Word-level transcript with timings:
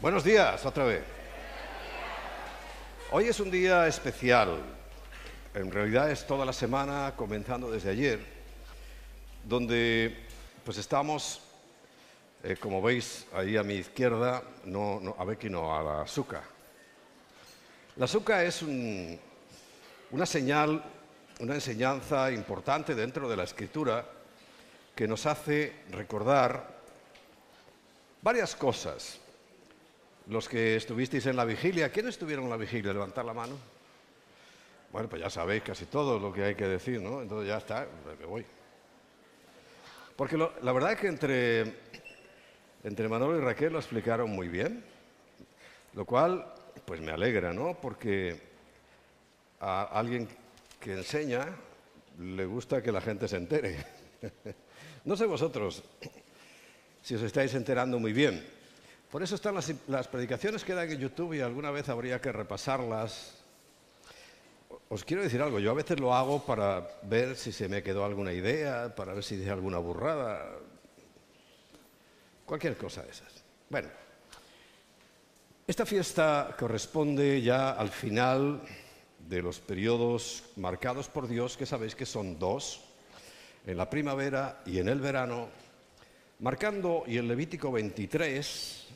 Buenos 0.00 0.24
días, 0.24 0.64
otra 0.66 0.84
vez. 0.84 1.02
Hoy 3.12 3.28
es 3.28 3.40
un 3.40 3.50
día 3.50 3.86
especial. 3.86 4.58
En 5.54 5.70
realidad 5.70 6.10
es 6.10 6.26
toda 6.26 6.44
la 6.44 6.52
semana, 6.52 7.14
comenzando 7.16 7.70
desde 7.70 7.90
ayer, 7.90 8.20
donde 9.44 10.16
pues 10.64 10.76
estamos, 10.78 11.40
eh, 12.42 12.56
como 12.56 12.82
veis 12.82 13.26
ahí 13.32 13.56
a 13.56 13.62
mi 13.62 13.74
izquierda, 13.74 14.42
no, 14.64 15.00
no, 15.00 15.16
a 15.18 15.24
Becky 15.24 15.48
no, 15.48 15.74
a 15.74 15.82
la 15.82 16.02
azúcar. 16.02 16.42
La 17.96 18.04
azúcar 18.04 18.44
es 18.44 18.60
un- 18.62 19.18
una 20.10 20.26
señal, 20.26 20.82
una 21.40 21.54
enseñanza 21.54 22.30
importante 22.30 22.94
dentro 22.94 23.28
de 23.28 23.36
la 23.36 23.44
escritura 23.44 24.04
que 24.94 25.08
nos 25.08 25.24
hace 25.24 25.72
recordar 25.90 26.68
varias 28.20 28.54
cosas. 28.54 29.20
Los 30.28 30.48
que 30.48 30.76
estuvisteis 30.76 31.26
en 31.26 31.36
la 31.36 31.44
vigilia, 31.44 31.90
¿quiénes 31.90 32.14
estuvieron 32.14 32.44
en 32.44 32.50
la 32.50 32.56
vigilia? 32.56 32.92
Levantar 32.92 33.24
la 33.24 33.32
mano. 33.32 33.56
Bueno, 34.90 35.08
pues 35.08 35.22
ya 35.22 35.30
sabéis 35.30 35.62
casi 35.62 35.86
todo 35.86 36.18
lo 36.18 36.32
que 36.32 36.42
hay 36.42 36.54
que 36.54 36.66
decir, 36.66 37.00
¿no? 37.00 37.22
Entonces 37.22 37.48
ya 37.48 37.58
está, 37.58 37.86
me 38.18 38.26
voy. 38.26 38.44
Porque 40.16 40.36
la 40.36 40.72
verdad 40.72 40.92
es 40.92 40.98
que 40.98 41.08
entre, 41.08 41.74
entre 42.82 43.08
Manolo 43.08 43.38
y 43.38 43.40
Raquel 43.40 43.72
lo 43.72 43.78
explicaron 43.78 44.30
muy 44.30 44.48
bien, 44.48 44.82
lo 45.94 46.04
cual 46.04 46.52
pues 46.84 47.00
me 47.00 47.12
alegra, 47.12 47.52
¿no? 47.52 47.78
Porque 47.80 48.40
a 49.60 49.82
alguien 49.82 50.28
que 50.80 50.94
enseña 50.94 51.46
le 52.18 52.46
gusta 52.46 52.82
que 52.82 52.90
la 52.90 53.00
gente 53.00 53.28
se 53.28 53.36
entere. 53.36 53.76
no 55.04 55.16
sé 55.16 55.26
vosotros 55.26 55.84
si 57.02 57.14
os 57.14 57.22
estáis 57.22 57.54
enterando 57.54 57.98
muy 57.98 58.12
bien. 58.12 58.55
Por 59.10 59.22
eso 59.22 59.34
están 59.34 59.54
las, 59.54 59.72
las 59.88 60.08
predicaciones 60.08 60.64
que 60.64 60.74
dan 60.74 60.90
en 60.90 60.98
YouTube 60.98 61.34
y 61.34 61.40
alguna 61.40 61.70
vez 61.70 61.88
habría 61.88 62.20
que 62.20 62.32
repasarlas. 62.32 63.34
Os 64.88 65.04
quiero 65.04 65.22
decir 65.22 65.40
algo, 65.42 65.58
yo 65.58 65.70
a 65.70 65.74
veces 65.74 65.98
lo 66.00 66.14
hago 66.14 66.44
para 66.44 66.88
ver 67.02 67.36
si 67.36 67.52
se 67.52 67.68
me 67.68 67.82
quedó 67.82 68.04
alguna 68.04 68.32
idea, 68.32 68.94
para 68.94 69.14
ver 69.14 69.24
si 69.24 69.36
dije 69.36 69.50
alguna 69.50 69.78
burrada, 69.78 70.58
cualquier 72.44 72.76
cosa 72.76 73.02
de 73.02 73.10
esas. 73.10 73.44
Bueno, 73.68 73.88
esta 75.66 75.84
fiesta 75.84 76.54
corresponde 76.56 77.42
ya 77.42 77.70
al 77.70 77.88
final 77.88 78.62
de 79.28 79.42
los 79.42 79.58
periodos 79.58 80.44
marcados 80.54 81.08
por 81.08 81.26
Dios, 81.26 81.56
que 81.56 81.66
sabéis 81.66 81.96
que 81.96 82.06
son 82.06 82.38
dos, 82.38 82.84
en 83.66 83.76
la 83.76 83.90
primavera 83.90 84.62
y 84.64 84.78
en 84.78 84.88
el 84.88 85.00
verano, 85.00 85.48
marcando, 86.38 87.02
y 87.08 87.18
en 87.18 87.26
Levítico 87.26 87.72
23, 87.72 88.86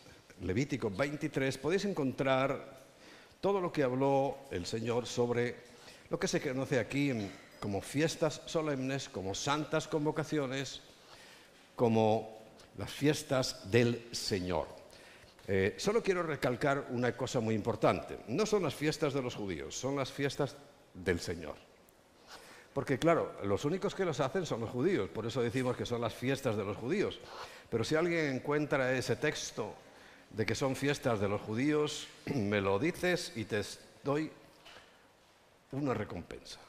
Levítico 0.40 0.90
23, 0.90 1.58
podéis 1.58 1.84
encontrar 1.84 2.80
todo 3.40 3.60
lo 3.60 3.70
que 3.70 3.82
habló 3.82 4.38
el 4.50 4.64
Señor 4.64 5.06
sobre 5.06 5.56
lo 6.08 6.18
que 6.18 6.28
se 6.28 6.40
conoce 6.40 6.78
aquí 6.78 7.12
como 7.60 7.82
fiestas 7.82 8.40
solemnes, 8.46 9.10
como 9.10 9.34
santas 9.34 9.86
convocaciones, 9.86 10.80
como 11.76 12.40
las 12.78 12.90
fiestas 12.90 13.70
del 13.70 14.08
Señor. 14.12 14.66
Eh, 15.46 15.74
solo 15.76 16.02
quiero 16.02 16.22
recalcar 16.22 16.86
una 16.90 17.14
cosa 17.14 17.40
muy 17.40 17.54
importante. 17.54 18.20
No 18.28 18.46
son 18.46 18.62
las 18.62 18.74
fiestas 18.74 19.12
de 19.12 19.20
los 19.20 19.34
judíos, 19.34 19.74
son 19.74 19.96
las 19.96 20.10
fiestas 20.10 20.56
del 20.94 21.20
Señor. 21.20 21.56
Porque 22.72 22.98
claro, 22.98 23.32
los 23.44 23.64
únicos 23.66 23.94
que 23.94 24.04
los 24.06 24.20
hacen 24.20 24.46
son 24.46 24.60
los 24.60 24.70
judíos, 24.70 25.10
por 25.10 25.26
eso 25.26 25.42
decimos 25.42 25.76
que 25.76 25.84
son 25.84 26.00
las 26.00 26.14
fiestas 26.14 26.56
de 26.56 26.64
los 26.64 26.78
judíos. 26.78 27.18
Pero 27.68 27.84
si 27.84 27.94
alguien 27.94 28.36
encuentra 28.36 28.92
ese 28.96 29.16
texto 29.16 29.74
de 30.30 30.46
que 30.46 30.54
son 30.54 30.76
fiestas 30.76 31.20
de 31.20 31.28
los 31.28 31.40
judíos, 31.40 32.08
me 32.34 32.60
lo 32.60 32.78
dices 32.78 33.32
y 33.36 33.44
te 33.44 33.62
doy 34.02 34.30
una 35.72 35.94
recompensa. 35.94 36.60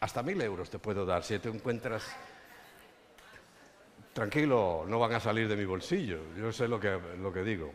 Hasta 0.00 0.22
mil 0.22 0.40
euros 0.42 0.70
te 0.70 0.78
puedo 0.78 1.06
dar 1.06 1.24
si 1.24 1.38
te 1.38 1.48
encuentras... 1.48 2.04
Tranquilo, 4.12 4.86
no 4.88 4.98
van 4.98 5.12
a 5.12 5.20
salir 5.20 5.46
de 5.46 5.56
mi 5.56 5.66
bolsillo, 5.66 6.34
yo 6.38 6.50
sé 6.50 6.66
lo 6.66 6.80
que, 6.80 7.42
digo. 7.44 7.70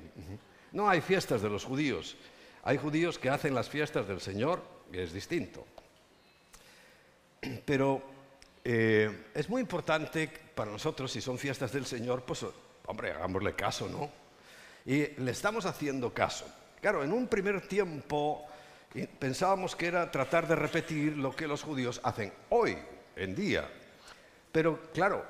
No 0.72 0.90
hay 0.90 1.00
fiestas 1.00 1.44
de 1.44 1.50
los 1.50 1.64
judíos, 1.64 2.18
hay 2.64 2.78
judíos 2.78 3.20
que 3.20 3.30
hacen 3.30 3.54
las 3.54 3.70
fiestas 3.70 4.08
del 4.08 4.20
Señor, 4.20 4.64
que 4.92 5.04
es 5.04 5.14
distinto. 5.14 5.68
Pero 7.64 8.02
eh, 8.64 9.26
es 9.36 9.50
muy 9.50 9.62
importante 9.62 10.32
para 10.56 10.72
nosotros, 10.72 11.12
si 11.12 11.22
son 11.22 11.38
fiestas 11.38 11.72
del 11.74 11.86
Señor, 11.86 12.24
pues, 12.24 12.44
hombre, 12.88 13.12
hagámosle 13.12 13.54
caso, 13.54 13.88
¿no? 13.88 14.21
Y 14.86 15.08
le 15.20 15.32
estamos 15.32 15.66
haciendo 15.66 16.14
caso. 16.14 16.46
Claro, 16.82 17.04
en 17.04 17.14
un 17.14 17.28
primer 17.28 17.68
tiempo 17.68 18.46
eh, 18.96 19.08
pensábamos 19.08 19.76
que 19.76 19.88
era 19.88 20.10
tratar 20.10 20.48
de 20.48 20.56
repetir 20.56 21.18
lo 21.18 21.36
que 21.36 21.48
los 21.48 21.64
judíos 21.64 22.02
hacen 22.04 22.34
hoy 22.50 22.78
en 23.16 23.36
día. 23.36 23.70
Pero 24.52 24.80
claro, 24.94 25.26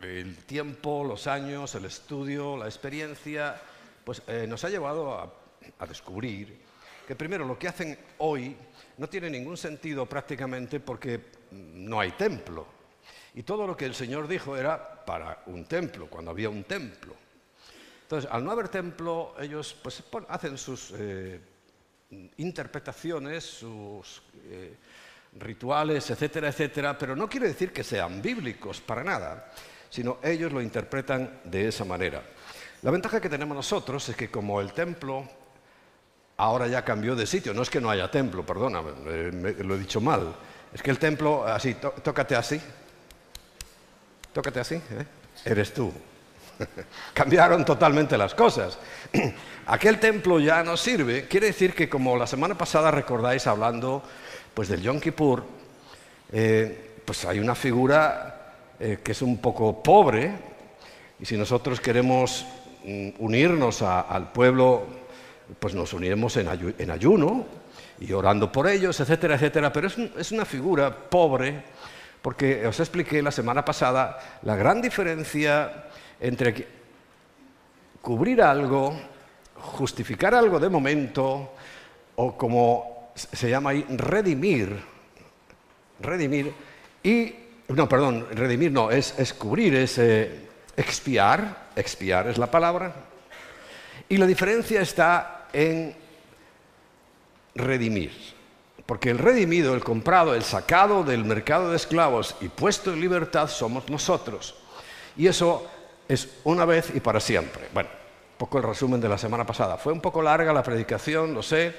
el 0.00 0.36
tiempo, 0.44 1.04
los 1.04 1.26
años, 1.26 1.74
el 1.74 1.84
estudio, 1.84 2.56
la 2.56 2.66
experiencia, 2.66 3.60
pues 4.04 4.22
eh, 4.26 4.46
nos 4.48 4.64
ha 4.64 4.70
llevado 4.70 5.14
a, 5.14 5.32
a 5.78 5.86
descubrir 5.86 6.56
que 7.06 7.14
primero 7.14 7.44
lo 7.44 7.58
que 7.58 7.68
hacen 7.68 7.96
hoy 8.18 8.56
no 8.96 9.08
tiene 9.08 9.30
ningún 9.30 9.56
sentido 9.56 10.06
prácticamente 10.06 10.80
porque 10.80 11.20
no 11.52 12.00
hay 12.00 12.12
templo. 12.12 12.66
Y 13.34 13.42
todo 13.42 13.66
lo 13.66 13.76
que 13.76 13.84
el 13.84 13.94
Señor 13.94 14.26
dijo 14.26 14.56
era 14.56 15.04
para 15.04 15.42
un 15.46 15.66
templo, 15.66 16.08
cuando 16.08 16.30
había 16.30 16.48
un 16.48 16.64
templo. 16.64 17.14
Entonces, 18.06 18.30
al 18.32 18.44
no 18.44 18.52
haber 18.52 18.68
templo, 18.68 19.34
ellos 19.40 19.74
pues, 19.82 20.00
hacen 20.28 20.56
sus 20.56 20.92
eh, 20.96 21.40
interpretaciones, 22.36 23.42
sus 23.42 24.22
eh, 24.48 24.76
rituales, 25.40 26.08
etcétera, 26.08 26.48
etcétera, 26.48 26.96
pero 26.96 27.16
no 27.16 27.28
quiere 27.28 27.48
decir 27.48 27.72
que 27.72 27.82
sean 27.82 28.22
bíblicos 28.22 28.80
para 28.80 29.02
nada, 29.02 29.50
sino 29.90 30.18
ellos 30.22 30.52
lo 30.52 30.62
interpretan 30.62 31.40
de 31.44 31.66
esa 31.66 31.84
manera. 31.84 32.22
La 32.82 32.92
ventaja 32.92 33.20
que 33.20 33.28
tenemos 33.28 33.56
nosotros 33.56 34.08
es 34.08 34.14
que 34.14 34.30
como 34.30 34.60
el 34.60 34.72
templo 34.72 35.28
ahora 36.36 36.68
ya 36.68 36.84
cambió 36.84 37.16
de 37.16 37.26
sitio, 37.26 37.52
no 37.54 37.62
es 37.62 37.70
que 37.70 37.80
no 37.80 37.90
haya 37.90 38.08
templo, 38.08 38.46
perdona, 38.46 38.82
eh, 39.06 39.56
lo 39.64 39.74
he 39.74 39.78
dicho 39.78 40.00
mal, 40.00 40.32
es 40.72 40.80
que 40.80 40.92
el 40.92 40.98
templo, 41.00 41.44
así, 41.44 41.74
tó- 41.74 41.90
tócate 42.04 42.36
así, 42.36 42.60
tócate 44.32 44.60
así, 44.60 44.80
eres 45.44 45.74
tú. 45.74 45.92
Cambiaron 47.14 47.64
totalmente 47.64 48.16
las 48.16 48.34
cosas. 48.34 48.78
Aquel 49.66 49.98
templo 49.98 50.38
ya 50.38 50.62
no 50.62 50.76
sirve. 50.76 51.26
Quiere 51.28 51.48
decir 51.48 51.74
que 51.74 51.88
como 51.88 52.16
la 52.16 52.26
semana 52.26 52.56
pasada 52.56 52.90
recordáis 52.90 53.46
hablando 53.46 54.02
pues 54.54 54.68
del 54.68 54.80
Yom 54.82 55.00
Kippur, 55.00 55.44
eh, 56.32 57.00
pues 57.04 57.24
hay 57.24 57.38
una 57.38 57.54
figura 57.54 58.52
eh, 58.80 58.98
que 59.02 59.12
es 59.12 59.22
un 59.22 59.38
poco 59.38 59.82
pobre 59.82 60.32
y 61.18 61.24
si 61.26 61.36
nosotros 61.36 61.80
queremos 61.80 62.46
mm, 62.84 63.08
unirnos 63.18 63.82
al 63.82 64.32
pueblo, 64.32 64.86
pues 65.58 65.74
nos 65.74 65.92
uniremos 65.92 66.36
en, 66.36 66.46
ayu- 66.48 66.74
en 66.78 66.90
ayuno 66.90 67.46
y 68.00 68.12
orando 68.12 68.50
por 68.52 68.68
ellos, 68.68 68.98
etcétera, 69.00 69.34
etcétera. 69.36 69.72
Pero 69.72 69.88
es, 69.88 69.96
es 69.98 70.32
una 70.32 70.44
figura 70.44 70.94
pobre 70.94 71.62
porque 72.22 72.66
os 72.66 72.78
expliqué 72.80 73.22
la 73.22 73.30
semana 73.30 73.64
pasada 73.64 74.38
la 74.42 74.56
gran 74.56 74.80
diferencia 74.82 75.84
entre 76.20 76.66
cubrir 78.00 78.40
algo, 78.42 78.96
justificar 79.54 80.34
algo 80.34 80.60
de 80.60 80.68
momento, 80.68 81.52
o 82.16 82.36
como 82.36 83.10
se 83.14 83.50
llama 83.50 83.70
ahí, 83.70 83.84
redimir, 83.88 84.76
redimir, 86.00 86.52
y, 87.02 87.34
no, 87.68 87.88
perdón, 87.88 88.26
redimir 88.32 88.72
no, 88.72 88.90
es, 88.90 89.18
es 89.18 89.34
cubrir, 89.34 89.74
es 89.74 89.98
eh, 89.98 90.48
expiar, 90.76 91.70
expiar 91.74 92.28
es 92.28 92.38
la 92.38 92.50
palabra, 92.50 92.94
y 94.08 94.16
la 94.18 94.26
diferencia 94.26 94.80
está 94.80 95.48
en 95.52 95.94
redimir. 97.54 98.12
Porque 98.86 99.10
el 99.10 99.18
redimido, 99.18 99.74
el 99.74 99.82
comprado, 99.82 100.34
el 100.34 100.44
sacado 100.44 101.02
del 101.02 101.24
mercado 101.24 101.70
de 101.70 101.76
esclavos 101.76 102.36
y 102.40 102.48
puesto 102.48 102.92
en 102.92 103.00
libertad 103.00 103.48
somos 103.48 103.88
nosotros. 103.90 104.54
Y 105.16 105.26
eso 105.26 105.68
es 106.08 106.28
una 106.44 106.64
vez 106.64 106.92
y 106.94 107.00
para 107.00 107.20
siempre. 107.20 107.68
Bueno, 107.72 107.88
un 107.88 108.38
poco 108.38 108.58
el 108.58 108.64
resumen 108.64 109.00
de 109.00 109.08
la 109.08 109.18
semana 109.18 109.46
pasada. 109.46 109.76
Fue 109.76 109.92
un 109.92 110.00
poco 110.00 110.22
larga 110.22 110.52
la 110.52 110.62
predicación, 110.62 111.34
lo 111.34 111.42
sé, 111.42 111.74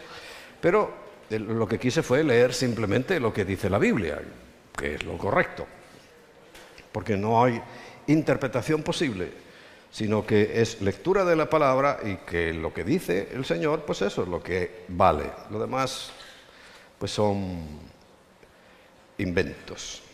pero 0.59 0.91
lo 1.29 1.68
que 1.68 1.79
quise 1.79 2.03
fue 2.03 2.24
leer 2.24 2.53
simplemente 2.53 3.19
lo 3.19 3.33
que 3.33 3.45
dice 3.45 3.69
la 3.69 3.79
Biblia, 3.79 4.21
que 4.75 4.95
es 4.95 5.03
lo 5.03 5.18
correcto. 5.18 5.65
Porque 6.91 7.15
no 7.15 7.44
hay 7.44 7.62
interpretación 8.07 8.83
posible, 8.83 9.31
sino 9.91 10.25
que 10.25 10.62
es 10.62 10.81
lectura 10.81 11.25
de 11.25 11.35
la 11.35 11.50
palabra 11.50 12.00
y 12.03 12.15
que 12.18 12.53
lo 12.53 12.73
que 12.73 12.83
dice 12.83 13.30
el 13.33 13.45
Señor, 13.45 13.83
pues 13.83 14.01
eso 14.01 14.23
es 14.23 14.27
lo 14.27 14.41
que 14.41 14.83
vale. 14.88 15.30
Lo 15.51 15.59
demás, 15.59 16.12
pues 16.97 17.12
son 17.12 17.65
inventos. 19.18 20.06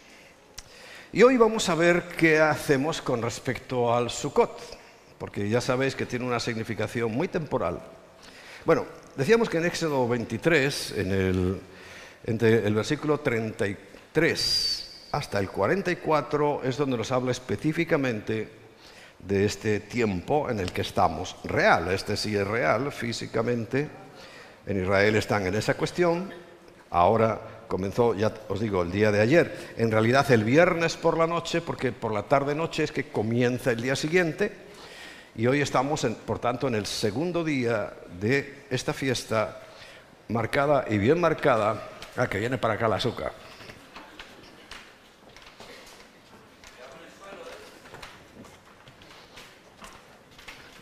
Y 1.15 1.21
hoy 1.21 1.37
vamos 1.37 1.69
a 1.69 1.75
ver 1.75 2.05
qué 2.17 2.39
hacemos 2.39 2.99
con 2.99 3.21
respecto 3.21 3.93
al 3.93 4.09
Sukkot, 4.09 4.59
porque 5.19 5.47
ya 5.47 5.61
sabéis 5.61 5.95
que 5.95 6.07
tiene 6.07 6.25
una 6.25 6.39
significación 6.39 7.11
muy 7.11 7.27
temporal. 7.27 7.79
Bueno, 8.65 8.87
decíamos 9.15 9.47
que 9.47 9.59
en 9.59 9.65
Éxodo 9.65 10.07
23, 10.07 10.93
en 10.97 11.11
el, 11.11 11.61
entre 12.25 12.65
el 12.65 12.73
versículo 12.73 13.19
33 13.19 15.07
hasta 15.11 15.37
el 15.37 15.51
44, 15.51 16.61
es 16.63 16.77
donde 16.77 16.97
nos 16.97 17.11
habla 17.11 17.31
específicamente 17.31 18.49
de 19.19 19.45
este 19.45 19.81
tiempo 19.81 20.49
en 20.49 20.59
el 20.59 20.71
que 20.71 20.81
estamos 20.81 21.35
real. 21.43 21.91
Este 21.91 22.17
sí 22.17 22.35
es 22.35 22.47
real 22.47 22.91
físicamente. 22.91 23.87
En 24.65 24.81
Israel 24.81 25.15
están 25.15 25.45
en 25.45 25.53
esa 25.53 25.75
cuestión. 25.75 26.33
Ahora 26.89 27.52
comenzó, 27.67 28.15
ya 28.15 28.33
os 28.49 28.59
digo, 28.59 28.81
el 28.81 28.91
día 28.91 29.11
de 29.11 29.21
ayer. 29.21 29.73
En 29.77 29.91
realidad 29.91 30.29
el 30.31 30.43
viernes 30.43 30.95
por 30.95 31.17
la 31.17 31.27
noche, 31.27 31.61
porque 31.61 31.91
por 31.91 32.13
la 32.13 32.23
tarde-noche 32.23 32.83
es 32.83 32.91
que 32.91 33.09
comienza 33.09 33.71
el 33.71 33.81
día 33.81 33.95
siguiente. 33.95 34.51
Y 35.35 35.47
hoy 35.47 35.61
estamos, 35.61 36.05
por 36.25 36.39
tanto, 36.39 36.67
en 36.67 36.75
el 36.75 36.85
segundo 36.85 37.43
día 37.43 37.93
de 38.19 38.65
esta 38.69 38.93
fiesta, 38.93 39.61
marcada 40.27 40.85
y 40.89 40.97
bien 40.97 41.19
marcada. 41.19 41.89
Ah, 42.15 42.27
que 42.27 42.39
viene 42.39 42.57
para 42.57 42.75
acá 42.75 42.87
la 42.87 42.97
azúcar. 42.97 43.33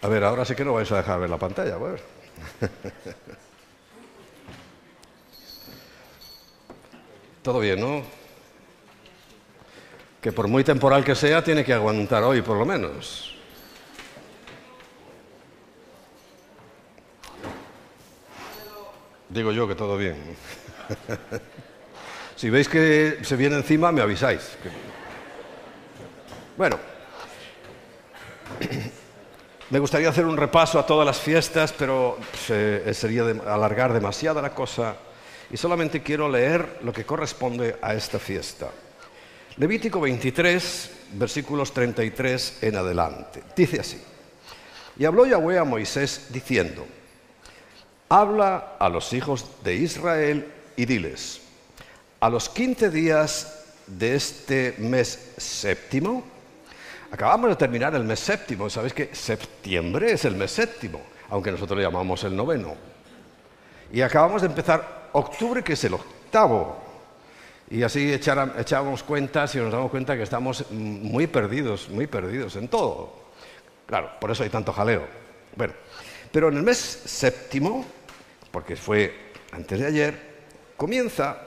A 0.01 0.07
ver, 0.07 0.23
ahora 0.23 0.43
sí 0.45 0.55
que 0.55 0.65
no 0.65 0.73
vais 0.73 0.91
a 0.91 0.97
dejar 0.97 1.19
ver 1.19 1.29
la 1.29 1.37
pantalla, 1.37 1.77
pues. 1.77 2.01
Todo 7.41 7.59
bien, 7.59 7.79
¿no? 7.79 8.03
Que 10.21 10.31
por 10.31 10.47
muy 10.47 10.63
temporal 10.63 11.03
que 11.03 11.15
sea, 11.15 11.43
tiene 11.43 11.65
que 11.65 11.73
aguantar 11.73 12.21
hoy, 12.23 12.43
por 12.43 12.55
lo 12.55 12.65
menos. 12.65 13.35
Digo 19.29 19.51
yo 19.51 19.67
que 19.67 19.73
todo 19.73 19.97
bien. 19.97 20.17
si 22.35 22.51
veis 22.51 22.69
que 22.69 23.19
se 23.23 23.35
viene 23.35 23.55
encima, 23.55 23.91
me 23.91 24.01
avisáis. 24.01 24.57
Bueno, 26.55 26.77
me 29.71 29.79
gustaría 29.79 30.09
hacer 30.09 30.25
un 30.25 30.37
repaso 30.37 30.77
a 30.77 30.85
todas 30.85 31.07
las 31.07 31.19
fiestas, 31.19 31.73
pero 31.73 32.19
sería 32.45 33.23
alargar 33.47 33.93
demasiado 33.93 34.39
la 34.43 34.53
cosa 34.53 34.95
y 35.51 35.57
solamente 35.57 36.01
quiero 36.01 36.29
leer 36.29 36.79
lo 36.83 36.93
que 36.93 37.05
corresponde 37.05 37.75
a 37.81 37.93
esta 37.93 38.19
fiesta. 38.19 38.69
Levítico 39.57 39.99
23, 39.99 40.91
versículos 41.13 41.73
33 41.73 42.59
en 42.61 42.75
adelante. 42.77 43.43
Dice 43.55 43.81
así, 43.81 44.01
y 44.97 45.05
habló 45.05 45.25
Yahweh 45.25 45.57
a 45.57 45.65
Moisés 45.65 46.27
diciendo, 46.29 46.85
habla 48.07 48.75
a 48.79 48.87
los 48.87 49.11
hijos 49.11 49.45
de 49.63 49.75
Israel 49.75 50.47
y 50.77 50.85
diles, 50.85 51.41
a 52.21 52.29
los 52.29 52.47
quince 52.47 52.89
días 52.89 53.65
de 53.87 54.15
este 54.15 54.75
mes 54.77 55.33
séptimo, 55.37 56.23
acabamos 57.11 57.49
de 57.49 57.55
terminar 57.57 57.93
el 57.95 58.05
mes 58.05 58.21
séptimo, 58.21 58.69
sabéis 58.69 58.93
que 58.93 59.13
septiembre 59.13 60.13
es 60.13 60.23
el 60.23 60.35
mes 60.35 60.51
séptimo, 60.51 61.01
aunque 61.29 61.51
nosotros 61.51 61.77
le 61.77 61.83
llamamos 61.83 62.23
el 62.23 62.35
noveno. 62.35 62.75
Y 63.91 64.01
acabamos 64.01 64.41
de 64.41 64.47
empezar 64.47 65.00
octubre, 65.13 65.63
que 65.63 65.73
es 65.73 65.83
el 65.83 65.93
octavo. 65.93 66.77
Y 67.69 67.83
así 67.83 68.11
echábamos 68.11 69.03
cuentas 69.03 69.55
y 69.55 69.59
nos 69.59 69.71
damos 69.71 69.91
cuenta 69.91 70.17
que 70.17 70.23
estamos 70.23 70.69
muy 70.71 71.27
perdidos, 71.27 71.89
muy 71.89 72.07
perdidos 72.07 72.55
en 72.57 72.67
todo. 72.67 73.13
Claro, 73.85 74.11
por 74.19 74.31
eso 74.31 74.43
hay 74.43 74.49
tanto 74.49 74.73
jaleo. 74.73 75.05
Bueno, 75.55 75.73
pero 76.31 76.49
en 76.49 76.57
el 76.57 76.63
mes 76.63 76.77
séptimo, 76.77 77.85
porque 78.51 78.75
fue 78.75 79.31
antes 79.51 79.79
de 79.79 79.85
ayer, 79.85 80.31
comienza 80.75 81.37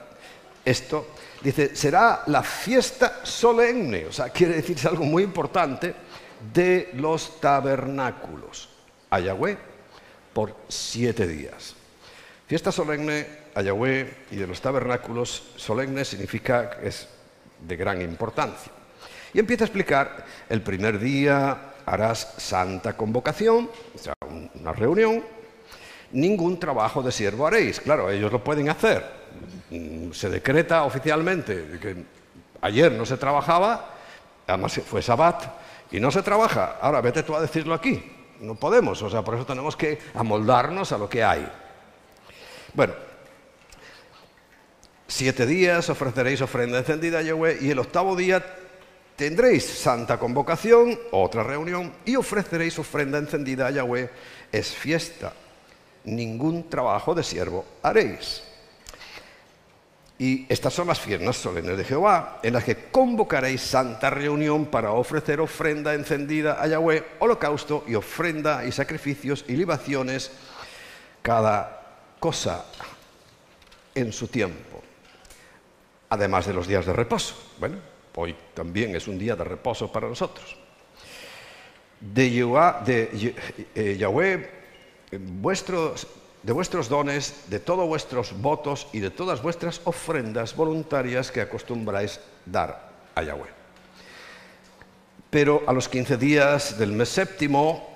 esto. 0.64 1.08
Dice, 1.42 1.76
será 1.76 2.22
la 2.26 2.42
fiesta 2.42 3.20
solemne, 3.22 4.06
o 4.06 4.12
sea, 4.12 4.30
quiere 4.30 4.54
decir 4.54 4.78
algo 4.88 5.04
muy 5.04 5.22
importante, 5.22 5.94
de 6.52 6.90
los 6.94 7.40
tabernáculos 7.40 8.70
a 9.10 9.20
Yahweh 9.20 9.58
por 10.32 10.56
siete 10.68 11.26
días. 11.26 11.74
Fiesta 12.46 12.72
solemne 12.72 13.43
a 13.54 13.62
Yahweh 13.62 14.26
y 14.30 14.36
de 14.36 14.46
los 14.46 14.60
tabernáculos 14.60 15.42
solemne 15.56 16.04
significa 16.04 16.70
que 16.70 16.88
es 16.88 17.08
de 17.60 17.76
gran 17.76 18.02
importancia. 18.02 18.72
Y 19.32 19.38
empieza 19.38 19.64
a 19.64 19.66
explicar, 19.66 20.24
el 20.48 20.62
primer 20.62 20.98
día 20.98 21.74
harás 21.86 22.34
santa 22.38 22.96
convocación, 22.96 23.70
o 23.94 23.98
sea, 23.98 24.14
una 24.54 24.72
reunión, 24.72 25.22
ningún 26.12 26.58
trabajo 26.58 27.02
de 27.02 27.12
siervo 27.12 27.46
haréis. 27.46 27.80
Claro, 27.80 28.10
ellos 28.10 28.32
lo 28.32 28.42
pueden 28.42 28.68
hacer. 28.68 29.04
Mm, 29.70 30.12
se 30.12 30.30
decreta 30.30 30.84
oficialmente 30.84 31.78
que 31.80 31.96
ayer 32.60 32.92
no 32.92 33.04
se 33.04 33.16
trabajaba, 33.16 33.90
además 34.46 34.80
fue 34.86 35.02
sabbat, 35.02 35.44
y 35.90 36.00
no 36.00 36.10
se 36.10 36.22
trabaja. 36.22 36.78
Ahora 36.80 37.00
vete 37.00 37.22
tú 37.22 37.34
a 37.34 37.40
decirlo 37.40 37.74
aquí. 37.74 38.12
No 38.40 38.54
podemos, 38.54 39.00
o 39.02 39.10
sea, 39.10 39.22
por 39.22 39.34
eso 39.34 39.46
tenemos 39.46 39.76
que 39.76 39.98
amoldarnos 40.14 40.92
a 40.92 40.98
lo 40.98 41.08
que 41.08 41.22
hay. 41.22 41.46
Bueno, 42.74 42.94
siete 45.06 45.46
días 45.46 45.88
ofreceréis 45.90 46.40
ofrenda 46.40 46.78
encendida 46.78 47.18
a 47.18 47.22
Yahweh 47.22 47.58
y 47.60 47.70
el 47.70 47.78
octavo 47.78 48.16
día 48.16 48.44
tendréis 49.16 49.64
santa 49.64 50.18
convocación, 50.18 50.98
otra 51.12 51.42
reunión, 51.42 51.92
y 52.04 52.16
ofreceréis 52.16 52.78
ofrenda 52.78 53.18
encendida 53.18 53.66
a 53.66 53.70
Yahweh. 53.70 54.10
Es 54.50 54.74
fiesta 54.74 55.32
ningún 56.04 56.68
trabajo 56.68 57.14
de 57.14 57.22
siervo 57.22 57.64
haréis. 57.82 58.42
Y 60.16 60.46
estas 60.48 60.72
son 60.72 60.86
las 60.86 61.00
fiestas 61.00 61.36
solemnes 61.36 61.76
de 61.76 61.84
Jehová, 61.84 62.38
en 62.42 62.52
las 62.52 62.62
que 62.62 62.76
convocaréis 62.90 63.60
santa 63.60 64.10
reunión 64.10 64.66
para 64.66 64.92
ofrecer 64.92 65.40
ofrenda 65.40 65.92
encendida 65.92 66.62
a 66.62 66.68
Yahweh, 66.68 67.04
holocausto 67.18 67.84
y 67.88 67.96
ofrenda 67.96 68.64
y 68.64 68.70
sacrificios 68.70 69.44
y 69.48 69.56
libaciones, 69.56 70.30
cada 71.20 71.82
cosa 72.20 72.64
en 73.94 74.12
su 74.12 74.28
tiempo, 74.28 74.82
además 76.14 76.46
de 76.46 76.54
los 76.54 76.66
días 76.66 76.86
de 76.86 76.92
reposo. 76.92 77.34
Bueno, 77.58 77.76
hoy 78.14 78.34
también 78.54 78.96
es 78.96 79.06
un 79.06 79.18
día 79.18 79.36
de 79.36 79.44
reposo 79.44 79.90
para 79.92 80.08
nosotros. 80.08 80.56
De, 82.00 82.26
eh, 83.74 83.96
Yahweh 83.98 84.50
vuestros, 85.18 86.06
de 86.42 86.52
vuestros 86.52 86.88
dones, 86.88 87.44
de 87.48 87.60
todos 87.60 87.86
vuestros 87.86 88.40
votos 88.40 88.88
y 88.92 89.00
de 89.00 89.10
todas 89.10 89.42
vuestras 89.42 89.80
ofrendas 89.84 90.54
voluntarias 90.56 91.30
que 91.30 91.40
acostumbráis 91.40 92.20
dar 92.44 92.90
a 93.14 93.22
Yahweh. 93.22 93.50
Pero 95.30 95.62
a 95.66 95.72
los 95.72 95.88
15 95.88 96.16
días 96.16 96.78
del 96.78 96.92
mes 96.92 97.08
séptimo, 97.08 97.88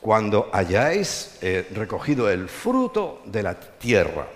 cuando 0.00 0.50
hayáis 0.52 1.38
eh, 1.40 1.68
recogido 1.72 2.28
el 2.30 2.48
fruto 2.48 3.22
de 3.24 3.42
la 3.42 3.54
tierra, 3.54 4.26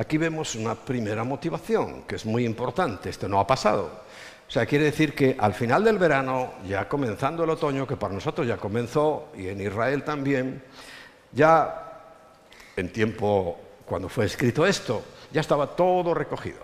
aquí 0.00 0.16
vemos 0.16 0.54
una 0.54 0.74
primera 0.74 1.24
motivación 1.24 2.04
que 2.04 2.16
es 2.16 2.24
muy 2.24 2.46
importante, 2.46 3.10
esto 3.10 3.28
no 3.28 3.38
ha 3.38 3.46
pasado. 3.46 4.00
O 4.48 4.50
sea, 4.50 4.64
quiere 4.64 4.86
decir 4.86 5.14
que 5.14 5.36
al 5.38 5.52
final 5.52 5.84
del 5.84 5.98
verano, 5.98 6.54
ya 6.66 6.88
comenzando 6.88 7.44
el 7.44 7.50
otoño, 7.50 7.86
que 7.86 7.96
para 7.96 8.14
nosotros 8.14 8.46
ya 8.46 8.56
comenzó 8.56 9.28
y 9.36 9.48
en 9.48 9.60
Israel 9.60 10.02
también, 10.02 10.64
ya 11.32 12.00
en 12.76 12.90
tiempo, 12.90 13.60
cuando 13.84 14.08
fue 14.08 14.24
escrito 14.24 14.64
esto, 14.64 15.04
ya 15.30 15.42
estaba 15.42 15.66
todo 15.76 16.14
recogido, 16.14 16.60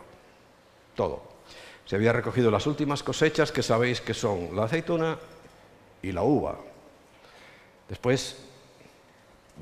todo. 0.95 1.23
Se 1.85 1.95
había 1.95 2.15
recogido 2.15 2.51
las 2.51 2.67
últimas 2.67 3.03
cosechas 3.03 3.53
que 3.53 3.63
sabéis 3.63 4.01
que 4.01 4.15
son 4.15 4.57
la 4.57 4.65
aceituna 4.65 5.19
y 6.01 6.11
la 6.11 6.23
uva. 6.23 6.57
Después 7.87 8.39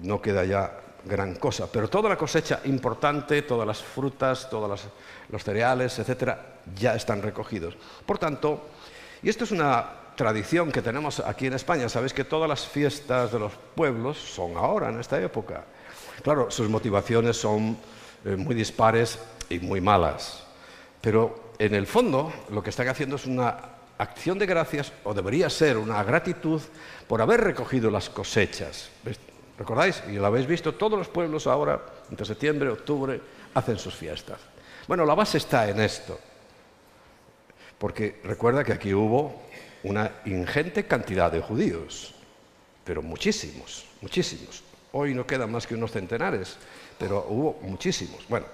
no 0.00 0.22
queda 0.22 0.44
ya 0.44 0.83
gran 1.04 1.34
cosa, 1.36 1.70
pero 1.70 1.88
toda 1.88 2.08
la 2.08 2.16
cosecha 2.16 2.60
importante, 2.64 3.42
todas 3.42 3.66
las 3.66 3.82
frutas, 3.82 4.48
todos 4.48 4.88
los 5.28 5.44
cereales, 5.44 5.98
etcétera, 5.98 6.60
ya 6.74 6.94
están 6.94 7.22
recogidos. 7.22 7.76
Por 8.06 8.18
tanto, 8.18 8.68
y 9.22 9.28
esto 9.28 9.44
es 9.44 9.50
una 9.50 9.86
tradición 10.16 10.70
que 10.70 10.82
tenemos 10.82 11.20
aquí 11.20 11.46
en 11.46 11.54
España. 11.54 11.88
Sabéis 11.88 12.12
que 12.12 12.24
todas 12.24 12.48
las 12.48 12.66
fiestas 12.66 13.32
de 13.32 13.38
los 13.38 13.52
pueblos 13.74 14.18
son 14.18 14.56
ahora, 14.56 14.88
en 14.88 15.00
esta 15.00 15.20
época. 15.20 15.64
Claro, 16.22 16.50
sus 16.50 16.68
motivaciones 16.68 17.36
son 17.36 17.76
eh, 18.24 18.36
muy 18.36 18.54
dispares 18.54 19.18
y 19.48 19.58
muy 19.58 19.80
malas. 19.80 20.44
Pero 21.00 21.52
en 21.58 21.74
el 21.74 21.86
fondo 21.86 22.32
lo 22.50 22.62
que 22.62 22.70
están 22.70 22.88
haciendo 22.88 23.16
es 23.16 23.26
una 23.26 23.56
acción 23.98 24.38
de 24.38 24.46
gracias, 24.46 24.92
o 25.04 25.14
debería 25.14 25.48
ser 25.50 25.76
una 25.76 26.02
gratitud 26.02 26.60
por 27.06 27.20
haber 27.20 27.42
recogido 27.42 27.90
las 27.90 28.10
cosechas. 28.10 28.90
¿Recordáis? 29.58 30.02
Y 30.08 30.12
lo 30.14 30.26
habéis 30.26 30.46
visto, 30.46 30.74
todos 30.74 30.98
los 30.98 31.08
pueblos 31.08 31.46
ahora, 31.46 31.80
entre 32.10 32.26
septiembre 32.26 32.68
octubre, 32.70 33.20
hacen 33.54 33.78
sus 33.78 33.94
fiestas. 33.94 34.40
Bueno, 34.88 35.06
la 35.06 35.14
base 35.14 35.38
está 35.38 35.68
en 35.68 35.80
esto. 35.80 36.18
Porque 37.78 38.20
recuerda 38.24 38.64
que 38.64 38.72
aquí 38.72 38.92
hubo 38.94 39.42
una 39.84 40.10
ingente 40.24 40.86
cantidad 40.86 41.30
de 41.30 41.40
judíos. 41.40 42.14
pero 42.84 43.00
muchísimos, 43.00 43.86
muchísimos. 44.02 44.62
Hoy 44.92 45.14
no 45.14 45.26
quedan 45.26 45.50
más 45.50 45.66
que 45.66 45.74
unos 45.74 45.90
centenares, 45.90 46.56
pero 46.98 47.26
hubo 47.30 47.58
muchísimos. 47.62 48.26
Bueno, 48.28 48.46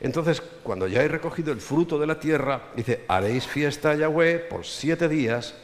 entonces 0.00 0.42
cuando 0.62 0.86
ya 0.86 1.02
he 1.02 1.08
recogido 1.08 1.50
el 1.52 1.60
fruto 1.60 1.98
de 1.98 2.06
la 2.06 2.20
tierra, 2.20 2.70
dice, 2.76 3.04
haréis 3.08 3.46
fiesta 3.46 3.92
a 3.92 3.94
Yahweh 3.94 4.38
por 4.50 4.66
siete 4.66 5.08
días. 5.08 5.54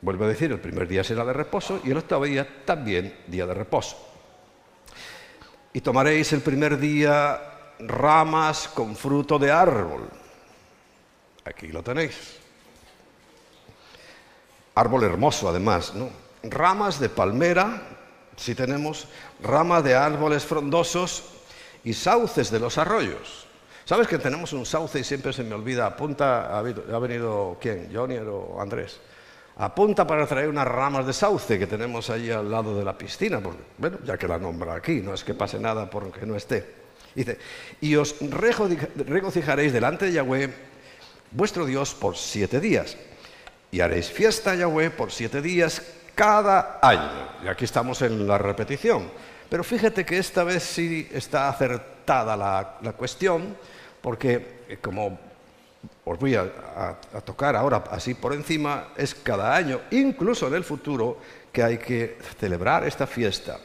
Vuelvo 0.00 0.24
a 0.24 0.28
decir, 0.28 0.50
el 0.50 0.60
primer 0.60 0.88
día 0.88 1.04
será 1.04 1.24
de 1.24 1.32
reposo 1.32 1.80
y 1.84 1.90
el 1.90 1.98
octavo 1.98 2.24
día 2.24 2.64
también 2.64 3.16
día 3.28 3.46
de 3.46 3.54
reposo. 3.54 4.05
Y 5.76 5.82
tomaréis 5.82 6.32
el 6.32 6.40
primer 6.40 6.78
día 6.78 7.38
ramas 7.80 8.66
con 8.66 8.96
fruto 8.96 9.38
de 9.38 9.52
árbol. 9.52 10.08
Aquí 11.44 11.66
lo 11.66 11.82
tenéis. 11.82 12.38
Árbol 14.74 15.04
hermoso 15.04 15.50
además, 15.50 15.94
¿no? 15.94 16.08
Ramas 16.44 16.98
de 16.98 17.10
palmera, 17.10 17.82
si 18.36 18.54
tenemos, 18.54 19.06
ramas 19.42 19.84
de 19.84 19.94
árboles 19.94 20.46
frondosos 20.46 21.24
y 21.84 21.92
sauces 21.92 22.50
de 22.50 22.58
los 22.58 22.78
arroyos. 22.78 23.46
¿Sabes 23.84 24.08
que 24.08 24.16
tenemos 24.16 24.54
un 24.54 24.64
sauce 24.64 25.00
y 25.00 25.04
siempre 25.04 25.34
se 25.34 25.44
me 25.44 25.54
olvida? 25.54 25.84
Apunta, 25.84 26.58
ha 26.58 26.62
venido 26.62 27.58
quién, 27.60 27.90
Johnny 27.92 28.16
o 28.16 28.58
Andrés. 28.58 28.98
Apunta 29.58 30.06
para 30.06 30.26
traer 30.26 30.48
unas 30.48 30.68
ramas 30.68 31.06
de 31.06 31.14
sauce 31.14 31.58
que 31.58 31.66
tenemos 31.66 32.10
allí 32.10 32.30
al 32.30 32.50
lado 32.50 32.76
de 32.76 32.84
la 32.84 32.96
piscina, 32.96 33.40
porque, 33.40 33.62
bueno, 33.78 33.98
ya 34.04 34.18
que 34.18 34.28
la 34.28 34.38
nombra 34.38 34.74
aquí, 34.74 35.00
no 35.00 35.14
es 35.14 35.24
que 35.24 35.32
pase 35.32 35.58
nada 35.58 35.88
porque 35.88 36.26
no 36.26 36.36
esté. 36.36 36.86
Dice, 37.14 37.38
y 37.80 37.96
os 37.96 38.16
regocijaréis 38.20 39.72
delante 39.72 40.04
de 40.04 40.12
Yahweh, 40.12 40.50
vuestro 41.30 41.64
Dios, 41.64 41.94
por 41.94 42.16
siete 42.16 42.60
días. 42.60 42.98
Y 43.70 43.80
haréis 43.80 44.10
fiesta 44.10 44.50
a 44.50 44.54
Yahweh 44.56 44.90
por 44.90 45.10
siete 45.10 45.40
días 45.40 45.80
cada 46.14 46.78
año. 46.82 47.28
Y 47.42 47.48
aquí 47.48 47.64
estamos 47.64 48.02
en 48.02 48.26
la 48.26 48.36
repetición. 48.36 49.10
Pero 49.48 49.64
fíjate 49.64 50.04
que 50.04 50.18
esta 50.18 50.44
vez 50.44 50.62
sí 50.62 51.08
está 51.12 51.48
acertada 51.48 52.36
la, 52.36 52.92
cuestión, 52.92 53.56
porque 54.02 54.64
eh, 54.68 54.78
como 54.80 55.18
os 56.08 56.18
voy 56.20 56.36
a, 56.36 56.96
tocar 57.24 57.56
ahora 57.56 57.82
así 57.90 58.14
por 58.14 58.32
encima, 58.32 58.90
es 58.96 59.12
cada 59.12 59.56
año, 59.56 59.80
incluso 59.90 60.46
en 60.46 60.54
el 60.54 60.62
futuro, 60.62 61.18
que 61.52 61.64
hay 61.64 61.78
que 61.78 62.18
celebrar 62.38 62.86
esta 62.86 63.08
fiesta. 63.08 63.58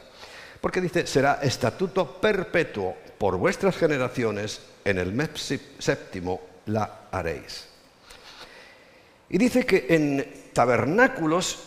Porque 0.60 0.80
dice, 0.80 1.06
será 1.06 1.38
estatuto 1.40 2.20
perpetuo 2.20 2.96
por 3.16 3.36
vuestras 3.36 3.76
generaciones, 3.76 4.60
en 4.84 4.98
el 4.98 5.12
mes 5.12 5.30
séptimo 5.78 6.40
la 6.66 7.06
haréis. 7.12 7.68
Y 9.28 9.38
dice 9.38 9.64
que 9.64 9.86
en 9.90 10.50
tabernáculos 10.52 11.62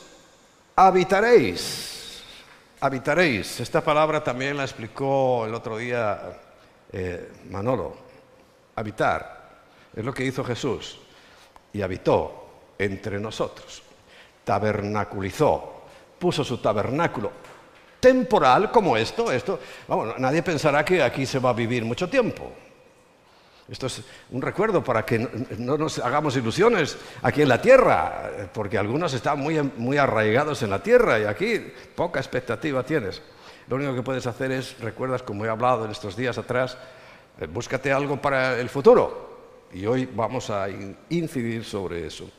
habitaréis. 0.76 2.22
Habitaréis. 2.82 3.62
Esta 3.62 3.80
palabra 3.80 4.22
también 4.22 4.58
la 4.58 4.64
explicó 4.64 5.46
el 5.46 5.54
otro 5.54 5.78
día 5.78 6.38
eh, 6.92 7.32
Manolo. 7.50 7.96
Habitar. 8.76 9.45
Es 9.96 10.04
lo 10.04 10.14
que 10.14 10.26
hizo 10.26 10.44
Jesús. 10.44 11.00
Y 11.74 11.82
habitó 11.82 12.48
entre 12.78 13.20
nosotros. 13.20 13.82
Tabernaculizó. 14.44 15.72
Puso 16.20 16.44
su 16.44 16.58
tabernáculo 16.58 17.32
temporal 18.06 18.70
como 18.70 18.96
esto, 18.96 19.32
esto, 19.32 19.60
vamos, 19.88 20.20
nadie 20.20 20.44
pensará 20.44 20.86
que 20.86 21.02
aquí 21.02 21.26
se 21.26 21.40
va 21.40 21.50
a 21.50 21.54
vivir 21.54 21.84
mucho 21.84 22.08
tiempo. 22.08 22.52
Esto 23.68 23.88
es 23.88 24.04
un 24.30 24.44
recuerdo 24.44 24.84
para 24.84 25.04
que 25.04 25.18
no 25.58 25.76
nos 25.76 25.98
hagamos 25.98 26.38
ilusiones 26.38 27.00
aquí 27.24 27.42
en 27.42 27.50
la 27.50 27.60
tierra, 27.60 28.30
porque 28.54 28.78
algunos 28.78 29.12
están 29.16 29.40
muy, 29.40 29.60
muy 29.60 29.98
arraigados 29.98 30.62
en 30.62 30.70
la 30.70 30.84
tierra 30.84 31.18
y 31.18 31.24
aquí 31.24 31.74
poca 31.96 32.20
expectativa 32.20 32.84
tienes. 32.84 33.24
Lo 33.68 33.78
único 33.78 33.96
que 33.96 34.04
puedes 34.04 34.28
hacer 34.28 34.52
es, 34.52 34.80
recuerdas 34.82 35.24
como 35.24 35.44
he 35.44 35.50
hablado 35.50 35.86
en 35.86 35.90
estos 35.90 36.16
días 36.16 36.38
atrás, 36.38 36.78
eh, 37.40 37.48
búscate 37.48 37.92
algo 37.92 38.22
para 38.22 38.60
el 38.60 38.70
futuro. 38.70 39.25
Y 39.76 39.86
hoy 39.86 40.06
vamos 40.06 40.50
a 40.50 40.68
incidir 41.10 41.66
sobre 41.66 42.08
eso. 42.08 42.30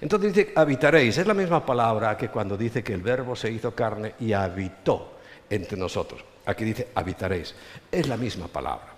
Entonces 0.00 0.34
dice, 0.34 0.52
habitaréis. 0.56 1.16
Es 1.16 1.26
la 1.28 1.32
misma 1.32 1.64
palabra 1.64 2.16
que 2.16 2.28
cuando 2.28 2.56
dice 2.56 2.82
que 2.82 2.92
el 2.92 3.02
verbo 3.02 3.36
se 3.36 3.52
hizo 3.52 3.72
carne 3.72 4.14
y 4.18 4.32
habitó 4.32 5.12
entre 5.48 5.78
nosotros. 5.78 6.24
Aquí 6.44 6.64
dice, 6.64 6.88
habitaréis. 6.96 7.54
Es 7.90 8.08
la 8.08 8.16
misma 8.16 8.48
palabra. 8.48 8.88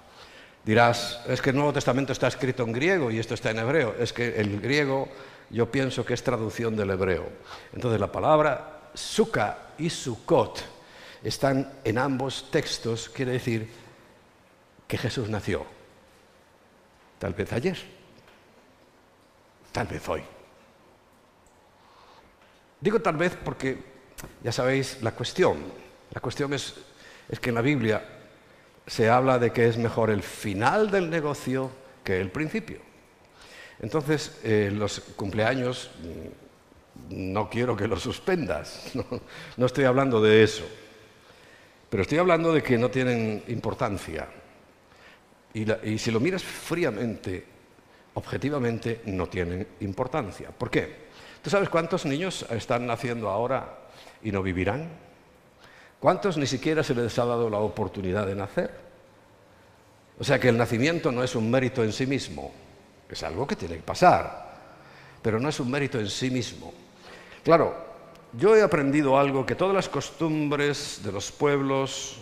Dirás, 0.64 1.20
es 1.28 1.42
que 1.42 1.50
el 1.50 1.56
Nuevo 1.56 1.74
Testamento 1.74 2.14
está 2.14 2.28
escrito 2.28 2.62
en 2.62 2.72
griego 2.72 3.10
y 3.10 3.18
esto 3.18 3.34
está 3.34 3.50
en 3.50 3.58
hebreo. 3.58 3.94
Es 3.98 4.14
que 4.14 4.40
el 4.40 4.62
griego 4.62 5.06
yo 5.50 5.70
pienso 5.70 6.06
que 6.06 6.14
es 6.14 6.24
traducción 6.24 6.74
del 6.74 6.88
hebreo. 6.88 7.28
Entonces 7.74 8.00
la 8.00 8.10
palabra 8.10 8.88
suka 8.94 9.58
y 9.76 9.90
sukot 9.90 10.64
están 11.22 11.70
en 11.84 11.98
ambos 11.98 12.50
textos, 12.50 13.10
quiere 13.10 13.32
decir 13.32 13.68
que 14.88 14.96
Jesús 14.96 15.28
nació. 15.28 15.73
Tal 17.18 17.32
vez 17.32 17.52
ayer, 17.52 17.78
tal 19.72 19.86
vez 19.86 20.08
hoy. 20.08 20.22
Digo 22.80 23.00
tal 23.00 23.16
vez 23.16 23.36
porque 23.42 23.78
ya 24.42 24.52
sabéis 24.52 25.02
la 25.02 25.12
cuestión. 25.12 25.56
La 26.12 26.20
cuestión 26.20 26.52
es, 26.52 26.74
que 27.40 27.48
en 27.48 27.54
la 27.54 27.62
Biblia 27.62 28.04
se 28.86 29.08
habla 29.08 29.38
de 29.38 29.52
que 29.52 29.66
es 29.66 29.78
mejor 29.78 30.10
el 30.10 30.22
final 30.22 30.90
del 30.90 31.08
negocio 31.08 31.70
que 32.04 32.20
el 32.20 32.30
principio. 32.30 32.78
Entonces, 33.80 34.38
eh, 34.44 34.70
los 34.72 35.00
cumpleaños 35.16 35.90
mm, 36.02 37.32
no 37.32 37.50
quiero 37.50 37.76
que 37.76 37.88
los 37.88 38.02
suspendas, 38.02 38.92
no, 39.56 39.66
estoy 39.66 39.84
hablando 39.84 40.20
de 40.22 40.42
eso, 40.42 40.64
pero 41.90 42.02
estoy 42.02 42.18
hablando 42.18 42.52
de 42.52 42.62
que 42.62 42.78
no 42.78 42.90
tienen 42.90 43.42
importancia. 43.48 44.28
Y 45.54 45.98
si 45.98 46.10
lo 46.10 46.18
miras 46.18 46.42
fríamente, 46.42 47.44
objetivamente, 48.14 49.02
no 49.06 49.28
tienen 49.28 49.66
importancia. 49.80 50.50
¿Por 50.50 50.70
qué? 50.70 51.04
¿Tú 51.42 51.50
sabes 51.50 51.68
cuántos 51.68 52.04
niños 52.04 52.44
están 52.50 52.86
naciendo 52.86 53.28
ahora 53.28 53.86
y 54.22 54.32
no 54.32 54.42
vivirán? 54.42 54.88
¿Cuántos 56.00 56.36
ni 56.36 56.46
siquiera 56.46 56.82
se 56.82 56.94
les 56.94 57.18
ha 57.18 57.24
dado 57.24 57.48
la 57.48 57.58
oportunidad 57.58 58.26
de 58.26 58.34
nacer? 58.34 58.70
O 60.18 60.24
sea 60.24 60.38
que 60.38 60.48
el 60.48 60.58
nacimiento 60.58 61.12
no 61.12 61.22
es 61.22 61.34
un 61.34 61.50
mérito 61.50 61.82
en 61.82 61.92
sí 61.92 62.06
mismo, 62.06 62.52
es 63.08 63.22
algo 63.22 63.46
que 63.46 63.56
tiene 63.56 63.76
que 63.76 63.82
pasar, 63.82 64.54
pero 65.22 65.40
no 65.40 65.48
es 65.48 65.58
un 65.60 65.70
mérito 65.70 65.98
en 65.98 66.08
sí 66.08 66.30
mismo. 66.30 66.72
Claro, 67.42 67.74
yo 68.32 68.56
he 68.56 68.62
aprendido 68.62 69.18
algo 69.18 69.46
que 69.46 69.54
todas 69.54 69.74
las 69.74 69.88
costumbres 69.88 71.00
de 71.04 71.12
los 71.12 71.30
pueblos, 71.30 72.18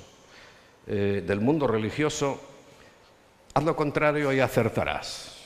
eh, 0.87 1.23
del 1.27 1.41
mundo 1.41 1.67
religioso, 1.67 2.41
haz 3.55 3.65
lo 3.65 3.77
contrario 3.77 4.33
y 4.33 4.41
acertarás. 4.41 5.37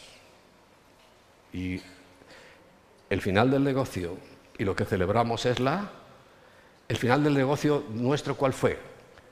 Y 1.52 1.80
el 3.08 3.20
final 3.20 3.50
del 3.50 3.64
negocio 3.64 4.18
y 4.58 4.64
lo 4.64 4.74
que 4.74 4.84
celebramos 4.84 5.46
es 5.46 5.60
la... 5.60 5.90
El 6.88 6.96
final 6.96 7.24
del 7.24 7.34
negocio 7.34 7.84
nuestro, 7.90 8.36
¿cuál 8.36 8.52
fue? 8.52 8.78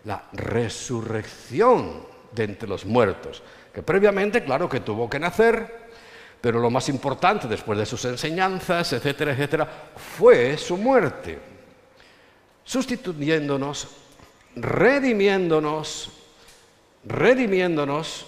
La 0.04 0.24
resurrección 0.32 2.04
de 2.32 2.44
entre 2.44 2.68
los 2.68 2.84
muertos, 2.84 3.42
que 3.72 3.82
previamente, 3.82 4.42
claro, 4.42 4.68
que 4.68 4.80
tuvo 4.80 5.08
que 5.08 5.20
nacer, 5.20 5.84
pero 6.40 6.58
lo 6.58 6.68
más 6.68 6.88
importante 6.88 7.46
después 7.46 7.78
de 7.78 7.86
sus 7.86 8.04
enseñanzas, 8.04 8.92
etcétera, 8.92 9.32
etcétera, 9.32 9.68
fue 9.96 10.58
su 10.58 10.76
muerte, 10.76 11.38
sustituyéndonos, 12.64 13.88
redimiéndonos, 14.56 16.10
redimiéndonos 17.04 18.26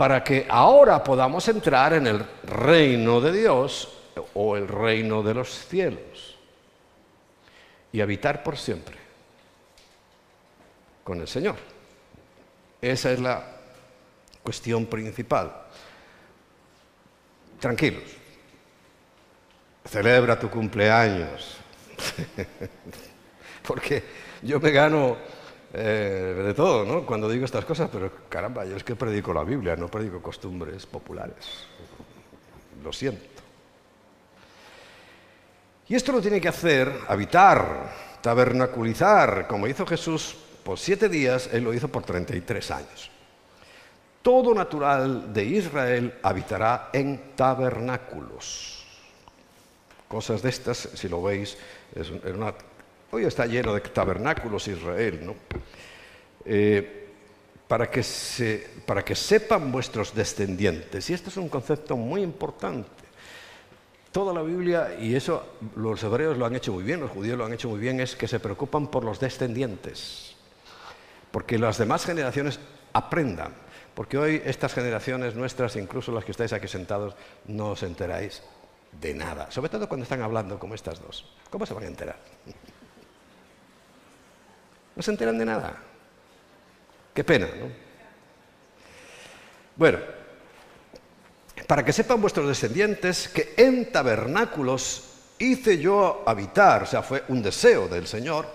para 0.00 0.24
que 0.24 0.46
ahora 0.48 1.04
podamos 1.04 1.46
entrar 1.48 1.92
en 1.92 2.06
el 2.06 2.24
reino 2.44 3.20
de 3.20 3.32
Dios 3.32 3.86
o 4.32 4.56
el 4.56 4.66
reino 4.66 5.22
de 5.22 5.34
los 5.34 5.50
cielos 5.50 6.38
y 7.92 8.00
habitar 8.00 8.42
por 8.42 8.56
siempre 8.56 8.96
con 11.04 11.20
el 11.20 11.28
Señor. 11.28 11.56
Esa 12.80 13.12
es 13.12 13.20
la 13.20 13.44
cuestión 14.42 14.86
principal. 14.86 15.52
Tranquilos, 17.60 18.10
celebra 19.84 20.40
tu 20.40 20.48
cumpleaños, 20.48 21.58
porque 23.68 24.02
yo 24.40 24.58
me 24.60 24.70
gano 24.70 25.18
eh, 25.72 26.42
de 26.44 26.54
todo, 26.54 26.84
¿no? 26.84 27.06
Cuando 27.06 27.28
digo 27.28 27.44
estas 27.44 27.64
cosas, 27.64 27.88
pero 27.92 28.10
caramba, 28.28 28.64
yo 28.64 28.76
es 28.76 28.82
que 28.82 28.96
predico 28.96 29.32
la 29.32 29.44
Biblia, 29.44 29.76
no 29.76 29.88
predico 29.88 30.20
costumbres 30.20 30.84
populares. 30.86 31.66
Lo 32.82 32.92
siento. 32.92 33.40
Y 35.88 35.94
esto 35.94 36.12
lo 36.12 36.20
tiene 36.20 36.40
que 36.40 36.48
hacer, 36.48 36.92
habitar, 37.08 37.92
tabernaculizar, 38.20 39.46
como 39.46 39.66
hizo 39.66 39.86
Jesús 39.86 40.36
por 40.64 40.78
siete 40.78 41.08
días, 41.08 41.50
Él 41.52 41.64
lo 41.64 41.74
hizo 41.74 41.88
por 41.88 42.04
33 42.04 42.70
años. 42.70 43.10
Todo 44.22 44.54
natural 44.54 45.32
de 45.32 45.44
Israel 45.44 46.14
habitará 46.22 46.90
en 46.92 47.34
tabernáculos. 47.34 48.84
Cosas 50.08 50.42
de 50.42 50.50
estas, 50.50 50.78
si 50.94 51.08
lo 51.08 51.22
veis, 51.22 51.56
es 51.94 52.10
una 52.10 52.54
Hoy 53.12 53.24
está 53.24 53.46
lleno 53.46 53.74
de 53.74 53.80
tabernáculos 53.80 54.68
Israel, 54.68 55.20
¿no? 55.24 55.34
Eh, 56.44 57.08
para 57.66 57.88
que, 57.88 58.02
sepan 58.02 59.70
vuestros 59.70 60.14
descendientes. 60.14 61.08
Y 61.10 61.14
esto 61.14 61.30
es 61.30 61.36
un 61.36 61.48
concepto 61.48 61.96
muy 61.96 62.22
importante. 62.22 62.88
Toda 64.10 64.32
la 64.34 64.42
Biblia, 64.42 64.96
y 64.98 65.14
eso 65.14 65.56
los 65.76 66.02
hebreos 66.02 66.36
lo 66.36 66.46
han 66.46 66.56
hecho 66.56 66.72
muy 66.72 66.82
bien, 66.82 66.98
los 66.98 67.12
judíos 67.12 67.38
lo 67.38 67.44
han 67.44 67.52
hecho 67.52 67.68
muy 67.68 67.78
bien, 67.78 68.00
es 68.00 68.16
que 68.16 68.26
se 68.26 68.40
preocupan 68.40 68.88
por 68.88 69.04
los 69.04 69.20
descendientes. 69.20 70.34
Porque 71.30 71.58
las 71.58 71.78
demás 71.78 72.04
generaciones 72.04 72.58
aprendan. 72.92 73.54
Porque 73.94 74.18
hoy 74.18 74.42
estas 74.44 74.74
generaciones 74.74 75.36
nuestras, 75.36 75.76
incluso 75.76 76.10
las 76.10 76.24
que 76.24 76.32
estáis 76.32 76.52
aquí 76.52 76.66
sentados, 76.66 77.14
no 77.46 77.70
os 77.70 77.82
enteráis 77.84 78.42
de 79.00 79.14
nada. 79.14 79.50
Sobre 79.50 79.68
todo 79.68 79.88
cuando 79.88 80.04
están 80.04 80.22
hablando 80.22 80.58
como 80.58 80.74
estas 80.74 81.00
dos. 81.00 81.32
¿Cómo 81.50 81.66
se 81.66 81.74
van 81.74 81.84
a 81.84 81.88
enterar? 81.88 82.16
No 85.00 85.02
se 85.02 85.12
enteran 85.12 85.38
de 85.38 85.46
nada. 85.46 85.78
Qué 87.14 87.24
pena, 87.24 87.46
¿no? 87.46 87.70
Bueno, 89.74 89.98
para 91.66 91.82
que 91.82 91.90
sepan 91.90 92.20
vuestros 92.20 92.46
descendientes 92.46 93.26
que 93.28 93.54
en 93.56 93.90
tabernáculos 93.90 95.04
hice 95.38 95.78
yo 95.78 96.22
habitar, 96.26 96.82
o 96.82 96.86
sea, 96.86 97.02
fue 97.02 97.24
un 97.28 97.42
deseo 97.42 97.88
del 97.88 98.06
Señor, 98.06 98.46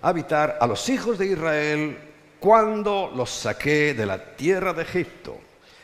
habitar 0.00 0.56
a 0.58 0.66
los 0.66 0.88
hijos 0.88 1.18
de 1.18 1.26
Israel 1.26 1.98
cuando 2.40 3.12
los 3.14 3.28
saqué 3.28 3.92
de 3.92 4.06
la 4.06 4.36
tierra 4.36 4.72
de 4.72 4.84
Egipto, 4.84 5.38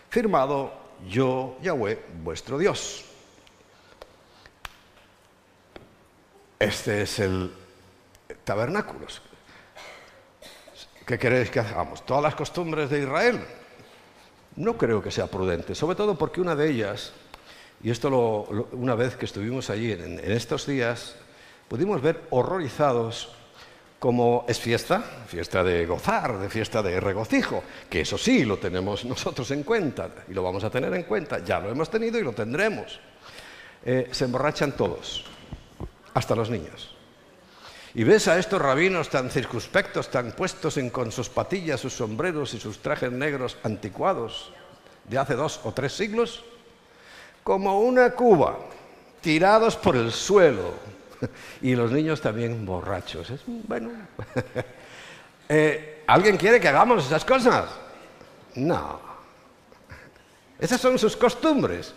firmado 0.09 0.73
yo, 1.11 1.59
Yahweh, 1.61 2.07
vuestro 2.23 2.57
Dios. 2.57 3.05
Este 6.59 7.03
es 7.03 7.19
el 7.19 7.53
tabernáculos. 8.45 9.21
¿Qué 11.11 11.19
queréis 11.19 11.51
que 11.51 11.59
hagamos? 11.59 12.07
¿Todas 12.07 12.23
las 12.23 12.37
costumbres 12.37 12.89
de 12.89 13.01
Israel? 13.01 13.41
No 14.55 14.79
creo 14.79 15.03
que 15.03 15.11
sea 15.11 15.27
prudente, 15.27 15.75
sobre 15.75 15.97
todo 15.97 16.17
porque 16.17 16.41
una 16.41 16.55
de 16.55 16.71
ellas, 16.71 17.13
y 17.83 17.91
esto 17.91 18.47
una 18.71 18.95
vez 18.95 19.17
que 19.17 19.25
estuvimos 19.25 19.71
allí 19.71 19.91
en, 19.91 20.21
estos 20.21 20.69
días, 20.69 21.17
pudimos 21.67 22.01
ver 22.01 22.21
horrorizados 22.31 23.35
como 23.99 24.45
es 24.47 24.61
fiesta, 24.61 25.03
fiesta 25.27 25.65
de 25.65 25.85
gozar, 25.85 26.39
de 26.39 26.49
fiesta 26.49 26.81
de 26.81 27.01
regocijo, 27.01 27.65
que 27.89 28.03
eso 28.03 28.17
sí 28.17 28.45
lo 28.45 28.59
tenemos 28.59 29.05
nosotros 29.05 29.51
en 29.51 29.65
cuenta 29.65 30.11
y 30.29 30.33
lo 30.33 30.45
vamos 30.45 30.63
a 30.63 30.71
tener 30.71 30.95
en 30.95 31.03
cuenta, 31.03 31.41
ya 31.41 31.59
lo 31.59 31.71
hemos 31.71 31.91
tenido 31.91 32.21
y 32.21 32.23
lo 32.23 32.35
tendremos. 32.35 33.01
Eh, 33.85 34.11
se 34.13 34.27
emborrachan 34.27 34.77
todos, 34.77 35.25
hasta 36.15 36.37
los 36.37 36.49
niños. 36.51 37.00
Y 37.95 38.05
ves 38.05 38.29
a 38.29 38.39
estos 38.39 38.63
rabinos 38.63 39.09
tan 39.09 39.31
circunspectos, 39.31 40.11
tan 40.11 40.33
puestos 40.33 40.77
en, 40.77 40.91
con 40.91 41.11
sus 41.11 41.29
patillas, 41.29 41.81
sus 41.81 41.95
sombreros 41.95 42.55
y 42.55 42.61
sus 42.61 42.79
trajes 42.79 43.11
negros 43.11 43.57
anticuados 43.65 44.53
de 45.09 45.19
hace 45.19 45.35
dos 45.35 45.61
o 45.65 45.73
tres 45.73 45.93
siglos, 45.93 46.45
como 47.43 47.81
una 47.81 48.11
cuba, 48.11 48.59
tirados 49.21 49.77
por 49.77 49.97
el 49.97 50.13
suelo. 50.13 50.75
Y 51.61 51.75
los 51.75 51.93
niños 51.93 52.23
también 52.23 52.65
borrachos. 52.65 53.29
Es, 53.31 53.41
bueno. 53.47 53.91
Eh, 55.53 56.05
¿Alguien 56.07 56.37
quiere 56.37 56.61
que 56.61 56.69
hagamos 56.69 57.07
esas 57.07 57.25
cosas? 57.25 57.69
No. 58.55 59.01
Esas 60.61 60.81
son 60.81 60.97
sus 60.97 61.17
costumbres. 61.17 61.93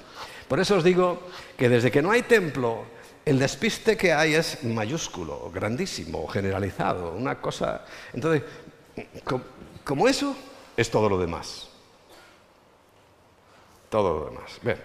Por 0.47 0.59
eso 0.59 0.77
os 0.77 0.83
digo 0.83 1.29
que 1.55 1.69
desde 1.69 1.91
que 1.91 2.01
no 2.01 2.09
hay 2.09 2.23
templo, 2.23 2.83
el 3.25 3.39
despiste 3.39 3.95
que 3.95 4.11
hay 4.11 4.35
es 4.35 4.63
mayúsculo, 4.63 5.49
grandísimo, 5.51 6.27
generalizado, 6.27 7.11
una 7.13 7.39
cosa... 7.39 7.85
Entonces, 8.13 8.43
como 9.83 10.07
eso, 10.07 10.35
es 10.75 10.91
todo 10.91 11.09
lo 11.09 11.17
demás. 11.17 11.69
Todo 13.89 14.19
lo 14.19 14.25
demás. 14.25 14.79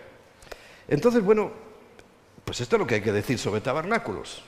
Entonces, 0.86 1.22
bueno, 1.22 1.50
pues 2.44 2.60
esto 2.60 2.76
es 2.76 2.80
lo 2.80 2.86
que 2.86 2.96
hay 2.96 3.02
que 3.02 3.12
decir 3.12 3.38
sobre 3.38 3.60
tabernáculos. 3.60 4.42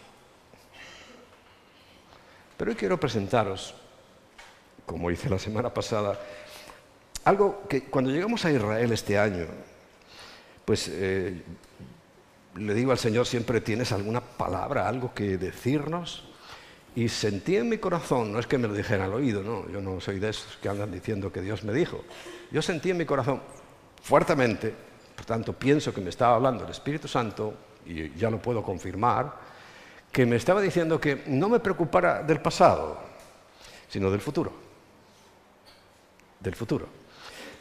Pero 2.57 2.71
hoy 2.71 2.77
quiero 2.77 3.01
presentaros, 3.01 3.75
como 4.87 5.11
hice 5.11 5.29
la 5.29 5.39
semana 5.39 5.73
pasada, 5.73 6.21
algo 7.25 7.63
que 7.69 7.85
cuando 7.85 8.11
llegamos 8.11 8.45
a 8.45 8.53
Israel 8.53 8.93
este 8.93 9.19
año, 9.19 9.47
pues 10.65 10.89
eh, 10.93 11.43
le 12.57 12.75
digo 12.75 12.93
al 12.93 12.99
Señor 12.99 13.27
siempre, 13.27 13.61
¿tienes 13.61 13.93
alguna 13.93 14.21
palabra, 14.21 14.89
algo 14.89 15.15
que 15.15 15.39
decirnos? 15.39 16.25
Y 16.97 17.09
sentí 17.09 17.57
en 17.57 17.69
mi 17.69 17.79
corazón, 17.79 18.33
no 18.33 18.41
es 18.41 18.47
que 18.47 18.59
me 18.59 18.67
lo 18.67 18.75
dijera 18.75 19.05
al 19.05 19.15
oído, 19.15 19.43
no, 19.43 19.69
yo 19.71 19.81
no 19.81 20.01
soy 20.01 20.19
de 20.19 20.31
esos 20.31 20.57
que 20.57 20.69
andan 20.69 20.91
diciendo 20.91 21.33
que 21.33 21.41
Dios 21.41 21.63
me 21.63 21.73
dijo. 21.73 22.05
Yo 22.51 22.61
sentí 22.63 22.91
en 22.91 22.97
mi 22.97 23.05
corazón 23.05 23.41
fuertemente, 24.03 24.75
por 25.15 25.25
tanto 25.25 25.53
pienso 25.53 25.95
que 25.95 26.01
me 26.01 26.11
estaba 26.11 26.35
hablando 26.35 26.65
el 26.65 26.71
Espíritu 26.71 27.07
Santo, 27.07 27.55
y 27.87 28.13
ya 28.15 28.31
lo 28.31 28.43
puedo 28.43 28.63
confirmar, 28.63 29.33
que 30.11 30.27
me 30.27 30.37
estaba 30.37 30.61
diciendo 30.61 31.01
que 31.01 31.23
no 31.27 31.49
me 31.49 31.61
preocupara 31.61 32.23
del 32.23 32.41
pasado, 32.41 32.99
sino 33.89 34.11
del 34.11 34.21
futuro. 34.21 34.53
Del 36.41 36.55
futuro. 36.55 37.00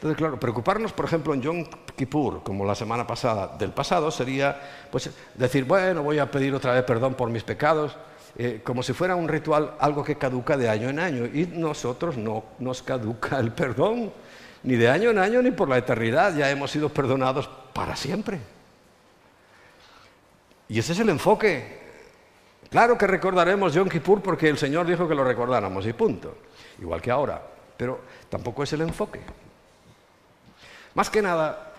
Entonces, 0.00 0.16
claro, 0.16 0.40
preocuparnos, 0.40 0.94
por 0.94 1.04
ejemplo, 1.04 1.34
en 1.34 1.42
Yom 1.42 1.66
Kippur, 1.94 2.42
como 2.42 2.64
la 2.64 2.74
semana 2.74 3.06
pasada, 3.06 3.54
del 3.58 3.70
pasado, 3.70 4.10
sería 4.10 4.58
pues, 4.90 5.10
decir, 5.34 5.64
bueno, 5.66 6.02
voy 6.02 6.18
a 6.18 6.30
pedir 6.30 6.54
otra 6.54 6.72
vez 6.72 6.84
perdón 6.84 7.12
por 7.12 7.28
mis 7.28 7.42
pecados, 7.42 7.94
eh, 8.38 8.62
como 8.64 8.82
si 8.82 8.94
fuera 8.94 9.14
un 9.14 9.28
ritual, 9.28 9.74
algo 9.78 10.02
que 10.02 10.16
caduca 10.16 10.56
de 10.56 10.70
año 10.70 10.88
en 10.88 11.00
año. 11.00 11.26
Y 11.26 11.44
nosotros 11.52 12.16
no 12.16 12.44
nos 12.60 12.82
caduca 12.82 13.38
el 13.38 13.52
perdón, 13.52 14.10
ni 14.62 14.76
de 14.76 14.88
año 14.88 15.10
en 15.10 15.18
año, 15.18 15.42
ni 15.42 15.50
por 15.50 15.68
la 15.68 15.76
eternidad. 15.76 16.34
Ya 16.34 16.50
hemos 16.50 16.70
sido 16.70 16.88
perdonados 16.88 17.50
para 17.74 17.94
siempre. 17.94 18.40
Y 20.66 20.78
ese 20.78 20.94
es 20.94 20.98
el 21.00 21.10
enfoque. 21.10 21.78
Claro 22.70 22.96
que 22.96 23.06
recordaremos 23.06 23.74
Yom 23.74 23.90
Kippur 23.90 24.22
porque 24.22 24.48
el 24.48 24.56
Señor 24.56 24.86
dijo 24.86 25.06
que 25.06 25.14
lo 25.14 25.24
recordáramos 25.24 25.86
y 25.86 25.92
punto. 25.92 26.38
Igual 26.80 27.02
que 27.02 27.10
ahora. 27.10 27.42
Pero 27.76 28.00
tampoco 28.30 28.62
es 28.62 28.72
el 28.72 28.80
enfoque. 28.80 29.20
Más 30.94 31.08
que 31.10 31.22
nada, 31.22 31.72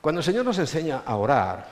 cuando 0.00 0.20
el 0.20 0.24
Señor 0.24 0.44
nos 0.44 0.58
enseña 0.58 1.02
a 1.06 1.16
orar, 1.16 1.68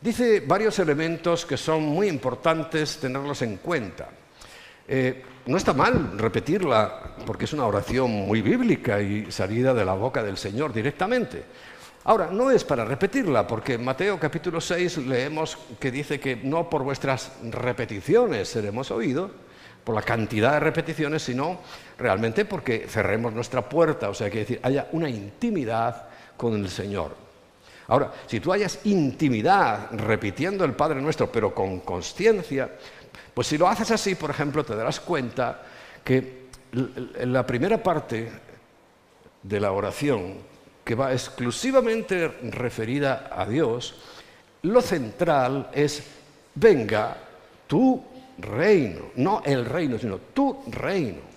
dice 0.00 0.40
varios 0.40 0.78
elementos 0.78 1.46
que 1.46 1.56
son 1.56 1.82
muy 1.82 2.08
importantes 2.08 2.98
tenerlos 2.98 3.42
en 3.42 3.56
cuenta. 3.56 4.08
Eh, 4.86 5.22
no 5.46 5.56
está 5.56 5.72
mal 5.72 6.18
repetirla 6.18 7.14
porque 7.24 7.44
es 7.44 7.52
una 7.52 7.66
oración 7.66 8.10
muy 8.10 8.42
bíblica 8.42 9.00
y 9.00 9.30
salida 9.32 9.72
de 9.72 9.84
la 9.84 9.94
boca 9.94 10.22
del 10.22 10.36
Señor 10.36 10.72
directamente. 10.72 11.44
Ahora, 12.04 12.28
no 12.30 12.50
es 12.50 12.64
para 12.64 12.84
repetirla, 12.84 13.46
porque 13.46 13.74
en 13.74 13.84
Mateo 13.84 14.18
capítulo 14.18 14.60
6 14.60 14.98
leemos 14.98 15.58
que 15.78 15.90
dice 15.90 16.18
que 16.18 16.36
no 16.36 16.68
por 16.68 16.82
vuestras 16.82 17.32
repeticiones 17.42 18.48
seremos 18.48 18.90
oídos, 18.90 19.30
por 19.84 19.94
la 19.94 20.02
cantidad 20.02 20.52
de 20.54 20.60
repeticiones, 20.60 21.22
sino 21.22 21.60
realmente 21.98 22.44
porque 22.44 22.86
cerremos 22.88 23.32
nuestra 23.32 23.68
puerta, 23.68 24.08
o 24.08 24.14
sea, 24.14 24.30
que 24.30 24.40
decir, 24.40 24.60
haya 24.62 24.88
una 24.92 25.08
intimidad 25.08 26.08
con 26.36 26.54
el 26.54 26.68
Señor. 26.68 27.14
Ahora, 27.88 28.12
si 28.26 28.38
tú 28.38 28.52
hayas 28.52 28.80
intimidad 28.84 29.90
repitiendo 29.92 30.64
el 30.64 30.74
Padre 30.74 31.00
Nuestro, 31.02 31.30
pero 31.30 31.52
con 31.52 31.80
consciencia, 31.80 32.70
pues 33.34 33.48
si 33.48 33.58
lo 33.58 33.66
haces 33.68 33.90
así, 33.90 34.14
por 34.14 34.30
ejemplo, 34.30 34.64
te 34.64 34.76
darás 34.76 35.00
cuenta 35.00 35.62
que 36.04 36.40
la 36.72 37.44
primera 37.44 37.82
parte 37.82 38.30
de 39.42 39.60
la 39.60 39.72
oración, 39.72 40.34
que 40.84 40.94
va 40.94 41.12
exclusivamente 41.12 42.28
referida 42.50 43.30
a 43.32 43.44
Dios, 43.46 43.96
lo 44.62 44.80
central 44.82 45.70
es, 45.72 46.02
venga 46.54 47.16
tu 47.66 48.02
reino, 48.42 49.10
no 49.16 49.42
el 49.44 49.64
reino, 49.64 49.98
sino 49.98 50.18
tu 50.18 50.62
reino. 50.68 51.30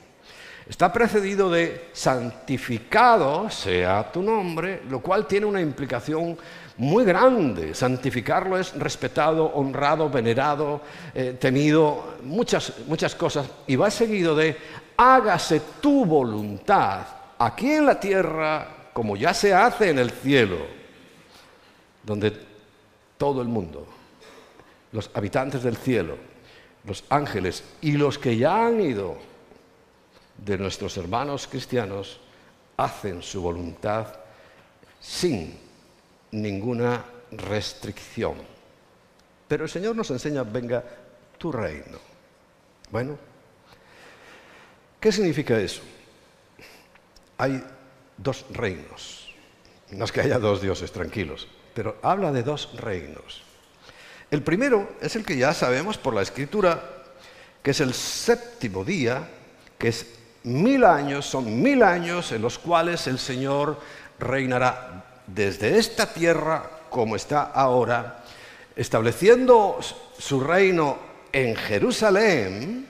Está 0.67 0.93
precedido 0.93 1.49
de 1.49 1.89
santificado 1.91 3.49
sea 3.49 4.09
tu 4.11 4.21
nombre, 4.21 4.81
lo 4.89 5.01
cual 5.01 5.27
tiene 5.27 5.45
una 5.45 5.59
implicación 5.59 6.37
muy 6.77 7.03
grande. 7.03 7.75
Santificarlo 7.75 8.57
es 8.57 8.73
respetado, 8.73 9.45
honrado, 9.45 10.09
venerado, 10.09 10.81
eh, 11.13 11.35
temido, 11.39 12.15
muchas, 12.23 12.73
muchas 12.87 13.13
cosas. 13.13 13.45
Y 13.67 13.75
va 13.75 13.91
seguido 13.91 14.35
de 14.35 14.55
hágase 14.95 15.61
tu 15.81 16.05
voluntad 16.05 17.01
aquí 17.37 17.71
en 17.71 17.85
la 17.85 17.99
tierra 17.99 18.67
como 18.93 19.17
ya 19.17 19.33
se 19.33 19.53
hace 19.53 19.89
en 19.89 19.99
el 19.99 20.11
cielo, 20.11 20.57
donde 22.03 22.31
todo 23.17 23.41
el 23.41 23.47
mundo, 23.47 23.85
los 24.91 25.09
habitantes 25.13 25.63
del 25.63 25.75
cielo, 25.75 26.15
los 26.85 27.03
ángeles 27.09 27.63
y 27.81 27.93
los 27.93 28.17
que 28.17 28.37
ya 28.37 28.65
han 28.65 28.81
ido 28.81 29.17
de 30.37 30.57
nuestros 30.57 30.97
hermanos 30.97 31.47
cristianos 31.47 32.19
hacen 32.77 33.21
su 33.21 33.41
voluntad 33.41 34.07
sin 34.99 35.57
ninguna 36.31 37.05
restricción. 37.31 38.35
Pero 39.47 39.65
el 39.65 39.69
Señor 39.69 39.95
nos 39.95 40.09
enseña, 40.11 40.43
venga 40.43 40.83
tu 41.37 41.51
reino. 41.51 41.99
Bueno, 42.89 43.17
¿qué 44.99 45.11
significa 45.11 45.59
eso? 45.59 45.81
Hay 47.37 47.63
dos 48.17 48.45
reinos. 48.51 49.33
No 49.91 50.05
es 50.05 50.11
que 50.11 50.21
haya 50.21 50.39
dos 50.39 50.61
dioses, 50.61 50.91
tranquilos, 50.91 51.47
pero 51.73 51.97
habla 52.01 52.31
de 52.31 52.43
dos 52.43 52.75
reinos. 52.77 53.42
El 54.33 54.41
primero 54.41 54.93
es 54.99 55.15
el 55.15 55.23
que 55.23 55.37
ya 55.37 55.53
sabemos 55.53 55.99
por 55.99 56.15
la 56.15 56.23
escritura, 56.23 56.81
que 57.61 57.69
es 57.69 57.79
el 57.81 57.93
séptimo 57.93 58.83
día, 58.83 59.29
que 59.77 59.89
es 59.89 60.07
mil 60.41 60.85
años, 60.85 61.27
son 61.27 61.61
mil 61.61 61.83
años 61.83 62.31
en 62.31 62.41
los 62.41 62.57
cuales 62.57 63.05
el 63.05 63.19
Señor 63.19 63.79
reinará 64.17 65.21
desde 65.27 65.77
esta 65.77 66.11
tierra 66.11 66.67
como 66.89 67.15
está 67.15 67.43
ahora, 67.43 68.23
estableciendo 68.75 69.77
su 70.17 70.39
reino 70.39 70.97
en 71.31 71.55
Jerusalén 71.55 72.87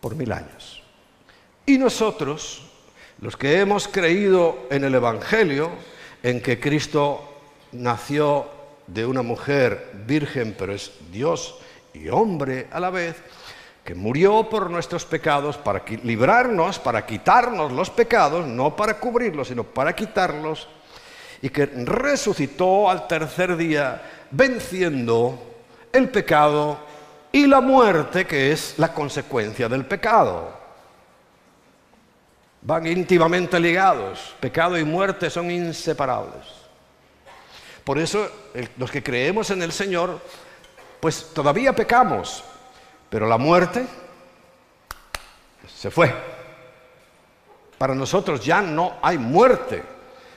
por 0.00 0.16
mil 0.16 0.32
años. 0.32 0.82
Y 1.66 1.76
nosotros, 1.76 2.70
los 3.20 3.36
que 3.36 3.60
hemos 3.60 3.86
creído 3.86 4.66
en 4.70 4.84
el 4.84 4.94
Evangelio, 4.94 5.72
en 6.22 6.40
que 6.40 6.58
Cristo 6.58 7.42
nació 7.72 8.56
de 8.88 9.06
una 9.06 9.22
mujer 9.22 9.92
virgen, 10.06 10.56
pero 10.58 10.72
es 10.72 10.90
Dios 11.12 11.56
y 11.92 12.08
hombre 12.08 12.66
a 12.72 12.80
la 12.80 12.90
vez, 12.90 13.16
que 13.84 13.94
murió 13.94 14.48
por 14.48 14.70
nuestros 14.70 15.04
pecados 15.04 15.56
para 15.56 15.84
librarnos, 16.02 16.78
para 16.78 17.06
quitarnos 17.06 17.72
los 17.72 17.90
pecados, 17.90 18.46
no 18.46 18.74
para 18.74 18.98
cubrirlos, 18.98 19.48
sino 19.48 19.64
para 19.64 19.94
quitarlos, 19.94 20.68
y 21.40 21.48
que 21.50 21.66
resucitó 21.66 22.90
al 22.90 23.06
tercer 23.06 23.56
día 23.56 24.02
venciendo 24.30 25.38
el 25.92 26.08
pecado 26.10 26.78
y 27.32 27.46
la 27.46 27.60
muerte, 27.60 28.26
que 28.26 28.52
es 28.52 28.74
la 28.78 28.92
consecuencia 28.92 29.68
del 29.68 29.84
pecado. 29.84 30.56
Van 32.62 32.86
íntimamente 32.86 33.60
ligados, 33.60 34.34
pecado 34.40 34.78
y 34.78 34.84
muerte 34.84 35.30
son 35.30 35.50
inseparables. 35.50 36.44
Por 37.84 37.98
eso 37.98 38.28
los 38.76 38.90
que 38.90 39.02
creemos 39.02 39.50
en 39.50 39.62
el 39.62 39.72
Señor, 39.72 40.20
pues 41.00 41.30
todavía 41.32 41.74
pecamos, 41.74 42.42
pero 43.10 43.26
la 43.26 43.38
muerte 43.38 43.86
se 45.74 45.90
fue. 45.90 46.12
Para 47.76 47.94
nosotros 47.94 48.44
ya 48.44 48.60
no 48.60 48.96
hay 49.00 49.18
muerte. 49.18 49.82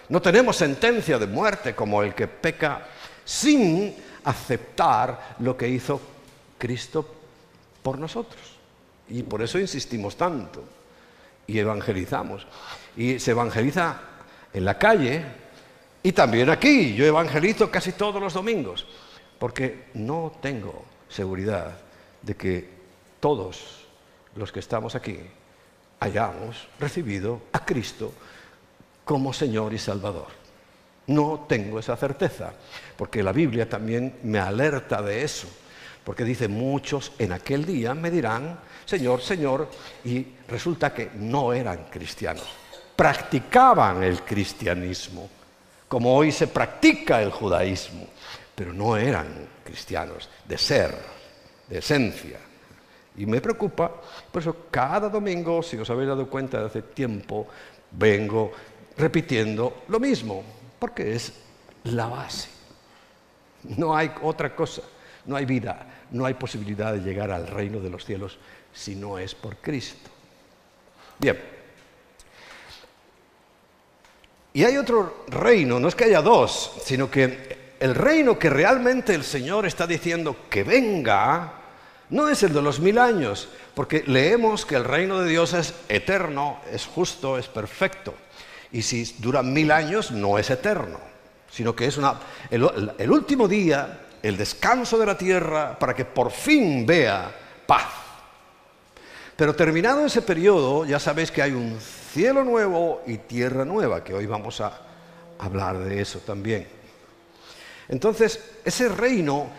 No 0.10 0.22
tenemos 0.22 0.58
sentencia 0.58 1.18
de 1.18 1.28
muerte 1.28 1.74
como 1.74 2.04
el 2.04 2.14
que 2.14 2.28
peca 2.28 2.88
sin 3.26 3.96
aceptar 4.24 5.36
lo 5.40 5.58
que 5.58 5.68
hizo 5.68 6.00
Cristo 6.58 7.08
por 7.82 7.98
nosotros. 7.98 8.42
Y 9.10 9.24
por 9.24 9.42
eso 9.42 9.58
insistimos 9.58 10.16
tanto 10.16 10.64
y 11.48 11.58
evangelizamos. 11.58 12.46
Y 12.96 13.20
se 13.20 13.32
evangeliza 13.32 14.00
en 14.54 14.66
la 14.66 14.78
calle, 14.78 15.26
y 16.04 16.12
también 16.14 16.50
aquí, 16.50 16.96
yo 16.96 17.06
evangelizo 17.06 17.70
casi 17.70 17.92
todos 17.92 18.22
los 18.22 18.34
domingos, 18.34 18.88
porque 19.38 19.86
no 19.94 20.32
tengo 20.42 20.86
seguridad 21.08 21.78
de 22.22 22.36
que 22.36 22.70
todos 23.20 23.86
los 24.36 24.52
que 24.52 24.60
estamos 24.60 24.96
aquí 24.96 25.20
hayamos 26.00 26.68
recibido 26.80 27.42
a 27.52 27.64
Cristo 27.64 28.14
como 29.06 29.32
Señor 29.32 29.74
y 29.74 29.78
Salvador. 29.78 30.28
No 31.08 31.46
tengo 31.48 31.80
esa 31.80 31.96
certeza, 31.96 32.54
porque 32.98 33.22
la 33.22 33.32
Biblia 33.32 33.70
también 33.70 34.16
me 34.24 34.40
alerta 34.40 35.02
de 35.02 35.24
eso, 35.24 35.48
porque 36.04 36.24
dice, 36.24 36.48
muchos 36.48 37.12
en 37.20 37.32
aquel 37.32 37.66
día 37.66 37.94
me 37.94 38.10
dirán, 38.10 38.60
Señor, 38.86 39.22
Señor, 39.22 39.70
y 40.04 40.26
resulta 40.48 40.94
que 40.94 41.12
no 41.16 41.54
eran 41.54 41.86
cristianos, 41.92 42.48
practicaban 42.96 44.04
el 44.04 44.22
cristianismo 44.24 45.30
como 45.92 46.16
hoy 46.16 46.32
se 46.32 46.48
practica 46.48 47.22
el 47.22 47.32
judaísmo, 47.32 48.08
pero 48.56 48.72
no 48.72 48.96
eran 48.96 49.28
cristianos 49.62 50.30
de 50.48 50.58
ser, 50.58 50.96
de 51.68 51.80
esencia. 51.80 52.40
Y 53.18 53.26
me 53.26 53.42
preocupa, 53.42 53.92
por 54.32 54.42
eso 54.42 54.68
cada 54.72 55.10
domingo, 55.10 55.62
si 55.62 55.76
os 55.76 55.90
habéis 55.90 56.08
dado 56.08 56.30
cuenta 56.30 56.62
de 56.62 56.68
hace 56.68 56.82
tiempo, 56.82 57.46
vengo 57.92 58.54
repitiendo 58.96 59.84
lo 59.90 60.00
mismo, 60.00 60.46
porque 60.80 61.14
es 61.14 61.34
la 61.84 62.08
base. 62.08 62.48
No 63.64 63.94
hay 63.94 64.14
otra 64.22 64.56
cosa, 64.56 64.84
no 65.26 65.36
hay 65.36 65.44
vida, 65.44 66.06
no 66.12 66.26
hay 66.26 66.36
posibilidad 66.36 66.94
de 66.94 67.02
llegar 67.02 67.32
al 67.32 67.48
reino 67.48 67.82
de 67.82 67.90
los 67.90 68.06
cielos 68.06 68.38
si 68.72 68.96
no 68.96 69.20
es 69.20 69.36
por 69.36 69.58
Cristo. 69.58 70.10
Bien, 71.20 71.38
y 74.54 74.64
hay 74.64 74.78
otro 74.78 75.26
reino, 75.28 75.80
no 75.80 75.88
es 75.88 75.96
que 75.96 76.06
haya 76.06 76.22
dos, 76.22 76.74
sino 76.84 77.10
que 77.10 77.76
el 77.80 77.96
reino 77.96 78.38
que 78.38 78.50
realmente 78.50 79.16
el 79.16 79.24
Señor 79.24 79.66
está 79.66 79.88
diciendo 79.88 80.36
que 80.50 80.64
venga, 80.64 81.54
no 82.10 82.28
es 82.28 82.44
el 82.44 82.54
de 82.54 82.62
los 82.62 82.80
mil 82.80 83.00
años, 83.00 83.48
porque 83.74 84.04
leemos 84.06 84.66
que 84.66 84.76
el 84.76 84.84
reino 84.84 85.20
de 85.20 85.30
Dios 85.30 85.54
es 85.54 85.74
eterno, 85.88 86.60
es 86.72 86.86
justo, 86.86 87.38
es 87.38 87.48
perfecto. 87.48 88.14
Y 88.74 88.82
si 88.82 89.16
dura 89.20 89.42
mil 89.42 89.72
años, 89.72 90.12
no 90.12 90.38
es 90.38 90.50
eterno, 90.50 91.00
sino 91.50 91.76
que 91.76 91.86
es 91.86 92.00
el 92.52 93.12
último 93.12 93.48
día, 93.48 94.02
el 94.22 94.38
descanso 94.38 94.98
de 94.98 95.06
la 95.06 95.18
tierra, 95.18 95.80
para 95.80 95.96
que 95.96 96.06
por 96.06 96.32
fin 96.32 96.86
vea 96.86 97.32
paz. 97.66 98.01
Pero 99.42 99.56
terminado 99.56 100.06
ese 100.06 100.22
periodo, 100.22 100.86
ya 100.86 101.00
sabéis 101.00 101.32
que 101.32 101.42
hay 101.42 101.52
un 101.52 101.80
cielo 102.14 102.44
nuevo 102.44 103.02
y 103.08 103.18
tierra 103.18 103.66
nueva, 103.66 104.04
que 104.04 104.14
hoy 104.14 104.28
vamos 104.28 104.62
a 104.62 104.80
hablar 105.40 105.80
de 105.80 106.00
eso 106.00 106.20
también. 106.20 106.68
Entonces, 107.90 108.40
ese 108.64 108.88
reino 108.88 109.50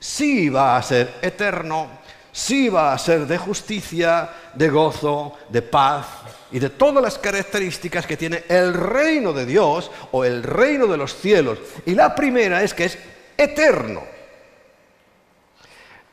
sí 0.00 0.48
va 0.48 0.76
a 0.76 0.82
ser 0.82 1.14
eterno, 1.22 1.86
sí 2.32 2.68
va 2.68 2.92
a 2.92 2.98
ser 2.98 3.28
de 3.28 3.38
justicia, 3.38 4.28
de 4.54 4.70
gozo, 4.70 5.38
de 5.48 5.62
paz 5.62 6.06
y 6.50 6.58
de 6.58 6.70
todas 6.70 7.00
las 7.00 7.16
características 7.16 8.08
que 8.08 8.16
tiene 8.16 8.42
el 8.48 8.74
reino 8.74 9.32
de 9.32 9.46
Dios 9.46 9.88
o 10.10 10.24
el 10.24 10.42
reino 10.42 10.88
de 10.88 10.96
los 10.96 11.14
cielos. 11.14 11.60
Y 11.86 11.94
la 11.94 12.12
primera 12.12 12.64
es 12.64 12.74
que 12.74 12.86
es 12.86 12.98
eterno. 13.36 14.02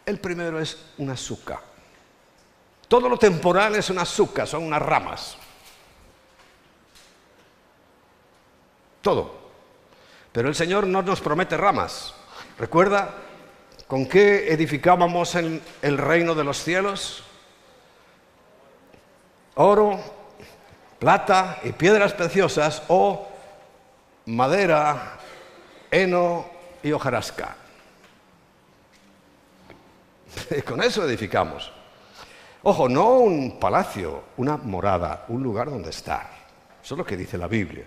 El 0.05 0.19
primero 0.19 0.59
es 0.59 0.77
un 0.99 1.09
azúcar. 1.09 1.73
Todo 2.87 3.09
lo 3.09 3.17
temporal 3.17 3.75
es 3.75 3.89
un 3.89 3.99
azúcar, 3.99 4.47
son 4.47 4.63
unas 4.63 4.81
ramas. 4.81 5.37
todo. 9.05 9.35
Pero 10.31 10.49
el 10.49 10.55
Señor 10.55 10.87
no 10.87 11.03
nos 11.03 11.21
promete 11.21 11.55
ramas. 11.55 12.15
¿Recuerda 12.57 13.11
con 13.85 14.07
qué 14.07 14.51
edificábamos 14.51 15.35
el, 15.35 15.61
el 15.83 15.99
reino 15.99 16.33
de 16.33 16.43
los 16.43 16.57
cielos? 16.57 17.23
Oro, 19.53 19.99
plata 20.97 21.59
y 21.63 21.71
piedras 21.73 22.13
preciosas 22.13 22.81
o 22.87 23.27
madera, 24.25 25.19
heno 25.91 26.49
y 26.81 26.91
hojarasca. 26.91 27.55
con 30.65 30.81
eso 30.81 31.05
edificamos. 31.05 31.71
Ojo, 32.67 32.89
no 32.89 33.19
un 33.19 33.59
palacio, 33.59 34.23
una 34.37 34.57
morada, 34.57 35.25
un 35.27 35.43
lugar 35.43 35.69
donde 35.69 35.91
estar. 35.91 36.27
Eso 36.83 36.95
es 36.95 36.97
lo 36.97 37.05
que 37.05 37.15
dice 37.15 37.37
la 37.37 37.47
Biblia. 37.47 37.85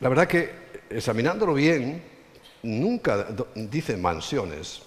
La 0.00 0.08
verdad 0.08 0.26
que, 0.26 0.82
examinándolo 0.90 1.54
bien, 1.54 2.02
nunca 2.64 3.28
dice 3.54 3.96
mansiones. 3.96 4.82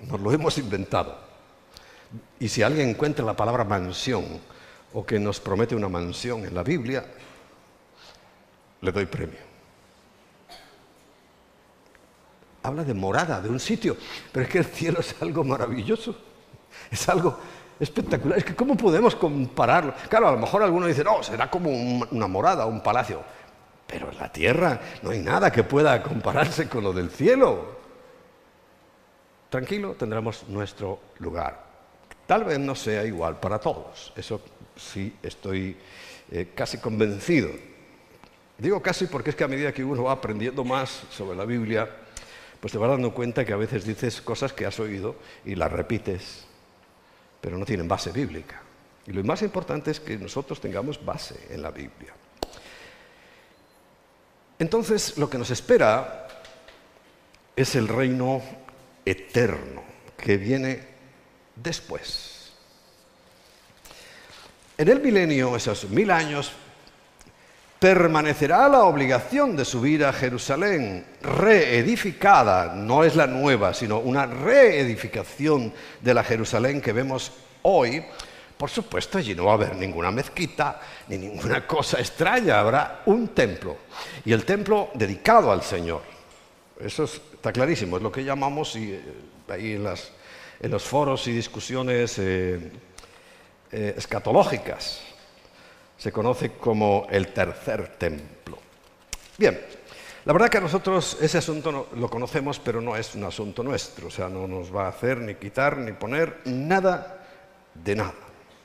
Nos 0.00 0.18
lo 0.18 0.32
hemos 0.32 0.56
inventado. 0.56 1.14
Y 2.40 2.48
si 2.48 2.62
alguien 2.62 2.88
encuentra 2.88 3.22
la 3.22 3.36
palabra 3.36 3.64
mansión 3.64 4.24
o 4.94 5.04
que 5.04 5.18
nos 5.18 5.38
promete 5.38 5.76
una 5.76 5.90
mansión 5.90 6.46
en 6.46 6.54
la 6.54 6.62
Biblia, 6.62 7.04
le 8.80 8.92
doy 8.92 9.04
premio. 9.04 9.40
Habla 12.62 12.82
de 12.82 12.94
morada, 12.94 13.42
de 13.42 13.50
un 13.50 13.60
sitio, 13.60 13.94
pero 14.32 14.46
es 14.46 14.50
que 14.50 14.58
el 14.60 14.64
cielo 14.64 15.00
es 15.00 15.14
algo 15.20 15.44
maravilloso, 15.44 16.16
es 16.90 17.06
algo 17.10 17.38
espectacular. 17.80 18.38
Es 18.38 18.44
que 18.44 18.54
¿cómo 18.54 18.76
podemos 18.76 19.14
compararlo? 19.16 19.94
Claro, 20.08 20.28
a 20.28 20.32
lo 20.32 20.38
mejor 20.38 20.62
alguno 20.62 20.86
dice, 20.86 21.04
no, 21.04 21.22
será 21.22 21.50
como 21.50 21.70
una 21.70 22.26
morada, 22.26 22.66
un 22.66 22.82
palacio. 22.82 23.22
Pero 23.86 24.10
en 24.10 24.18
la 24.18 24.32
tierra 24.32 24.80
no 25.02 25.10
hay 25.10 25.20
nada 25.20 25.50
que 25.52 25.62
pueda 25.62 26.02
compararse 26.02 26.68
con 26.68 26.84
lo 26.84 26.92
del 26.92 27.10
cielo. 27.10 27.74
Tranquilo, 29.50 29.94
tendremos 29.98 30.48
nuestro 30.48 30.98
lugar. 31.18 31.62
Tal 32.26 32.44
vez 32.44 32.58
no 32.58 32.74
sea 32.74 33.04
igual 33.04 33.38
para 33.38 33.58
todos, 33.58 34.12
eso 34.16 34.40
sí 34.76 35.14
estoy 35.22 35.76
eh, 36.30 36.52
casi 36.54 36.78
convencido. 36.78 37.50
Digo 38.56 38.80
casi 38.80 39.06
porque 39.06 39.30
es 39.30 39.36
que 39.36 39.44
a 39.44 39.48
medida 39.48 39.72
que 39.72 39.84
uno 39.84 40.04
va 40.04 40.12
aprendiendo 40.12 40.64
más 40.64 41.02
sobre 41.10 41.36
la 41.36 41.44
Biblia, 41.44 41.88
pues 42.60 42.72
te 42.72 42.78
vas 42.78 42.90
dando 42.90 43.12
cuenta 43.12 43.44
que 43.44 43.52
a 43.52 43.56
veces 43.56 43.84
dices 43.84 44.22
cosas 44.22 44.52
que 44.52 44.64
has 44.64 44.80
oído 44.80 45.16
y 45.44 45.54
las 45.54 45.70
repites 45.70 46.46
pero 47.44 47.58
no 47.58 47.66
tienen 47.66 47.86
base 47.86 48.10
bíblica. 48.10 48.62
Y 49.06 49.12
lo 49.12 49.22
más 49.22 49.42
importante 49.42 49.90
es 49.90 50.00
que 50.00 50.16
nosotros 50.16 50.62
tengamos 50.62 51.04
base 51.04 51.48
en 51.50 51.60
la 51.60 51.70
Biblia. 51.70 52.14
Entonces, 54.58 55.18
lo 55.18 55.28
que 55.28 55.36
nos 55.36 55.50
espera 55.50 56.26
es 57.54 57.74
el 57.74 57.86
reino 57.86 58.40
eterno 59.04 59.82
que 60.16 60.38
viene 60.38 60.88
después. 61.54 62.50
En 64.78 64.88
el 64.88 65.02
milenio, 65.02 65.54
esos 65.54 65.90
mil 65.90 66.10
años, 66.10 66.50
permanecerá 67.84 68.66
la 68.66 68.84
obligación 68.84 69.54
de 69.56 69.64
subir 69.66 70.06
a 70.06 70.12
Jerusalén 70.14 71.04
reedificada, 71.20 72.74
no 72.74 73.04
es 73.04 73.14
la 73.14 73.26
nueva, 73.26 73.74
sino 73.74 73.98
una 73.98 74.24
reedificación 74.24 75.70
de 76.00 76.14
la 76.14 76.24
Jerusalén 76.24 76.80
que 76.80 76.94
vemos 76.94 77.30
hoy. 77.60 78.02
Por 78.56 78.70
supuesto, 78.70 79.18
allí 79.18 79.34
no 79.34 79.44
va 79.44 79.50
a 79.50 79.54
haber 79.56 79.76
ninguna 79.76 80.10
mezquita 80.10 80.80
ni 81.08 81.18
ninguna 81.18 81.66
cosa 81.66 82.00
extraña, 82.00 82.58
habrá 82.58 83.02
un 83.04 83.28
templo 83.28 83.76
y 84.24 84.32
el 84.32 84.46
templo 84.46 84.88
dedicado 84.94 85.52
al 85.52 85.62
Señor. 85.62 86.00
Eso 86.80 87.04
está 87.04 87.52
clarísimo, 87.52 87.98
es 87.98 88.02
lo 88.02 88.10
que 88.10 88.24
llamamos 88.24 88.76
eh, 88.76 88.98
ahí 89.46 89.72
en, 89.74 90.70
los 90.70 90.82
foros 90.82 91.26
y 91.26 91.32
discusiones 91.32 92.18
eh, 92.18 92.72
eh, 93.70 93.94
escatológicas 93.94 95.02
se 95.96 96.12
conoce 96.12 96.52
como 96.52 97.06
el 97.10 97.32
tercer 97.32 97.96
templo. 97.98 98.58
Bien, 99.38 99.60
la 100.24 100.32
verdad 100.32 100.48
que 100.48 100.60
nosotros 100.60 101.18
ese 101.20 101.38
asunto 101.38 101.88
lo 101.94 102.08
conocemos, 102.08 102.58
pero 102.58 102.80
no 102.80 102.96
es 102.96 103.14
un 103.14 103.24
asunto 103.24 103.62
nuestro, 103.62 104.08
o 104.08 104.10
sea, 104.10 104.28
no 104.28 104.46
nos 104.46 104.74
va 104.74 104.86
a 104.86 104.88
hacer 104.88 105.18
ni 105.18 105.34
quitar 105.34 105.76
ni 105.78 105.92
poner 105.92 106.40
nada 106.46 107.26
de 107.74 107.96
nada. 107.96 108.14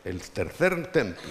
El 0.05 0.21
tercer 0.21 0.91
templo, 0.91 1.29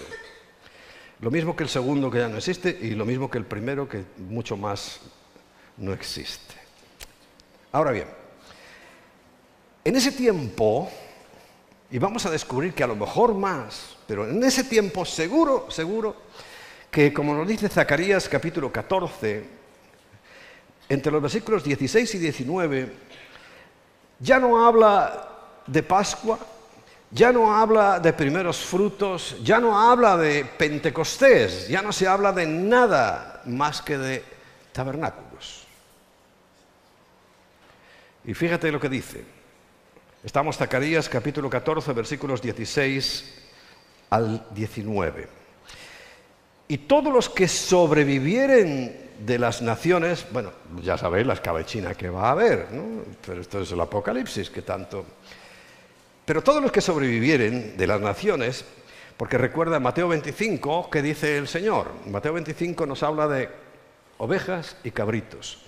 lo 1.20 1.30
mismo 1.30 1.56
que 1.56 1.62
el 1.62 1.68
segundo 1.68 2.10
que 2.10 2.18
ya 2.18 2.28
no 2.28 2.36
existe 2.36 2.76
y 2.80 2.90
lo 2.90 3.04
mismo 3.04 3.30
que 3.30 3.38
el 3.38 3.46
primero 3.46 3.88
que 3.88 4.04
mucho 4.18 4.56
más 4.56 5.00
no 5.78 5.92
existe. 5.92 6.54
Ahora 7.72 7.92
bien, 7.92 8.08
en 9.84 9.96
ese 9.96 10.12
tiempo, 10.12 10.90
y 11.90 11.98
vamos 11.98 12.26
a 12.26 12.30
descubrir 12.30 12.74
que 12.74 12.84
a 12.84 12.86
lo 12.86 12.96
mejor 12.96 13.34
más, 13.34 13.96
pero 14.08 14.26
en 14.26 14.42
ese 14.42 14.64
tiempo 14.64 15.04
seguro, 15.04 15.70
seguro, 15.70 16.16
que 16.90 17.12
como 17.12 17.34
nos 17.34 17.46
dice 17.46 17.68
Zacarías 17.68 18.26
capítulo 18.26 18.72
14, 18.72 19.44
entre 20.88 21.12
los 21.12 21.20
versículos 21.20 21.62
16 21.62 22.14
y 22.14 22.18
19, 22.18 22.92
ya 24.18 24.38
no 24.38 24.66
habla 24.66 25.28
de 25.66 25.82
Pascua, 25.82 26.38
ya 27.10 27.32
no 27.32 27.54
habla 27.54 28.00
de 28.00 28.14
primeros 28.14 28.64
frutos, 28.64 29.36
ya 29.44 29.60
no 29.60 29.78
habla 29.78 30.16
de 30.16 30.46
Pentecostés, 30.46 31.68
ya 31.68 31.82
no 31.82 31.92
se 31.92 32.08
habla 32.08 32.32
de 32.32 32.46
nada 32.46 33.42
más 33.44 33.82
que 33.82 33.98
de 33.98 34.24
tabernáculos. 34.72 35.66
Y 38.24 38.32
fíjate 38.32 38.72
lo 38.72 38.80
que 38.80 38.88
dice. 38.88 39.22
Estamos 40.24 40.56
Zacarías 40.56 41.10
capítulo 41.10 41.50
14, 41.50 41.92
versículos 41.92 42.40
16 42.40 43.47
al 44.10 44.46
19. 44.50 45.28
Y 46.68 46.78
todos 46.78 47.12
los 47.12 47.28
que 47.28 47.48
sobrevivieren 47.48 49.08
de 49.24 49.38
las 49.38 49.62
naciones, 49.62 50.26
bueno, 50.30 50.52
ya 50.82 50.98
sabéis 50.98 51.26
la 51.26 51.34
escabechina 51.34 51.94
que 51.94 52.10
va 52.10 52.28
a 52.28 52.32
haber, 52.32 52.70
¿no? 52.72 53.02
pero 53.26 53.40
esto 53.40 53.60
es 53.60 53.72
el 53.72 53.80
Apocalipsis 53.80 54.50
que 54.50 54.62
tanto... 54.62 55.04
Pero 56.24 56.42
todos 56.42 56.62
los 56.62 56.70
que 56.70 56.82
sobrevivieren 56.82 57.76
de 57.78 57.86
las 57.86 58.02
naciones, 58.02 58.64
porque 59.16 59.38
recuerda 59.38 59.80
Mateo 59.80 60.08
25, 60.08 60.90
que 60.90 61.00
dice 61.00 61.38
el 61.38 61.48
Señor. 61.48 61.90
Mateo 62.06 62.34
25 62.34 62.84
nos 62.84 63.02
habla 63.02 63.26
de 63.26 63.48
ovejas 64.18 64.76
y 64.84 64.90
cabritos. 64.90 65.58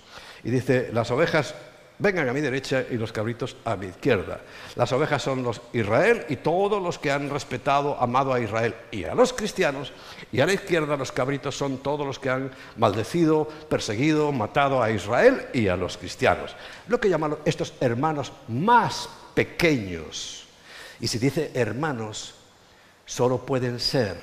Y 0.43 0.51
dice, 0.51 0.89
las 0.93 1.09
ovejas 1.09 1.55
vengan 2.01 2.27
a 2.27 2.33
mi 2.33 2.41
derecha 2.41 2.83
y 2.89 2.97
los 2.97 3.11
cabritos 3.11 3.55
a 3.63 3.75
mi 3.75 3.85
izquierda. 3.85 4.41
Las 4.75 4.91
ovejas 4.91 5.21
son 5.21 5.43
los 5.43 5.61
Israel 5.71 6.25
y 6.29 6.37
todos 6.37 6.81
los 6.81 6.97
que 6.97 7.11
han 7.11 7.29
respetado, 7.29 7.95
amado 7.99 8.33
a 8.33 8.39
Israel 8.39 8.75
y 8.89 9.03
a 9.03 9.13
los 9.13 9.33
cristianos. 9.33 9.93
Y 10.31 10.39
a 10.39 10.47
la 10.47 10.53
izquierda 10.53 10.97
los 10.97 11.11
cabritos 11.11 11.55
son 11.55 11.77
todos 11.77 12.05
los 12.05 12.17
que 12.17 12.29
han 12.29 12.51
maldecido, 12.77 13.47
perseguido, 13.69 14.31
matado 14.31 14.81
a 14.81 14.89
Israel 14.89 15.47
y 15.53 15.67
a 15.67 15.77
los 15.77 15.97
cristianos. 15.97 16.55
Lo 16.87 16.99
que 16.99 17.09
llaman 17.09 17.37
estos 17.45 17.73
hermanos 17.79 18.33
más 18.47 19.07
pequeños. 19.35 20.47
Y 20.99 21.07
si 21.07 21.19
dice 21.19 21.51
hermanos, 21.53 22.33
solo 23.05 23.45
pueden 23.45 23.79
ser 23.79 24.19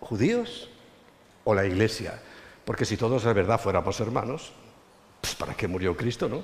judíos 0.00 0.68
o 1.44 1.54
la 1.54 1.64
iglesia. 1.64 2.20
Porque 2.64 2.84
si 2.84 2.96
todos 2.96 3.24
de 3.24 3.32
verdad 3.32 3.60
fuéramos 3.60 3.98
hermanos, 4.00 4.52
pues 5.22 5.36
¿para 5.36 5.54
qué 5.54 5.68
murió 5.68 5.96
Cristo, 5.96 6.28
no? 6.28 6.42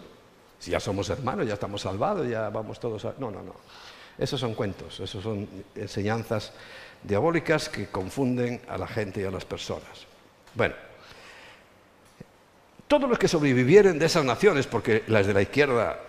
Si 0.59 0.71
ya 0.71 0.81
somos 0.81 1.11
hermanos, 1.11 1.47
ya 1.47 1.55
estamos 1.55 1.83
salvados, 1.83 2.29
ya 2.29 2.49
vamos 2.49 2.79
todos 2.79 3.05
a... 3.05 3.15
No, 3.19 3.31
no, 3.31 3.43
no. 3.43 3.55
Esos 4.17 4.41
son 4.41 4.55
cuentos, 4.55 5.01
esos 5.01 5.23
son 5.23 5.49
enseñanzas 5.75 6.53
diabólicas 7.03 7.69
que 7.69 7.89
confunden 7.89 8.63
a 8.69 8.79
la 8.79 8.87
gente 8.87 9.21
y 9.21 9.25
a 9.25 9.31
las 9.31 9.45
personas. 9.45 10.07
Bueno, 10.55 10.75
todos 12.87 13.09
los 13.09 13.19
que 13.19 13.29
sobrevivieren 13.29 13.99
de 13.99 14.07
esas 14.07 14.25
naciones, 14.25 14.67
porque 14.67 15.05
las 15.09 15.27
de 15.27 15.35
la 15.35 15.43
izquierda 15.43 16.01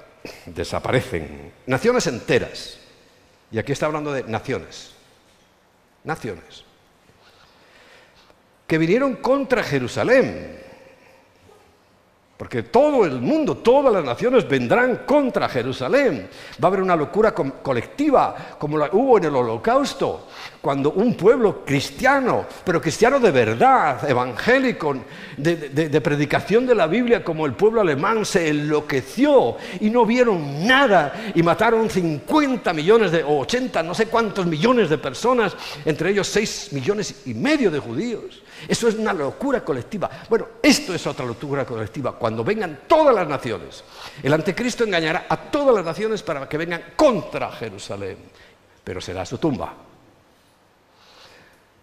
desaparecen, 0.45 1.51
naciones 1.65 2.07
enteras, 2.07 2.79
y 3.51 3.57
aquí 3.57 3.71
está 3.71 3.87
hablando 3.87 4.11
de 4.13 4.23
naciones, 4.23 4.91
naciones, 6.03 6.63
que 8.65 8.77
vinieron 8.77 9.15
contra 9.15 9.63
Jerusalén, 9.63 10.68
porque 12.39 12.63
todo 12.63 13.03
el 13.03 13.19
mundo, 13.19 13.57
todas 13.57 13.91
las 13.91 14.01
naciones 14.01 14.47
vendrán 14.47 15.01
contra 15.05 15.49
Jerusalén. 15.49 16.29
Va 16.63 16.67
a 16.67 16.71
haber 16.71 16.81
una 16.81 16.95
locura 16.95 17.33
colectiva, 17.33 18.55
como 18.57 18.77
la 18.77 18.87
hubo 18.93 19.17
en 19.17 19.25
el 19.25 19.35
holocausto, 19.35 20.28
cuando 20.61 20.91
un 20.91 21.15
pueblo 21.15 21.63
cristiano, 21.65 22.45
pero 22.63 22.81
cristiano 22.81 23.19
de 23.19 23.31
verdad, 23.31 24.09
evangélico, 24.09 24.95
de, 25.37 26.01
predicación 26.01 26.65
de 26.65 26.75
la 26.75 26.87
Biblia, 26.87 27.23
como 27.23 27.45
el 27.45 27.53
pueblo 27.53 27.81
alemán, 27.81 28.25
se 28.25 28.49
enloqueció 28.49 29.57
y 29.79 29.89
no 29.89 30.05
vieron 30.05 30.65
nada 30.65 31.31
y 31.33 31.43
mataron 31.43 31.89
50 31.89 32.73
millones 32.73 33.11
de, 33.11 33.23
o 33.23 33.39
80, 33.39 33.83
no 33.83 33.93
sé 33.93 34.07
cuántos 34.07 34.45
millones 34.45 34.89
de 34.89 34.97
personas, 34.97 35.55
entre 35.85 36.11
ellos 36.11 36.27
6 36.27 36.69
millones 36.73 37.21
y 37.25 37.33
medio 37.33 37.71
de 37.71 37.79
judíos. 37.79 38.41
Eso 38.67 38.87
es 38.87 38.95
una 38.95 39.13
locura 39.13 39.63
colectiva. 39.63 40.09
Bueno, 40.29 40.47
esto 40.61 40.93
es 40.93 41.05
otra 41.07 41.25
locura 41.25 41.65
colectiva. 41.65 42.13
Cuando 42.13 42.43
vengan 42.43 42.81
todas 42.87 43.15
las 43.15 43.27
naciones, 43.27 43.83
el 44.21 44.33
anticristo 44.33 44.83
engañará 44.83 45.25
a 45.29 45.37
todas 45.37 45.75
las 45.75 45.85
naciones 45.85 46.23
para 46.23 46.47
que 46.49 46.57
vengan 46.57 46.83
contra 46.95 47.51
Jerusalén, 47.51 48.17
pero 48.83 48.99
será 48.99 49.25
su 49.25 49.37
tumba. 49.37 49.88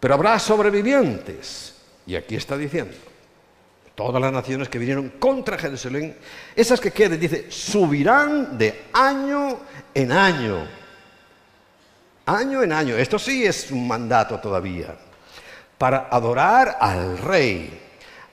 Pero 0.07 0.15
habrá 0.15 0.39
sobrevivientes, 0.39 1.75
y 2.07 2.15
aquí 2.15 2.37
está 2.37 2.57
diciendo, 2.57 2.95
todas 3.97 4.23
las 4.23 4.33
naciones 4.33 4.69
que 4.69 4.79
vinieron 4.79 5.09
contra 5.19 5.59
Jerusalén, 5.59 6.17
esas 6.55 6.79
que 6.79 6.93
queden, 6.93 7.19
dice, 7.19 7.51
subirán 7.51 8.57
de 8.57 8.85
año 8.93 9.59
en 9.93 10.13
año. 10.13 10.65
Año 12.25 12.63
en 12.63 12.73
año. 12.73 12.97
Esto 12.97 13.19
sí 13.19 13.45
es 13.45 13.73
un 13.73 13.89
mandato 13.89 14.39
todavía 14.39 14.97
para 15.77 16.07
adorar 16.09 16.79
al 16.81 17.19
Rey, 17.19 17.86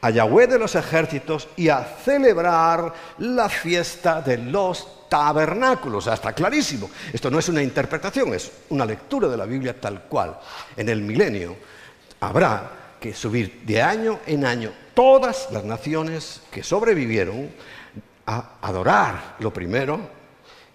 a 0.04 0.10
Yahweh 0.10 0.48
de 0.48 0.60
los 0.60 0.76
ejércitos 0.76 1.48
y 1.56 1.70
a 1.70 1.82
celebrar 1.82 2.94
la 3.20 3.48
fiesta 3.48 4.22
de 4.22 4.38
los 4.38 5.08
tabernáculos. 5.08 6.08
Está 6.08 6.34
clarísimo. 6.34 6.90
Esto 7.14 7.32
no 7.32 7.40
es 7.40 7.48
una 7.48 7.64
interpretación, 7.64 8.34
es 8.34 8.52
una 8.70 8.86
lectura 8.86 9.30
de 9.30 9.38
la 9.38 9.46
Biblia 9.46 9.80
tal 9.80 10.02
cual. 10.02 10.38
En 10.76 10.90
el 10.90 11.02
milenio 11.02 11.56
habrá 12.20 12.98
que 13.00 13.14
subir 13.14 13.62
de 13.66 13.82
año 13.82 14.20
en 14.26 14.46
año 14.46 14.74
todas 14.94 15.48
las 15.52 15.64
naciones 15.64 16.42
que 16.52 16.64
sobrevivieron 16.64 17.50
a 18.26 18.58
adorar 18.62 19.36
lo 19.40 19.54
primero 19.54 20.02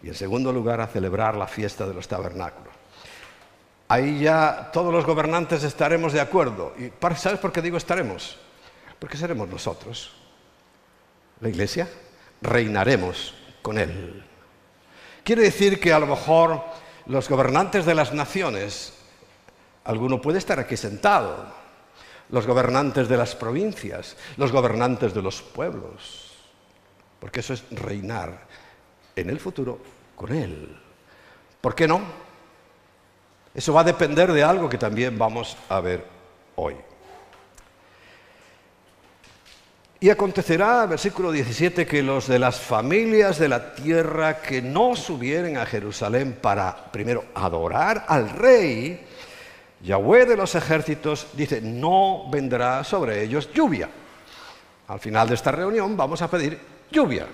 y 0.02 0.08
en 0.08 0.14
segundo 0.14 0.54
lugar 0.54 0.80
a 0.80 0.86
celebrar 0.86 1.36
la 1.36 1.46
fiesta 1.46 1.86
de 1.86 1.92
los 1.92 2.08
tabernáculos 2.08 2.72
ahí 3.88 4.20
ya 4.20 4.70
todos 4.70 4.92
los 4.92 5.06
gobernantes 5.06 5.64
estaremos 5.64 6.12
de 6.12 6.20
acuerdo. 6.20 6.74
¿Y 6.78 6.92
sabes 7.16 7.40
por 7.40 7.52
qué 7.52 7.62
digo 7.62 7.78
estaremos? 7.78 8.36
Porque 8.98 9.16
seremos 9.16 9.48
nosotros. 9.48 10.12
La 11.40 11.48
iglesia 11.48 11.88
reinaremos 12.40 13.34
con 13.62 13.78
él. 13.78 14.24
Quiere 15.22 15.42
decir 15.42 15.78
que 15.78 15.92
a 15.92 15.98
lo 15.98 16.06
mejor 16.06 16.62
los 17.06 17.28
gobernantes 17.28 17.84
de 17.86 17.94
las 17.94 18.12
naciones, 18.12 18.94
alguno 19.84 20.20
puede 20.20 20.38
estar 20.38 20.58
aquí 20.58 20.76
sentado, 20.76 21.52
los 22.30 22.46
gobernantes 22.46 23.08
de 23.08 23.16
las 23.16 23.34
provincias, 23.34 24.16
los 24.36 24.52
gobernantes 24.52 25.14
de 25.14 25.22
los 25.22 25.40
pueblos, 25.42 26.34
porque 27.20 27.40
eso 27.40 27.54
es 27.54 27.64
reinar 27.70 28.46
en 29.16 29.30
el 29.30 29.40
futuro 29.40 29.78
con 30.14 30.32
él. 30.32 30.76
¿Por 31.60 31.74
qué 31.74 31.88
no? 31.88 32.00
Eso 33.54 33.72
va 33.72 33.80
a 33.80 33.84
depender 33.84 34.32
de 34.32 34.44
algo 34.44 34.68
que 34.68 34.78
también 34.78 35.18
vamos 35.18 35.56
a 35.68 35.80
ver 35.80 36.04
hoy. 36.56 36.76
Y 40.00 40.10
acontecerá, 40.10 40.86
versículo 40.86 41.32
17, 41.32 41.84
que 41.84 42.02
los 42.02 42.28
de 42.28 42.38
las 42.38 42.60
familias 42.60 43.38
de 43.38 43.48
la 43.48 43.74
tierra 43.74 44.40
que 44.40 44.62
no 44.62 44.94
subieren 44.94 45.56
a 45.56 45.66
Jerusalén 45.66 46.38
para 46.40 46.92
primero 46.92 47.24
adorar 47.34 48.04
al 48.06 48.30
rey, 48.30 49.00
Yahweh 49.82 50.26
de 50.26 50.36
los 50.36 50.54
ejércitos 50.54 51.28
dice, 51.34 51.60
no 51.60 52.30
vendrá 52.30 52.84
sobre 52.84 53.22
ellos 53.22 53.52
lluvia. 53.52 53.88
Al 54.86 55.00
final 55.00 55.28
de 55.28 55.34
esta 55.34 55.50
reunión 55.50 55.96
vamos 55.96 56.22
a 56.22 56.30
pedir 56.30 56.58
lluvia. 56.90 57.26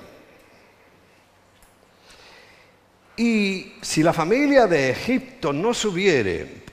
Y 3.16 3.74
si 3.80 4.02
la 4.02 4.12
familia 4.12 4.66
de 4.66 4.90
Egipto 4.90 5.52
no 5.52 5.72
subiere, 5.72 6.64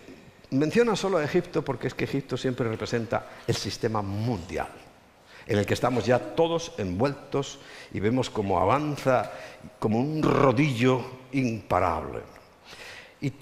menciona 0.52 0.96
solo 0.96 1.18
a 1.18 1.24
Egipto 1.24 1.64
porque 1.64 1.88
es 1.88 1.94
que 1.94 2.06
Egipto 2.06 2.36
siempre 2.36 2.68
representa 2.68 3.28
el 3.46 3.56
sistema 3.56 4.02
mundial, 4.02 4.70
en 5.52 5.58
el 5.58 5.66
que 5.66 5.74
estamos 5.74 6.06
ya 6.06 6.18
todos 6.18 6.72
envueltos 6.78 7.60
y 7.92 8.00
vemos 8.00 8.30
cómo 8.30 8.58
avanza 8.58 9.34
como 9.80 10.00
un 10.00 10.24
rodillo 10.24 11.04
imparable. 11.34 12.22
Y, 13.20 13.34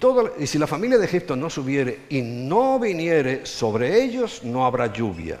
si 0.44 0.58
la 0.58 0.66
familia 0.66 0.98
de 0.98 1.04
Egipto 1.04 1.36
no 1.36 1.48
subiere 1.48 2.06
y 2.08 2.20
no 2.20 2.80
viniere 2.80 3.46
sobre 3.46 4.02
ellos, 4.02 4.42
no 4.42 4.66
habrá 4.66 4.92
lluvia. 4.92 5.38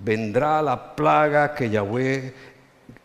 Vendrá 0.00 0.60
la 0.60 0.96
plaga 0.96 1.54
que 1.54 1.70
Yahweh, 1.70 2.34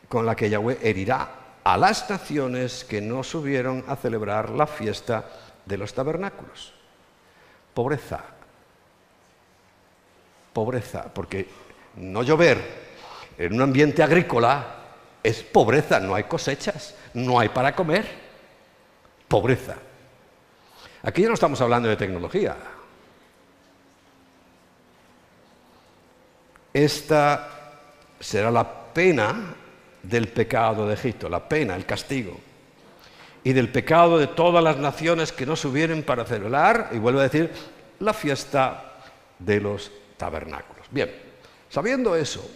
con 0.10 0.26
la 0.26 0.36
que 0.36 0.50
Yahweh 0.50 0.80
herirá 0.82 1.30
a 1.64 1.78
las 1.78 2.10
naciones 2.10 2.84
que 2.84 3.00
no 3.00 3.22
subieron 3.22 3.86
a 3.88 3.96
celebrar 3.96 4.50
la 4.50 4.66
fiesta 4.66 5.24
de 5.64 5.78
los 5.78 5.94
tabernáculos. 5.94 6.74
Pobreza. 7.76 8.24
Pobreza, 10.52 11.14
porque 11.14 11.48
no 11.98 12.24
llover 12.24 12.87
en 13.38 13.54
un 13.54 13.62
ambiente 13.62 14.02
agrícola 14.02 14.66
es 15.24 15.44
pobreza, 15.44 16.00
no 16.00 16.16
hay 16.16 16.24
cosechas, 16.24 16.96
no 17.14 17.40
hay 17.40 17.50
para 17.50 17.76
comer. 17.76 18.06
Pobreza. 19.28 19.76
Aquí 21.04 21.22
ya 21.22 21.28
no 21.28 21.34
estamos 21.34 21.60
hablando 21.62 21.90
de 21.90 21.96
tecnología. 21.96 22.56
Esta 26.74 27.50
será 28.20 28.52
la 28.52 28.94
pena 28.94 29.56
del 30.02 30.28
pecado 30.30 30.88
de 30.88 30.94
Egipto, 30.94 31.30
la 31.30 31.48
pena, 31.48 31.76
el 31.76 31.86
castigo, 31.86 32.40
y 33.44 33.54
del 33.54 33.70
pecado 33.70 34.18
de 34.18 34.28
todas 34.28 34.64
las 34.64 34.78
naciones 34.78 35.32
que 35.32 35.46
no 35.46 35.56
subieron 35.56 36.04
para 36.04 36.26
celebrar, 36.26 36.90
y 36.94 36.98
vuelvo 36.98 37.20
a 37.20 37.24
decir, 37.24 37.52
la 38.00 38.14
fiesta 38.14 38.94
de 39.40 39.60
los 39.60 39.92
tabernáculos. 40.18 40.88
Bien, 40.92 41.12
sabiendo 41.70 42.16
eso, 42.16 42.48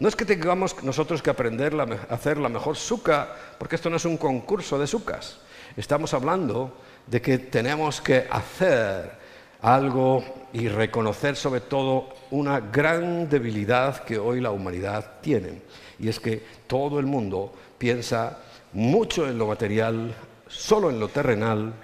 no 0.00 0.08
es 0.08 0.16
que 0.16 0.24
tengamos 0.24 0.82
nosotros 0.82 1.20
que 1.20 1.28
aprender 1.28 1.78
a 1.78 2.14
hacer 2.14 2.38
la 2.38 2.48
mejor 2.48 2.74
suca, 2.74 3.36
porque 3.58 3.76
esto 3.76 3.90
no 3.90 3.96
es 3.96 4.06
un 4.06 4.16
concurso 4.16 4.78
de 4.78 4.86
sucas. 4.86 5.40
Estamos 5.76 6.14
hablando 6.14 6.72
de 7.06 7.20
que 7.20 7.36
tenemos 7.36 8.00
que 8.00 8.26
hacer 8.30 9.12
algo 9.60 10.24
y 10.54 10.68
reconocer 10.68 11.36
sobre 11.36 11.60
todo 11.60 12.08
una 12.30 12.60
gran 12.60 13.28
debilidad 13.28 14.02
que 14.04 14.18
hoy 14.18 14.40
la 14.40 14.52
humanidad 14.52 15.20
tiene. 15.20 15.60
Y 15.98 16.08
es 16.08 16.18
que 16.18 16.42
todo 16.66 16.98
el 16.98 17.04
mundo 17.04 17.52
piensa 17.76 18.38
mucho 18.72 19.28
en 19.28 19.36
lo 19.36 19.48
material, 19.48 20.14
solo 20.48 20.88
en 20.88 20.98
lo 20.98 21.08
terrenal, 21.08 21.74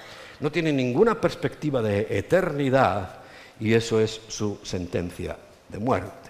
no 0.40 0.50
tiene 0.50 0.72
ninguna 0.72 1.20
perspectiva 1.20 1.82
de 1.82 2.06
eternidad 2.08 3.16
y 3.60 3.74
eso 3.74 4.00
es 4.00 4.22
su 4.28 4.58
sentencia 4.62 5.36
de 5.68 5.78
muerte. 5.78 6.25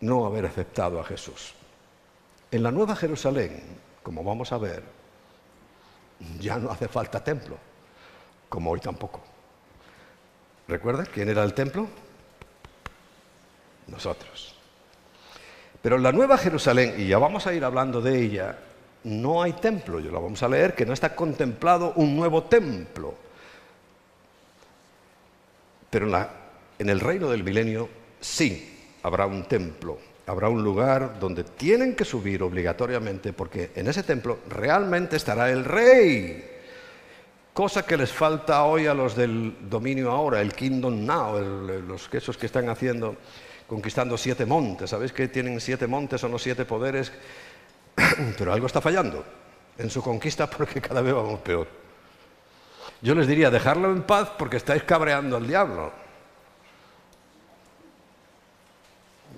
No 0.00 0.26
haber 0.26 0.46
aceptado 0.46 1.00
a 1.00 1.04
Jesús. 1.04 1.54
En 2.50 2.62
la 2.62 2.70
Nueva 2.70 2.96
Jerusalén, 2.96 3.62
como 4.02 4.24
vamos 4.24 4.50
a 4.52 4.58
ver, 4.58 4.82
ya 6.38 6.56
no 6.56 6.70
hace 6.70 6.88
falta 6.88 7.22
templo, 7.22 7.56
como 8.48 8.70
hoy 8.70 8.80
tampoco. 8.80 9.20
¿Recuerdas 10.68 11.08
quién 11.08 11.28
era 11.28 11.42
el 11.42 11.54
templo? 11.54 11.86
Nosotros. 13.86 14.54
Pero 15.82 15.96
en 15.96 16.02
la 16.02 16.12
Nueva 16.12 16.38
Jerusalén, 16.38 16.94
y 16.98 17.08
ya 17.08 17.18
vamos 17.18 17.46
a 17.46 17.52
ir 17.52 17.64
hablando 17.64 18.00
de 18.00 18.20
ella, 18.20 18.58
no 19.04 19.42
hay 19.42 19.52
templo. 19.54 20.00
Yo 20.00 20.10
la 20.10 20.18
vamos 20.18 20.42
a 20.42 20.48
leer 20.48 20.74
que 20.74 20.86
no 20.86 20.92
está 20.92 21.14
contemplado 21.14 21.92
un 21.96 22.16
nuevo 22.16 22.44
templo. 22.44 23.14
Pero 25.88 26.06
en 26.78 26.88
el 26.88 27.00
reino 27.00 27.28
del 27.30 27.42
milenio 27.42 27.88
sí 28.20 28.79
habrá 29.02 29.26
un 29.26 29.44
templo, 29.44 29.98
habrá 30.26 30.48
un 30.48 30.62
lugar 30.62 31.18
donde 31.18 31.44
tienen 31.44 31.94
que 31.94 32.04
subir 32.04 32.42
obligatoriamente, 32.42 33.32
porque 33.32 33.70
en 33.74 33.88
ese 33.88 34.02
templo 34.02 34.38
realmente 34.48 35.16
estará 35.16 35.50
el 35.50 35.64
rey. 35.64 36.46
Cosa 37.52 37.84
que 37.84 37.96
les 37.96 38.12
falta 38.12 38.64
hoy 38.64 38.86
a 38.86 38.94
los 38.94 39.16
del 39.16 39.68
dominio 39.68 40.10
ahora, 40.10 40.40
el 40.40 40.52
Kingdom 40.52 41.04
Now, 41.04 41.38
los 41.40 42.08
quesos 42.08 42.36
que 42.36 42.46
están 42.46 42.68
haciendo, 42.68 43.16
conquistando 43.66 44.16
siete 44.16 44.46
montes. 44.46 44.90
¿Sabéis 44.90 45.12
que 45.12 45.28
tienen 45.28 45.60
siete 45.60 45.86
montes, 45.86 46.20
son 46.20 46.30
los 46.30 46.42
siete 46.42 46.64
poderes? 46.64 47.12
Pero 48.38 48.52
algo 48.52 48.66
está 48.66 48.80
fallando 48.80 49.24
en 49.78 49.90
su 49.90 50.02
conquista 50.02 50.48
porque 50.48 50.80
cada 50.80 51.00
vez 51.00 51.14
vamos 51.14 51.40
peor. 51.40 51.66
Yo 53.02 53.14
les 53.14 53.26
diría, 53.26 53.50
dejarlo 53.50 53.90
en 53.90 54.02
paz 54.02 54.30
porque 54.38 54.58
estáis 54.58 54.82
cabreando 54.82 55.36
al 55.36 55.46
diablo. 55.46 55.92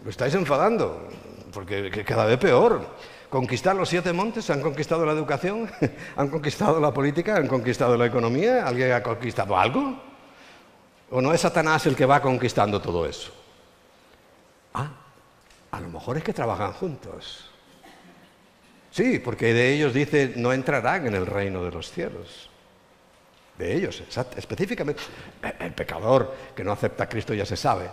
Lo 0.04 0.10
estáis 0.10 0.34
enfadando, 0.34 1.08
porque 1.52 2.04
cada 2.04 2.24
vez 2.24 2.38
peor 2.38 2.84
conquistar 3.30 3.74
los 3.74 3.88
siete 3.88 4.12
montes, 4.12 4.50
han 4.50 4.60
conquistado 4.60 5.06
la 5.06 5.12
educación, 5.12 5.70
han 6.16 6.28
conquistado 6.28 6.78
la 6.80 6.92
política, 6.92 7.36
han 7.36 7.48
conquistado 7.48 7.96
la 7.96 8.06
economía, 8.06 8.66
¿alguien 8.66 8.92
ha 8.92 9.02
conquistado 9.02 9.56
algo? 9.56 9.98
¿O 11.10 11.20
no 11.20 11.32
es 11.32 11.40
Satanás 11.40 11.86
el 11.86 11.96
que 11.96 12.04
va 12.04 12.20
conquistando 12.20 12.80
todo 12.80 13.06
eso? 13.06 13.32
Ah, 14.74 14.90
a 15.70 15.80
lo 15.80 15.88
mejor 15.88 16.18
es 16.18 16.24
que 16.24 16.32
trabajan 16.32 16.72
juntos. 16.72 17.50
Sí, 18.90 19.18
porque 19.18 19.54
de 19.54 19.72
ellos 19.72 19.94
dice, 19.94 20.34
no 20.36 20.52
entrarán 20.52 21.06
en 21.06 21.14
el 21.14 21.26
reino 21.26 21.64
de 21.64 21.70
los 21.70 21.90
cielos. 21.90 22.50
De 23.56 23.74
ellos, 23.74 24.02
específicamente. 24.36 25.02
El 25.58 25.72
pecador 25.72 26.34
que 26.54 26.64
no 26.64 26.72
acepta 26.72 27.04
a 27.04 27.08
Cristo 27.08 27.32
ya 27.32 27.46
se 27.46 27.56
sabe. 27.56 27.88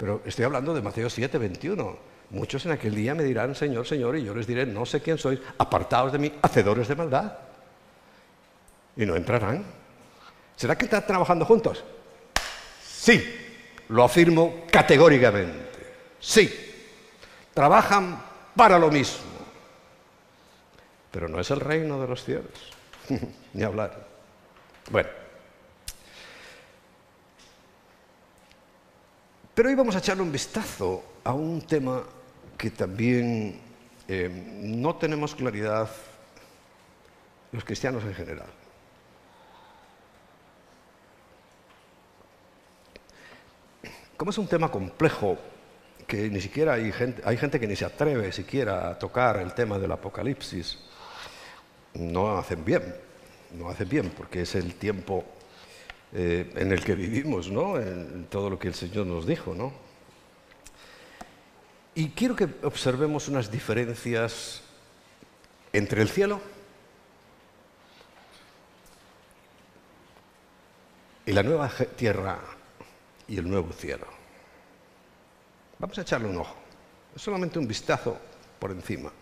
Pero 0.00 0.22
estoy 0.24 0.46
hablando 0.46 0.72
de 0.72 0.80
Mateo 0.80 1.10
7, 1.10 1.36
21. 1.36 1.98
Muchos 2.30 2.64
en 2.64 2.72
aquel 2.72 2.94
día 2.94 3.14
me 3.14 3.22
dirán, 3.22 3.54
Señor, 3.54 3.86
Señor, 3.86 4.16
y 4.16 4.24
yo 4.24 4.34
les 4.34 4.46
diré, 4.46 4.64
no 4.64 4.86
sé 4.86 5.02
quién 5.02 5.18
sois, 5.18 5.38
apartados 5.58 6.10
de 6.10 6.18
mí, 6.18 6.32
hacedores 6.40 6.88
de 6.88 6.96
maldad. 6.96 7.34
Y 8.96 9.04
no 9.04 9.14
entrarán. 9.14 9.62
¿Será 10.56 10.78
que 10.78 10.86
están 10.86 11.06
trabajando 11.06 11.44
juntos? 11.44 11.84
Sí, 12.82 13.22
lo 13.90 14.02
afirmo 14.02 14.64
categóricamente. 14.70 15.68
Sí, 16.18 16.50
trabajan 17.52 18.22
para 18.56 18.78
lo 18.78 18.90
mismo. 18.90 19.28
Pero 21.10 21.28
no 21.28 21.38
es 21.38 21.50
el 21.50 21.60
reino 21.60 22.00
de 22.00 22.08
los 22.08 22.24
cielos, 22.24 22.72
ni 23.52 23.62
hablar. 23.62 24.06
Bueno. 24.90 25.19
Pero 29.60 29.68
hoy 29.68 29.74
vamos 29.74 29.94
a 29.94 29.98
echarle 29.98 30.22
un 30.22 30.32
vistazo 30.32 31.04
a 31.22 31.34
un 31.34 31.60
tema 31.60 32.02
que 32.56 32.70
también 32.70 33.60
eh, 34.08 34.30
no 34.62 34.96
tenemos 34.96 35.34
claridad 35.34 35.86
los 37.52 37.62
cristianos 37.62 38.02
en 38.04 38.14
general. 38.14 38.46
Como 44.16 44.30
es 44.30 44.38
un 44.38 44.46
tema 44.46 44.70
complejo, 44.70 45.36
que 46.06 46.30
ni 46.30 46.40
siquiera 46.40 46.72
hay 46.72 46.90
gente, 46.90 47.20
hay 47.22 47.36
gente 47.36 47.60
que 47.60 47.66
ni 47.66 47.76
se 47.76 47.84
atreve 47.84 48.32
siquiera 48.32 48.88
a 48.88 48.98
tocar 48.98 49.36
el 49.40 49.52
tema 49.52 49.78
del 49.78 49.92
apocalipsis, 49.92 50.78
no 51.92 52.38
hacen 52.38 52.64
bien, 52.64 52.96
no 53.58 53.68
hacen 53.68 53.90
bien, 53.90 54.10
porque 54.16 54.40
es 54.40 54.54
el 54.54 54.74
tiempo 54.76 55.22
eh, 56.12 56.52
en 56.56 56.72
el 56.72 56.82
que 56.82 56.94
vivimos, 56.94 57.50
¿no? 57.50 57.78
En 57.78 58.26
todo 58.26 58.50
lo 58.50 58.58
que 58.58 58.68
el 58.68 58.74
Señor 58.74 59.06
nos 59.06 59.26
dijo, 59.26 59.54
¿no? 59.54 59.72
Y 61.94 62.10
quiero 62.10 62.34
que 62.34 62.48
observemos 62.62 63.28
unas 63.28 63.50
diferencias 63.50 64.62
entre 65.72 66.02
el 66.02 66.08
cielo 66.08 66.40
y 71.26 71.32
la 71.32 71.42
nueva 71.42 71.68
tierra 71.96 72.38
y 73.28 73.38
el 73.38 73.48
nuevo 73.48 73.72
cielo. 73.72 74.06
Vamos 75.78 75.96
a 75.98 76.02
echarle 76.02 76.28
un 76.28 76.38
ojo, 76.38 76.56
solamente 77.14 77.58
un 77.58 77.68
vistazo 77.68 78.18
por 78.58 78.72
encima. 78.72 79.12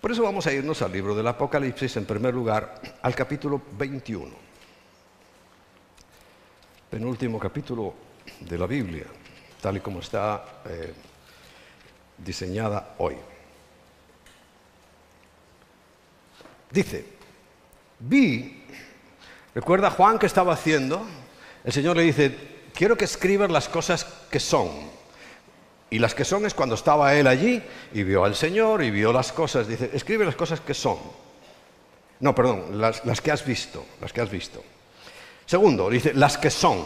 Por 0.00 0.12
eso 0.12 0.22
vamos 0.22 0.46
a 0.46 0.52
irnos 0.52 0.82
al 0.82 0.92
libro 0.92 1.14
del 1.14 1.26
Apocalipsis, 1.26 1.96
en 1.96 2.04
primer 2.04 2.34
lugar, 2.34 2.80
al 3.02 3.14
capítulo 3.14 3.62
21. 3.72 4.47
Penúltimo 6.90 7.38
capítulo 7.38 7.94
de 8.40 8.58
la 8.58 8.66
Biblia, 8.66 9.04
tal 9.60 9.76
y 9.76 9.80
como 9.80 10.00
está 10.00 10.62
eh, 10.66 10.92
diseñada 12.16 12.94
hoy. 12.98 13.16
Dice, 16.70 17.04
vi, 17.98 18.64
recuerda 19.54 19.90
Juan 19.90 20.18
que 20.18 20.26
estaba 20.26 20.52
haciendo, 20.52 21.06
el 21.64 21.72
Señor 21.72 21.96
le 21.96 22.02
dice, 22.02 22.36
quiero 22.74 22.96
que 22.96 23.04
escribas 23.04 23.50
las 23.50 23.68
cosas 23.68 24.04
que 24.30 24.40
son. 24.40 24.98
Y 25.90 25.98
las 25.98 26.14
que 26.14 26.24
son 26.24 26.44
es 26.44 26.52
cuando 26.52 26.74
estaba 26.74 27.14
él 27.14 27.26
allí 27.26 27.62
y 27.94 28.02
vio 28.02 28.24
al 28.24 28.34
Señor 28.34 28.82
y 28.82 28.90
vio 28.90 29.10
las 29.10 29.32
cosas. 29.32 29.66
Dice, 29.66 29.90
escribe 29.94 30.26
las 30.26 30.36
cosas 30.36 30.60
que 30.60 30.74
son. 30.74 30.98
No, 32.20 32.34
perdón, 32.34 32.78
las, 32.78 33.06
las 33.06 33.22
que 33.22 33.32
has 33.32 33.44
visto, 33.44 33.86
las 34.00 34.12
que 34.12 34.20
has 34.20 34.30
visto. 34.30 34.62
Segundo, 35.48 35.88
dice, 35.88 36.12
las 36.12 36.36
que 36.36 36.50
son. 36.50 36.76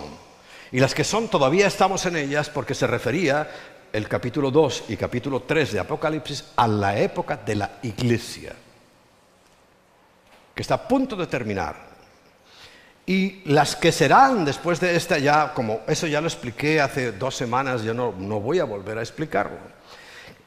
Y 0.70 0.78
las 0.78 0.94
que 0.94 1.02
son 1.02 1.26
todavía 1.26 1.66
estamos 1.66 2.06
en 2.06 2.14
ellas 2.14 2.48
porque 2.48 2.76
se 2.76 2.86
refería 2.86 3.50
el 3.92 4.06
capítulo 4.06 4.52
2 4.52 4.84
y 4.90 4.96
capítulo 4.96 5.40
3 5.42 5.72
de 5.72 5.80
Apocalipsis 5.80 6.44
a 6.54 6.68
la 6.68 6.96
época 6.96 7.36
de 7.36 7.56
la 7.56 7.78
iglesia, 7.82 8.54
que 10.54 10.62
está 10.62 10.74
a 10.74 10.86
punto 10.86 11.16
de 11.16 11.26
terminar. 11.26 11.74
Y 13.04 13.42
las 13.50 13.74
que 13.74 13.90
serán 13.90 14.44
después 14.44 14.78
de 14.78 14.94
esta 14.94 15.18
ya, 15.18 15.52
como 15.54 15.80
eso 15.88 16.06
ya 16.06 16.20
lo 16.20 16.28
expliqué 16.28 16.80
hace 16.80 17.10
dos 17.10 17.34
semanas, 17.34 17.82
yo 17.82 17.92
no, 17.92 18.14
no 18.16 18.38
voy 18.38 18.60
a 18.60 18.64
volver 18.64 18.96
a 18.96 19.02
explicarlo. 19.02 19.58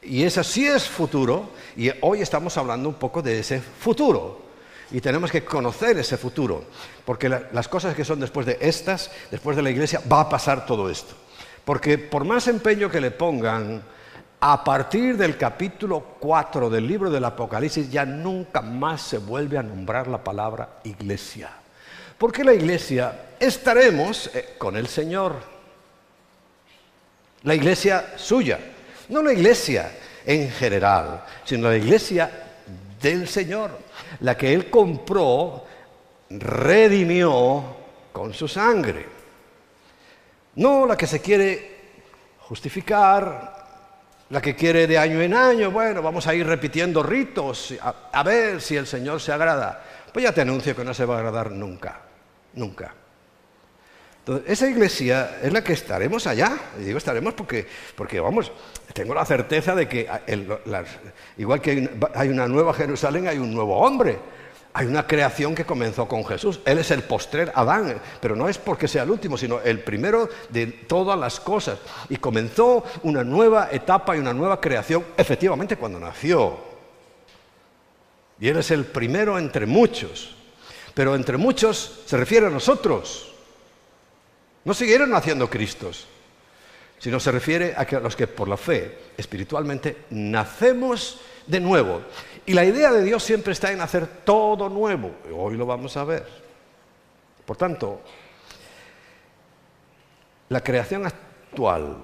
Y 0.00 0.22
ese 0.22 0.42
sí 0.42 0.66
es 0.66 0.88
futuro, 0.88 1.50
y 1.76 1.90
hoy 2.00 2.22
estamos 2.22 2.56
hablando 2.56 2.88
un 2.88 2.94
poco 2.94 3.20
de 3.20 3.40
ese 3.40 3.60
futuro. 3.60 4.45
Y 4.90 5.00
tenemos 5.00 5.30
que 5.30 5.44
conocer 5.44 5.98
ese 5.98 6.16
futuro, 6.16 6.64
porque 7.04 7.28
las 7.28 7.68
cosas 7.68 7.94
que 7.94 8.04
son 8.04 8.20
después 8.20 8.46
de 8.46 8.58
estas, 8.60 9.10
después 9.30 9.56
de 9.56 9.62
la 9.62 9.70
iglesia, 9.70 10.00
va 10.10 10.20
a 10.20 10.28
pasar 10.28 10.64
todo 10.64 10.88
esto. 10.88 11.14
Porque 11.64 11.98
por 11.98 12.24
más 12.24 12.46
empeño 12.46 12.88
que 12.88 13.00
le 13.00 13.10
pongan, 13.10 13.82
a 14.40 14.62
partir 14.62 15.16
del 15.16 15.36
capítulo 15.36 16.00
4 16.20 16.70
del 16.70 16.86
libro 16.86 17.10
del 17.10 17.24
Apocalipsis 17.24 17.90
ya 17.90 18.04
nunca 18.04 18.60
más 18.60 19.02
se 19.02 19.18
vuelve 19.18 19.58
a 19.58 19.62
nombrar 19.62 20.06
la 20.06 20.22
palabra 20.22 20.80
iglesia. 20.84 21.50
Porque 22.18 22.44
la 22.44 22.54
iglesia 22.54 23.30
estaremos 23.40 24.30
eh, 24.34 24.54
con 24.58 24.76
el 24.76 24.86
Señor. 24.86 25.34
La 27.42 27.54
iglesia 27.54 28.14
suya, 28.16 28.58
no 29.08 29.22
la 29.22 29.32
iglesia 29.32 29.90
en 30.24 30.50
general, 30.50 31.24
sino 31.44 31.68
la 31.68 31.76
iglesia 31.76 32.30
del 33.00 33.28
Señor, 33.28 33.78
la 34.20 34.36
que 34.36 34.52
Él 34.52 34.70
compró, 34.70 35.64
redimió 36.30 37.64
con 38.12 38.32
su 38.32 38.48
sangre. 38.48 39.06
No 40.56 40.86
la 40.86 40.96
que 40.96 41.06
se 41.06 41.20
quiere 41.20 41.76
justificar, 42.40 43.56
la 44.30 44.40
que 44.40 44.56
quiere 44.56 44.86
de 44.86 44.98
año 44.98 45.20
en 45.20 45.34
año, 45.34 45.70
bueno, 45.70 46.02
vamos 46.02 46.26
a 46.26 46.34
ir 46.34 46.46
repitiendo 46.46 47.02
ritos, 47.02 47.74
a, 47.80 48.22
ver 48.22 48.60
si 48.60 48.76
el 48.76 48.86
Señor 48.86 49.20
se 49.20 49.32
agrada. 49.32 49.82
Pues 50.12 50.24
ya 50.24 50.32
te 50.32 50.40
anuncio 50.40 50.74
que 50.74 50.84
no 50.84 50.94
se 50.94 51.04
va 51.04 51.16
a 51.16 51.18
agradar 51.18 51.50
nunca, 51.50 52.00
nunca. 52.54 52.94
Entonces, 54.26 54.50
esa 54.50 54.68
iglesia 54.68 55.38
es 55.40 55.52
la 55.52 55.62
que 55.62 55.72
estaremos 55.72 56.26
allá. 56.26 56.58
Y 56.80 56.82
digo 56.82 56.98
estaremos 56.98 57.34
porque, 57.34 57.64
porque 57.94 58.18
vamos, 58.18 58.50
tengo 58.92 59.14
la 59.14 59.24
certeza 59.24 59.72
de 59.76 59.86
que, 59.86 60.08
igual 61.38 61.60
que 61.60 61.88
hay 62.12 62.28
una 62.28 62.48
nueva 62.48 62.74
Jerusalén, 62.74 63.28
hay 63.28 63.38
un 63.38 63.54
nuevo 63.54 63.76
hombre. 63.78 64.18
Hay 64.72 64.86
una 64.86 65.06
creación 65.06 65.54
que 65.54 65.64
comenzó 65.64 66.08
con 66.08 66.24
Jesús. 66.24 66.58
Él 66.64 66.78
es 66.78 66.90
el 66.90 67.04
postrer 67.04 67.52
Adán, 67.54 68.00
pero 68.20 68.34
no 68.34 68.48
es 68.48 68.58
porque 68.58 68.88
sea 68.88 69.04
el 69.04 69.12
último, 69.12 69.38
sino 69.38 69.60
el 69.60 69.78
primero 69.78 70.28
de 70.48 70.66
todas 70.66 71.16
las 71.16 71.38
cosas. 71.38 71.78
Y 72.08 72.16
comenzó 72.16 72.82
una 73.04 73.22
nueva 73.22 73.68
etapa 73.70 74.16
y 74.16 74.18
una 74.18 74.34
nueva 74.34 74.60
creación, 74.60 75.04
efectivamente, 75.16 75.76
cuando 75.76 76.00
nació. 76.00 76.58
Y 78.40 78.48
Él 78.48 78.56
es 78.56 78.72
el 78.72 78.86
primero 78.86 79.38
entre 79.38 79.66
muchos. 79.66 80.34
Pero 80.94 81.14
entre 81.14 81.36
muchos 81.36 82.02
se 82.06 82.16
refiere 82.16 82.48
a 82.48 82.50
nosotros. 82.50 83.35
No 84.66 84.74
siguieron 84.74 85.10
naciendo 85.10 85.48
Cristos, 85.48 86.08
sino 86.98 87.20
se 87.20 87.30
refiere 87.30 87.76
a 87.76 87.84
los 88.00 88.16
que 88.16 88.26
por 88.26 88.48
la 88.48 88.56
fe 88.56 88.98
espiritualmente 89.16 90.06
nacemos 90.10 91.20
de 91.46 91.60
nuevo. 91.60 92.02
Y 92.44 92.52
la 92.52 92.64
idea 92.64 92.90
de 92.90 93.04
Dios 93.04 93.22
siempre 93.22 93.52
está 93.52 93.70
en 93.70 93.80
hacer 93.80 94.08
todo 94.24 94.68
nuevo. 94.68 95.12
Hoy 95.32 95.56
lo 95.56 95.66
vamos 95.66 95.96
a 95.96 96.02
ver. 96.02 96.26
Por 97.46 97.56
tanto, 97.56 98.00
la 100.48 100.60
creación 100.64 101.06
actual 101.06 101.98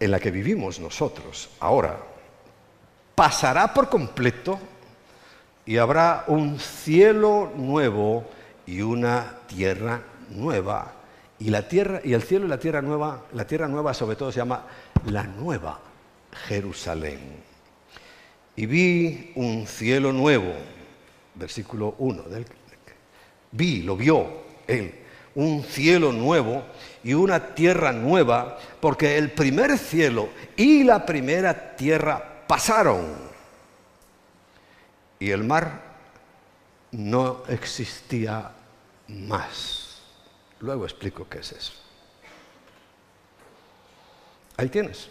en 0.00 0.10
la 0.10 0.18
que 0.18 0.32
vivimos 0.32 0.80
nosotros 0.80 1.48
ahora 1.60 1.96
pasará 3.14 3.72
por 3.72 3.88
completo 3.88 4.58
y 5.64 5.76
habrá 5.76 6.24
un 6.26 6.58
cielo 6.58 7.52
nuevo 7.54 8.39
y 8.70 8.82
una 8.82 9.38
tierra 9.48 10.00
nueva. 10.30 10.92
Y 11.40 11.50
la 11.50 11.66
tierra 11.66 12.00
y 12.04 12.12
el 12.12 12.22
cielo 12.22 12.46
y 12.46 12.48
la 12.48 12.60
tierra 12.60 12.80
nueva, 12.80 13.24
la 13.32 13.44
tierra 13.44 13.66
nueva 13.66 13.92
sobre 13.92 14.14
todo 14.14 14.30
se 14.30 14.38
llama 14.38 14.64
la 15.06 15.24
nueva 15.24 15.80
Jerusalén. 16.46 17.18
Y 18.54 18.66
vi 18.66 19.32
un 19.34 19.66
cielo 19.66 20.12
nuevo, 20.12 20.52
versículo 21.34 21.96
1. 21.98 22.22
vi, 23.50 23.82
lo 23.82 23.96
vio 23.96 24.26
él, 24.68 24.94
un 25.34 25.64
cielo 25.64 26.12
nuevo 26.12 26.62
y 27.02 27.14
una 27.14 27.54
tierra 27.54 27.90
nueva, 27.92 28.56
porque 28.78 29.18
el 29.18 29.32
primer 29.32 29.78
cielo 29.78 30.28
y 30.56 30.84
la 30.84 31.04
primera 31.04 31.74
tierra 31.74 32.44
pasaron. 32.46 33.04
Y 35.18 35.30
el 35.30 35.42
mar 35.42 35.90
no 36.92 37.42
existía 37.48 38.52
más. 39.10 40.00
Luego 40.60 40.84
explico 40.84 41.26
qué 41.28 41.38
es 41.38 41.52
eso. 41.52 41.72
Ahí 44.56 44.68
tienes. 44.68 45.08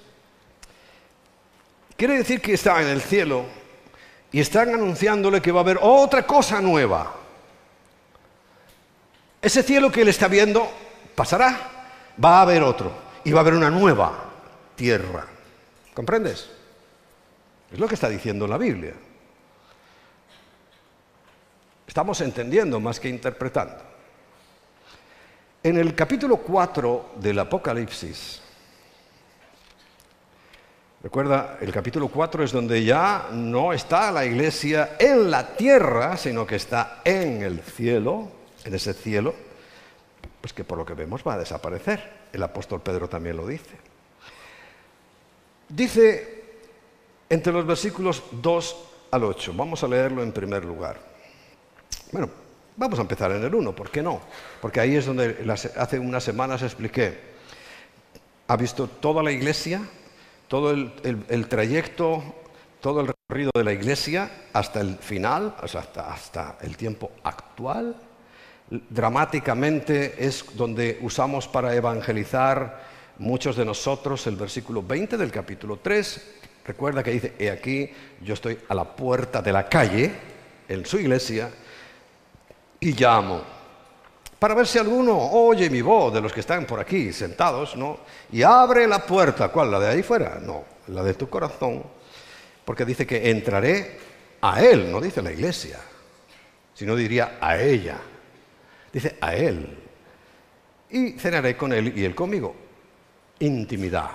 Quiere 1.98 2.18
decir 2.18 2.42
que 2.42 2.54
está 2.54 2.82
en 2.82 2.88
el 2.88 3.02
cielo 3.02 3.46
y 4.32 4.40
están 4.40 4.74
anunciándole 4.74 5.42
que 5.42 5.52
va 5.52 5.60
a 5.60 5.64
haber 5.64 5.80
otra 5.82 6.26
cosa 6.26 6.62
nueva. 6.62 7.16
Ese 9.42 9.64
cielo 9.64 9.92
que 9.92 10.02
él 10.02 10.10
está 10.10 10.28
viendo 10.28 10.70
pasará, 11.16 11.58
va 12.24 12.40
a 12.40 12.42
haber 12.44 12.62
otro 12.62 12.92
y 13.24 13.32
va 13.32 13.40
a 13.40 13.42
haber 13.42 13.54
una 13.54 13.70
nueva 13.70 14.32
tierra. 14.76 15.26
¿Comprendes? 15.94 16.50
Es 17.72 17.80
lo 17.80 17.88
que 17.88 17.96
está 17.96 18.08
diciendo 18.08 18.48
la 18.48 18.58
Biblia. 18.58 18.94
Estamos 21.88 22.22
entendiendo 22.22 22.80
más 22.80 23.00
que 23.00 23.10
interpretando. 23.10 23.89
En 25.62 25.78
el 25.78 25.94
capítulo 25.94 26.38
4 26.38 27.12
del 27.18 27.40
Apocalipsis, 27.40 28.42
Recuerda, 31.02 31.58
el 31.62 31.72
capítulo 31.72 32.10
4 32.10 32.44
es 32.44 32.52
donde 32.52 32.84
ya 32.84 33.30
no 33.32 33.72
está 33.72 34.12
la 34.12 34.26
iglesia 34.26 34.98
en 35.00 35.32
la 35.32 35.56
tierra, 35.56 36.18
sino 36.18 36.46
que 36.46 36.58
está 36.58 37.00
en 37.06 37.42
el 37.42 37.62
cielo, 37.62 38.28
en 38.66 38.76
ese 38.76 38.94
cielo, 38.94 39.34
pues 40.42 40.52
que 40.52 40.66
por 40.66 40.78
lo 40.78 40.86
que 40.86 40.96
vemos 40.96 41.24
va 41.26 41.36
a 41.36 41.38
desaparecer. 41.38 42.28
El 42.34 42.44
apóstol 42.44 42.82
Pedro 42.82 43.08
también 43.08 43.38
lo 43.38 43.48
dice. 43.48 43.78
Dice 45.70 46.44
entre 47.30 47.54
los 47.54 47.66
versículos 47.66 48.24
2 48.34 48.76
al 49.12 49.24
8, 49.24 49.54
vamos 49.56 49.82
a 49.84 49.88
leerlo 49.88 50.22
en 50.22 50.34
primer 50.34 50.66
lugar. 50.66 51.00
Bueno, 52.12 52.30
vamos 52.80 52.98
a 52.98 53.04
empezar 53.04 53.32
en 53.32 53.44
el 53.44 53.54
1, 53.54 53.76
¿por 53.76 53.92
qué 53.92 54.02
no? 54.02 54.22
Porque 54.62 54.80
ahí 54.80 54.96
es 54.96 55.06
donde 55.06 55.46
hace 55.78 56.00
unas 56.00 56.24
semanas 56.24 56.64
expliqué, 56.64 57.20
ha 58.48 58.56
visto 58.56 58.88
toda 58.88 59.22
la 59.22 59.32
iglesia 59.32 59.82
todo 60.50 60.72
el, 60.72 61.48
trayecto, 61.48 62.24
todo 62.82 63.02
el 63.02 63.08
recorrido 63.08 63.52
de 63.54 63.64
la 63.64 63.72
iglesia 63.72 64.30
hasta 64.52 64.82
el 64.82 64.98
final, 64.98 65.56
hasta, 65.62 66.12
hasta 66.12 66.58
el 66.62 66.76
tiempo 66.76 67.12
actual. 67.24 67.96
Dramáticamente 68.68 70.16
es 70.18 70.44
donde 70.56 70.98
usamos 71.02 71.48
para 71.48 71.76
evangelizar 71.76 72.84
muchos 73.20 73.56
de 73.58 73.66
nosotros 73.66 74.26
el 74.26 74.36
versículo 74.36 74.82
20 74.82 75.18
del 75.18 75.32
capítulo 75.32 75.78
3. 75.78 76.36
Recuerda 76.66 77.04
que 77.04 77.12
dice, 77.12 77.34
he 77.38 77.52
aquí, 77.52 77.92
yo 78.22 78.34
estoy 78.34 78.58
a 78.68 78.74
la 78.74 78.96
puerta 78.96 79.44
de 79.44 79.54
la 79.54 79.70
calle, 79.70 80.12
en 80.68 80.86
su 80.86 81.00
iglesia, 81.00 81.52
y 82.80 82.94
llamo 82.94 83.42
para 84.38 84.54
ver 84.54 84.66
si 84.68 84.78
alguno 84.80 85.18
oye 85.18 85.70
mi 85.70 85.82
voz 85.82 86.14
de 86.14 86.22
los 86.22 86.32
que 86.32 86.40
están 86.40 86.66
por 86.66 86.80
aquí 86.80 87.12
sentados, 87.12 87.76
¿no? 87.76 88.00
Y 88.32 88.42
abre 88.42 88.88
la 88.88 89.06
puerta, 89.06 89.50
¿cuál? 89.50 89.72
¿La 89.72 89.80
de 89.80 89.88
ahí 89.90 90.04
fuera? 90.04 90.40
No, 90.42 90.64
la 90.88 91.04
de 91.04 91.14
tu 91.14 91.30
corazón, 91.30 91.84
porque 92.64 92.86
dice 92.86 93.06
que 93.06 93.30
entraré 93.30 94.00
a 94.42 94.62
él, 94.62 94.90
no 94.90 95.02
dice 95.02 95.22
la 95.22 95.34
iglesia, 95.34 95.78
sino 96.74 96.96
diría 96.96 97.38
a 97.42 97.58
ella. 97.58 97.98
Dice, 98.92 99.18
a 99.22 99.36
Él. 99.36 99.78
Y 100.90 101.12
cenaré 101.12 101.56
con 101.56 101.72
Él 101.74 101.94
y 101.96 102.04
Él 102.04 102.16
conmigo. 102.16 102.56
Intimidad. 103.40 104.12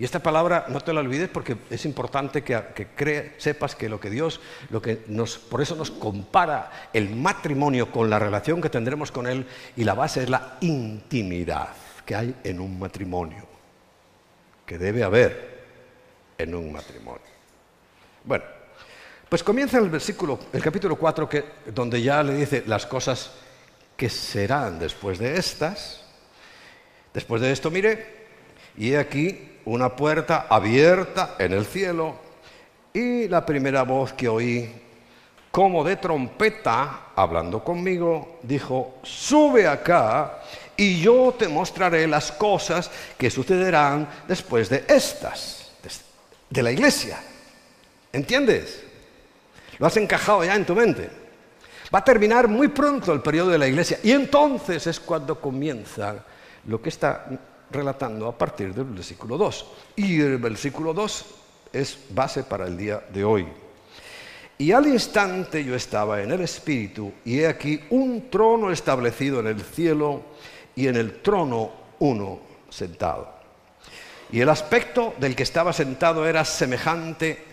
Y 0.00 0.04
esta 0.04 0.20
palabra 0.20 0.64
no 0.68 0.80
te 0.80 0.94
la 0.94 1.00
olvides 1.00 1.28
porque 1.28 1.58
es 1.68 1.84
importante 1.84 2.42
que, 2.42 3.34
sepas 3.36 3.76
que 3.76 3.86
lo 3.86 4.00
que 4.00 4.08
Dios, 4.08 4.40
lo 4.70 4.80
que 4.80 5.04
nos, 5.08 5.36
por 5.36 5.60
eso 5.60 5.76
nos 5.76 5.90
compara 5.90 6.88
el 6.94 7.14
matrimonio 7.14 7.92
con 7.92 8.08
la 8.08 8.18
relación 8.18 8.62
que 8.62 8.70
tendremos 8.70 9.12
con 9.12 9.26
Él 9.26 9.46
y 9.76 9.84
la 9.84 9.92
base 9.92 10.22
es 10.22 10.30
la 10.30 10.56
intimidad 10.62 11.68
que 12.06 12.14
hay 12.14 12.34
en 12.44 12.60
un 12.60 12.78
matrimonio, 12.78 13.44
que 14.64 14.78
debe 14.78 15.02
haber 15.02 15.66
en 16.38 16.54
un 16.54 16.72
matrimonio. 16.72 17.20
Bueno, 18.24 18.44
pues 19.28 19.44
comienza 19.44 19.76
el 19.76 19.90
versículo, 19.90 20.38
el 20.50 20.62
capítulo 20.62 20.96
4, 20.96 21.28
que, 21.28 21.44
donde 21.74 22.00
ya 22.00 22.22
le 22.22 22.36
dice 22.36 22.64
las 22.66 22.86
cosas 22.86 23.32
que 23.98 24.08
serán 24.08 24.78
después 24.78 25.18
de 25.18 25.36
estas. 25.36 26.06
Después 27.12 27.42
de 27.42 27.52
esto, 27.52 27.70
mire, 27.70 28.20
y 28.78 28.92
he 28.92 28.98
aquí 28.98 29.49
una 29.70 29.94
puerta 29.94 30.46
abierta 30.48 31.36
en 31.38 31.52
el 31.52 31.64
cielo 31.64 32.16
y 32.92 33.28
la 33.28 33.46
primera 33.46 33.82
voz 33.84 34.12
que 34.12 34.28
oí, 34.28 34.68
como 35.50 35.84
de 35.84 35.96
trompeta, 35.96 37.12
hablando 37.14 37.62
conmigo, 37.62 38.40
dijo, 38.42 38.98
sube 39.04 39.68
acá 39.68 40.40
y 40.76 41.00
yo 41.00 41.34
te 41.38 41.46
mostraré 41.46 42.08
las 42.08 42.32
cosas 42.32 42.90
que 43.16 43.30
sucederán 43.30 44.08
después 44.26 44.68
de 44.68 44.84
estas, 44.88 45.70
de 46.48 46.62
la 46.62 46.72
iglesia. 46.72 47.20
¿Entiendes? 48.12 48.82
Lo 49.78 49.86
has 49.86 49.96
encajado 49.96 50.44
ya 50.44 50.56
en 50.56 50.66
tu 50.66 50.74
mente. 50.74 51.08
Va 51.94 52.00
a 52.00 52.04
terminar 52.04 52.48
muy 52.48 52.68
pronto 52.68 53.12
el 53.12 53.20
periodo 53.20 53.50
de 53.50 53.58
la 53.58 53.68
iglesia 53.68 54.00
y 54.02 54.10
entonces 54.10 54.84
es 54.88 54.98
cuando 54.98 55.40
comienza 55.40 56.24
lo 56.66 56.82
que 56.82 56.88
está 56.88 57.26
relatando 57.70 58.28
a 58.28 58.36
partir 58.36 58.74
del 58.74 58.84
versículo 58.84 59.38
2. 59.38 59.66
Y 59.96 60.20
el 60.20 60.38
versículo 60.38 60.92
2 60.92 61.26
es 61.72 61.98
base 62.10 62.44
para 62.44 62.66
el 62.66 62.76
día 62.76 63.02
de 63.12 63.24
hoy. 63.24 63.46
Y 64.58 64.72
al 64.72 64.86
instante 64.86 65.64
yo 65.64 65.74
estaba 65.74 66.20
en 66.22 66.32
el 66.32 66.42
Espíritu, 66.42 67.12
y 67.24 67.40
he 67.40 67.46
aquí 67.46 67.80
un 67.90 68.28
trono 68.28 68.70
establecido 68.70 69.40
en 69.40 69.46
el 69.46 69.60
cielo, 69.62 70.22
y 70.76 70.86
en 70.86 70.96
el 70.96 71.22
trono 71.22 71.70
uno 72.00 72.40
sentado. 72.68 73.28
Y 74.32 74.40
el 74.40 74.48
aspecto 74.48 75.14
del 75.18 75.34
que 75.34 75.42
estaba 75.42 75.72
sentado 75.72 76.26
era 76.26 76.44
semejante, 76.44 77.44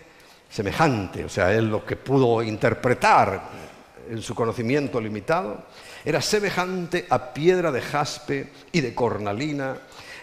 semejante, 0.49 1.25
o 1.25 1.29
sea, 1.29 1.51
él 1.53 1.69
lo 1.69 1.85
que 1.85 1.95
pudo 1.95 2.43
interpretar 2.43 3.41
en 4.09 4.21
su 4.21 4.35
conocimiento 4.35 5.01
limitado, 5.01 5.65
era 6.05 6.21
semejante 6.21 7.05
a 7.09 7.33
piedra 7.33 7.71
de 7.71 7.81
jaspe 7.81 8.51
y 8.71 8.81
de 8.81 8.93
cornalina, 8.93 9.77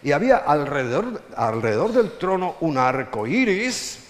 y 0.04 0.12
había 0.12 0.36
alrededor, 0.36 1.22
alrededor 1.34 1.92
del 1.92 2.18
trono 2.18 2.56
un 2.60 2.76
arco 2.76 3.26
iris, 3.26 4.00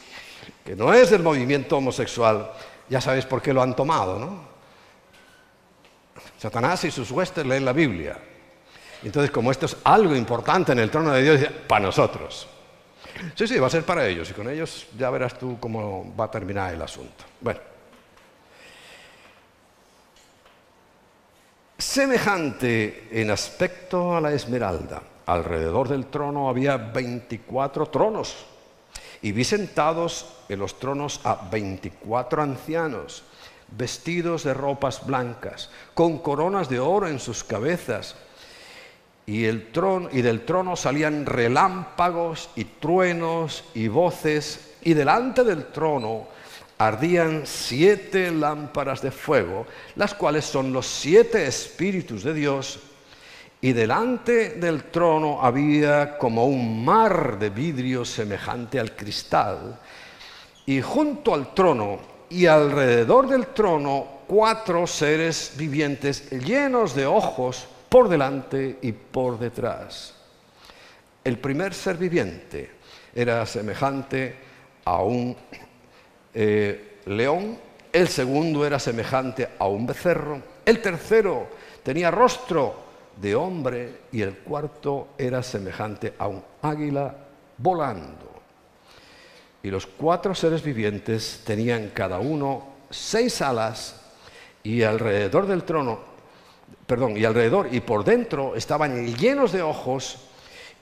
que 0.64 0.74
no 0.74 0.92
es 0.92 1.10
del 1.10 1.22
movimiento 1.22 1.76
homosexual. 1.76 2.50
Ya 2.88 3.00
sabéis 3.00 3.24
por 3.26 3.40
qué 3.40 3.54
lo 3.54 3.62
han 3.62 3.76
tomado, 3.76 4.18
¿no? 4.18 4.54
Satanás 6.36 6.82
y 6.82 6.90
sus 6.90 7.12
huestes 7.12 7.46
leen 7.46 7.64
la 7.64 7.72
Biblia. 7.72 8.18
Entonces, 9.04 9.30
como 9.30 9.52
esto 9.52 9.66
es 9.66 9.76
algo 9.84 10.16
importante 10.16 10.72
en 10.72 10.80
el 10.80 10.90
trono 10.90 11.12
de 11.12 11.22
Dios, 11.22 11.52
para 11.68 11.84
nosotros. 11.84 12.48
Sí, 13.36 13.46
sí, 13.46 13.58
va 13.60 13.68
a 13.68 13.70
ser 13.70 13.84
para 13.84 14.04
ellos. 14.04 14.28
Y 14.28 14.32
con 14.32 14.50
ellos 14.50 14.88
ya 14.98 15.10
verás 15.10 15.38
tú 15.38 15.58
cómo 15.60 16.12
va 16.18 16.24
a 16.24 16.30
terminar 16.30 16.74
el 16.74 16.82
asunto. 16.82 17.24
Bueno. 17.40 17.60
Semejante 21.78 23.08
en 23.12 23.30
aspecto 23.30 24.16
a 24.16 24.20
la 24.20 24.32
esmeralda 24.32 25.13
alrededor 25.26 25.88
del 25.88 26.06
trono 26.06 26.48
había 26.48 26.76
24 26.76 27.86
tronos 27.86 28.46
y 29.22 29.32
vi 29.32 29.44
sentados 29.44 30.26
en 30.48 30.58
los 30.58 30.78
tronos 30.78 31.20
a 31.24 31.48
24 31.50 32.42
ancianos, 32.42 33.22
vestidos 33.68 34.44
de 34.44 34.52
ropas 34.52 35.06
blancas, 35.06 35.70
con 35.94 36.18
coronas 36.18 36.68
de 36.68 36.78
oro 36.78 37.08
en 37.08 37.18
sus 37.18 37.42
cabezas. 37.42 38.16
Y, 39.26 39.46
el 39.46 39.70
y 40.12 40.20
del 40.20 40.44
trono 40.44 40.76
salían 40.76 41.24
relámpagos 41.24 42.50
y 42.54 42.64
truenos 42.64 43.64
y 43.72 43.88
voces, 43.88 44.74
y 44.82 44.92
delante 44.92 45.42
del 45.42 45.68
trono 45.68 46.28
ardían 46.76 47.46
siete 47.46 48.30
lámparas 48.30 49.00
de 49.00 49.10
fuego, 49.10 49.66
las 49.96 50.12
cuales 50.12 50.44
son 50.44 50.70
los 50.70 50.86
siete 50.86 51.46
espíritus 51.46 52.22
de 52.24 52.34
Dios 52.34 52.80
y 53.64 53.72
delante 53.72 54.50
del 54.50 54.90
trono 54.90 55.38
había 55.40 56.18
como 56.18 56.44
un 56.44 56.84
mar 56.84 57.38
de 57.38 57.48
vidrio 57.48 58.04
semejante 58.04 58.78
al 58.78 58.94
cristal, 58.94 59.80
y 60.66 60.82
junto 60.82 61.32
al 61.32 61.54
trono 61.54 61.98
y 62.28 62.44
alrededor 62.44 63.26
del 63.26 63.46
trono 63.54 64.20
cuatro 64.26 64.86
seres 64.86 65.54
vivientes 65.56 66.28
llenos 66.30 66.94
de 66.94 67.06
ojos 67.06 67.66
por 67.88 68.10
delante 68.10 68.80
y 68.82 68.92
por 68.92 69.38
detrás. 69.38 70.14
El 71.24 71.38
primer 71.38 71.72
ser 71.72 71.96
viviente 71.96 72.70
era 73.14 73.46
semejante 73.46 74.36
a 74.84 75.02
un 75.02 75.34
eh, 76.34 76.98
león, 77.06 77.56
el 77.90 78.08
segundo 78.08 78.66
era 78.66 78.78
semejante 78.78 79.48
a 79.58 79.66
un 79.68 79.86
becerro, 79.86 80.42
el 80.66 80.82
tercero 80.82 81.48
tenía 81.82 82.10
rostro 82.10 82.83
de 83.16 83.34
hombre 83.34 84.00
y 84.12 84.22
el 84.22 84.38
cuarto 84.38 85.08
era 85.18 85.42
semejante 85.42 86.14
a 86.18 86.28
un 86.28 86.42
águila 86.62 87.14
volando. 87.58 88.32
Y 89.62 89.70
los 89.70 89.86
cuatro 89.86 90.34
seres 90.34 90.62
vivientes 90.62 91.42
tenían 91.44 91.90
cada 91.94 92.18
uno 92.18 92.74
seis 92.90 93.40
alas 93.40 94.00
y 94.62 94.82
alrededor 94.82 95.46
del 95.46 95.64
trono, 95.64 95.98
perdón, 96.86 97.16
y 97.16 97.24
alrededor 97.24 97.68
y 97.72 97.80
por 97.80 98.04
dentro 98.04 98.56
estaban 98.56 99.06
llenos 99.16 99.52
de 99.52 99.62
ojos 99.62 100.18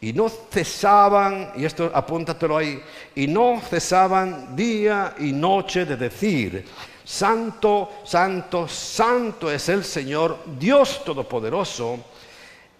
y 0.01 0.13
no 0.13 0.29
cesaban, 0.29 1.53
y 1.57 1.65
esto 1.65 1.91
apúntatelo 1.95 2.57
ahí, 2.57 2.83
y 3.15 3.29
no 3.29 3.61
cesaban 3.61 4.57
día 4.57 5.15
y 5.21 5.31
noche 5.33 5.85
de 5.85 5.97
decir, 5.97 6.65
Santo, 7.05 7.89
Santo, 8.05 8.67
Santo 8.67 9.49
es 9.49 9.69
el 9.69 9.85
Señor, 9.85 10.39
Dios 10.59 11.05
Todopoderoso, 11.05 12.01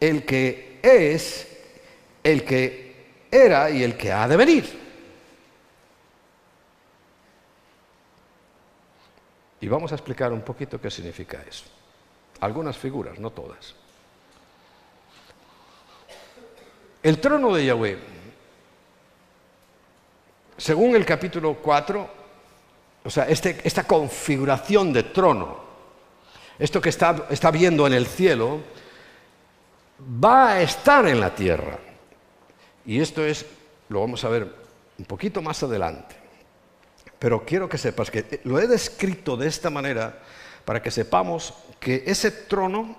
el 0.03 0.25
que 0.25 0.81
es, 0.83 1.47
el 2.25 2.45
que 2.45 2.97
era 3.31 3.71
y 3.71 3.85
el 3.85 3.97
que 3.97 4.11
ha 4.11 4.27
de 4.27 4.37
venir. 4.37 4.81
Y 9.61 9.69
vamos 9.69 9.93
a 9.93 9.95
explicar 9.95 10.33
un 10.33 10.43
poquito 10.43 10.81
qué 10.81 10.91
significa 10.91 11.41
eso. 11.49 11.67
Algunas 12.41 12.77
figuras, 12.77 13.21
no 13.21 13.31
todas. 13.31 13.77
El 17.01 17.21
trono 17.21 17.55
de 17.55 17.67
Yahweh, 17.67 17.99
según 20.57 20.97
el 20.97 21.05
capítulo 21.05 21.59
4, 21.63 22.11
o 23.05 23.11
sea, 23.11 23.29
este, 23.29 23.61
esta 23.63 23.85
configuración 23.85 24.93
de 24.93 25.05
trono, 25.05 25.61
esto 26.59 26.81
que 26.81 26.89
está, 26.89 27.29
está 27.31 27.53
viendo 27.53 27.87
en 27.87 27.93
el 27.93 28.09
cielo, 28.09 28.63
va 30.03 30.53
a 30.53 30.63
estar 30.63 31.07
en 31.07 31.21
la 31.21 31.35
tierra. 31.35 31.79
Y 32.85 33.01
esto 33.01 33.25
es, 33.25 33.47
lo 33.89 34.01
vamos 34.01 34.25
a 34.25 34.29
ver 34.29 34.53
un 34.99 35.05
poquito 35.05 35.43
más 35.43 35.63
adelante. 35.63 36.17
Pero 37.19 37.45
quiero 37.45 37.69
que 37.69 37.79
sepas 37.79 38.11
que 38.11 38.41
lo 38.45 38.59
he 38.59 38.67
descrito 38.67 39.37
de 39.37 39.47
esta 39.47 39.71
manera 39.71 40.19
para 40.65 40.83
que 40.83 40.91
sepamos 40.91 41.55
que 41.79 42.03
ese 42.07 42.31
trono 42.31 42.97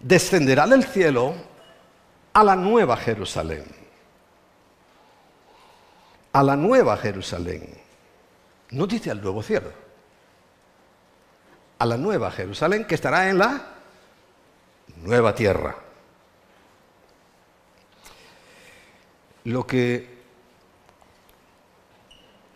descenderá 0.00 0.66
del 0.66 0.84
cielo 0.84 1.34
a 2.32 2.44
la 2.44 2.56
nueva 2.56 2.96
Jerusalén. 2.96 3.64
A 6.32 6.42
la 6.42 6.56
nueva 6.56 6.96
Jerusalén. 6.96 7.68
No 8.70 8.86
dice 8.86 9.10
al 9.10 9.20
nuevo 9.20 9.42
cielo. 9.42 9.70
A 11.78 11.84
la 11.84 11.98
nueva 11.98 12.30
Jerusalén 12.30 12.86
que 12.86 12.94
estará 12.94 13.28
en 13.28 13.38
la 13.38 13.66
nueva 14.96 15.34
tierra. 15.34 15.76
Lo 19.44 19.66
que 19.66 20.22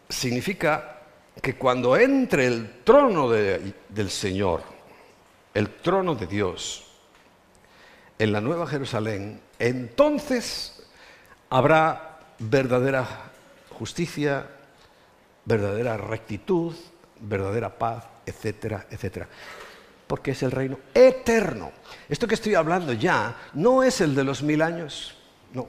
significa 0.08 1.02
que 1.42 1.56
cuando 1.56 1.96
entre 1.96 2.46
el 2.46 2.82
trono 2.84 3.28
del 3.28 4.10
Señor, 4.10 4.62
el 5.52 5.70
trono 5.76 6.14
de 6.14 6.26
Dios, 6.26 6.84
en 8.18 8.32
la 8.32 8.40
Nueva 8.40 8.66
Jerusalén, 8.66 9.40
entonces 9.58 10.82
habrá 11.50 12.20
verdadera 12.38 13.06
justicia, 13.70 14.46
verdadera 15.44 15.96
rectitud, 15.96 16.74
verdadera 17.20 17.76
paz, 17.76 18.04
etcétera, 18.24 18.86
etcétera. 18.90 19.28
porque 20.06 20.30
es 20.30 20.42
el 20.42 20.52
reino 20.52 20.78
eterno. 20.94 21.72
Esto 22.08 22.28
que 22.28 22.34
estoy 22.34 22.54
hablando 22.54 22.92
ya 22.92 23.36
no 23.54 23.82
es 23.82 24.00
el 24.00 24.14
de 24.14 24.24
los 24.24 24.42
mil 24.42 24.62
años, 24.62 25.16
no. 25.52 25.68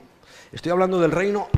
Estoy 0.51 0.71
hablando 0.71 0.99
del 0.99 1.11
reino 1.11 1.49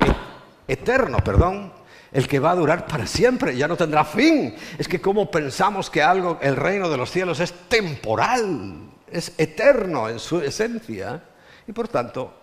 e-, 0.67 0.73
eterno, 0.73 1.17
perdón, 1.19 1.73
el 2.11 2.27
que 2.27 2.39
va 2.39 2.51
a 2.51 2.55
durar 2.55 2.87
para 2.87 3.05
siempre, 3.05 3.55
ya 3.55 3.67
no 3.67 3.77
tendrá 3.77 4.03
fin. 4.03 4.55
Es 4.77 4.87
que 4.87 4.99
como 4.99 5.29
pensamos 5.29 5.89
que 5.89 6.01
algo, 6.01 6.39
el 6.41 6.55
reino 6.55 6.89
de 6.89 6.97
los 6.97 7.11
cielos 7.11 7.39
es 7.39 7.53
temporal, 7.69 8.89
es 9.11 9.33
eterno 9.37 10.09
en 10.09 10.19
su 10.19 10.41
esencia, 10.41 11.23
y 11.67 11.71
por 11.71 11.87
tanto, 11.87 12.33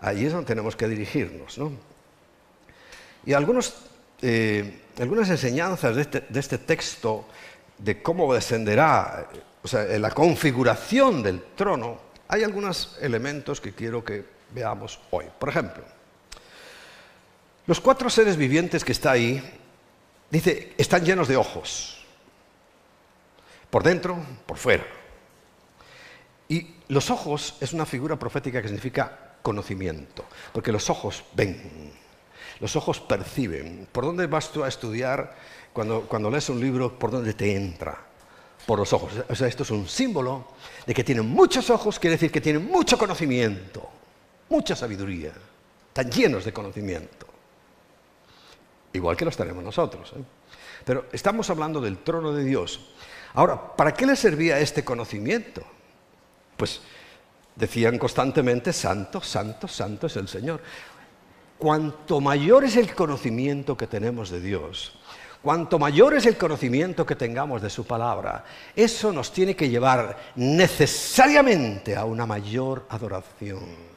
ahí 0.00 0.24
es 0.24 0.32
donde 0.32 0.46
tenemos 0.46 0.76
que 0.76 0.86
dirigirnos. 0.86 1.58
¿no? 1.58 1.72
Y 3.26 3.32
eh, 4.22 4.80
algunas 4.98 5.30
enseñanzas 5.30 5.96
de 5.96 6.02
este, 6.02 6.24
de 6.28 6.40
este, 6.40 6.58
texto 6.58 7.26
de 7.78 8.02
cómo 8.02 8.32
descenderá, 8.32 9.28
o 9.62 9.68
sea, 9.68 9.84
la 9.98 10.10
configuración 10.10 11.22
del 11.22 11.42
trono, 11.56 11.98
hay 12.28 12.44
algunos 12.44 12.96
elementos 13.00 13.60
que 13.60 13.74
quiero 13.74 14.04
que 14.04 14.37
veamos 14.52 14.98
hoy. 15.10 15.26
Por 15.38 15.48
ejemplo, 15.48 15.84
los 17.66 17.80
cuatro 17.80 18.08
seres 18.08 18.36
vivientes 18.36 18.84
que 18.84 18.92
está 18.92 19.10
ahí, 19.10 19.42
dice, 20.30 20.72
están 20.78 21.04
llenos 21.04 21.28
de 21.28 21.36
ojos, 21.36 21.98
por 23.68 23.82
dentro, 23.82 24.16
por 24.46 24.56
fuera. 24.56 24.86
Y 26.48 26.74
los 26.88 27.10
ojos 27.10 27.56
es 27.60 27.74
una 27.74 27.84
figura 27.84 28.18
profética 28.18 28.62
que 28.62 28.68
significa 28.68 29.34
conocimiento, 29.42 30.24
porque 30.52 30.72
los 30.72 30.88
ojos 30.88 31.24
ven, 31.34 31.92
los 32.60 32.74
ojos 32.74 33.00
perciben. 33.00 33.86
¿Por 33.92 34.04
dónde 34.04 34.26
vas 34.26 34.50
tú 34.50 34.64
a 34.64 34.68
estudiar 34.68 35.36
cuando, 35.74 36.02
cuando 36.08 36.30
lees 36.30 36.48
un 36.48 36.60
libro? 36.60 36.98
¿Por 36.98 37.10
dónde 37.10 37.34
te 37.34 37.54
entra? 37.54 37.98
Por 38.66 38.78
los 38.78 38.92
ojos. 38.92 39.12
O 39.28 39.34
sea, 39.34 39.46
esto 39.46 39.62
es 39.62 39.70
un 39.70 39.86
símbolo 39.86 40.48
de 40.86 40.94
que 40.94 41.04
tienen 41.04 41.26
muchos 41.26 41.68
ojos, 41.68 41.98
quiere 41.98 42.16
decir 42.16 42.32
que 42.32 42.40
tienen 42.40 42.66
mucho 42.66 42.96
conocimiento, 42.96 43.88
mucha 44.48 44.74
sabiduría, 44.76 45.32
están 45.88 46.10
llenos 46.10 46.44
de 46.44 46.52
conocimiento. 46.52 47.26
Igual 48.92 49.16
que 49.16 49.24
los 49.24 49.36
tenemos 49.36 49.62
nosotros. 49.62 50.12
¿eh? 50.16 50.22
Pero 50.84 51.06
estamos 51.12 51.50
hablando 51.50 51.80
del 51.80 51.98
trono 51.98 52.32
de 52.32 52.44
Dios. 52.44 52.80
Ahora, 53.34 53.76
¿para 53.76 53.92
qué 53.92 54.06
le 54.06 54.16
servía 54.16 54.58
este 54.58 54.84
conocimiento? 54.84 55.62
Pues 56.56 56.80
decían 57.54 57.98
constantemente, 57.98 58.72
santo, 58.72 59.20
santo, 59.20 59.68
santo 59.68 60.06
es 60.06 60.16
el 60.16 60.28
Señor. 60.28 60.60
Cuanto 61.58 62.20
mayor 62.20 62.64
es 62.64 62.76
el 62.76 62.94
conocimiento 62.94 63.76
que 63.76 63.88
tenemos 63.88 64.30
de 64.30 64.40
Dios, 64.40 64.98
cuanto 65.42 65.78
mayor 65.78 66.14
es 66.14 66.24
el 66.26 66.36
conocimiento 66.36 67.04
que 67.04 67.16
tengamos 67.16 67.60
de 67.60 67.68
su 67.68 67.84
palabra, 67.84 68.44
eso 68.76 69.12
nos 69.12 69.32
tiene 69.32 69.56
que 69.56 69.68
llevar 69.68 70.16
necesariamente 70.36 71.96
a 71.96 72.04
una 72.04 72.26
mayor 72.26 72.86
adoración. 72.88 73.87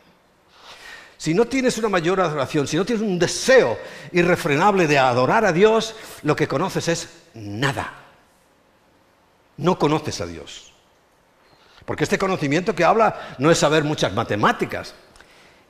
Si 1.22 1.36
no 1.36 1.46
tienes 1.46 1.78
una 1.78 1.88
mayor 1.88 2.20
adoración, 2.20 2.66
si 2.66 2.78
no 2.78 2.84
tienes 2.84 3.04
un 3.04 3.20
deseo 3.20 3.78
irrefrenable 4.12 4.88
de 4.88 4.98
adorar 4.98 5.46
a 5.46 5.54
Dios, 5.54 5.96
lo 6.24 6.36
que 6.36 6.48
conoces 6.48 6.88
es 6.88 7.10
nada. 7.36 7.94
No 9.58 9.78
conoces 9.78 10.20
a 10.20 10.26
Dios. 10.26 10.74
Porque 11.86 12.06
este 12.06 12.18
conocimiento 12.18 12.74
que 12.74 12.84
habla 12.84 13.36
no 13.38 13.52
es 13.52 13.60
saber 13.60 13.84
muchas 13.84 14.12
matemáticas. 14.14 14.96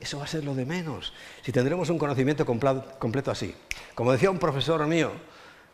Eso 0.00 0.16
va 0.16 0.24
a 0.24 0.26
ser 0.26 0.42
lo 0.42 0.54
de 0.54 0.64
menos. 0.64 1.12
Si 1.42 1.52
tendremos 1.52 1.90
un 1.90 1.98
conocimiento 1.98 2.46
completo 2.46 3.30
así. 3.30 3.54
Como 3.94 4.10
decía 4.10 4.30
un 4.30 4.38
profesor 4.38 4.86
mío, 4.86 5.12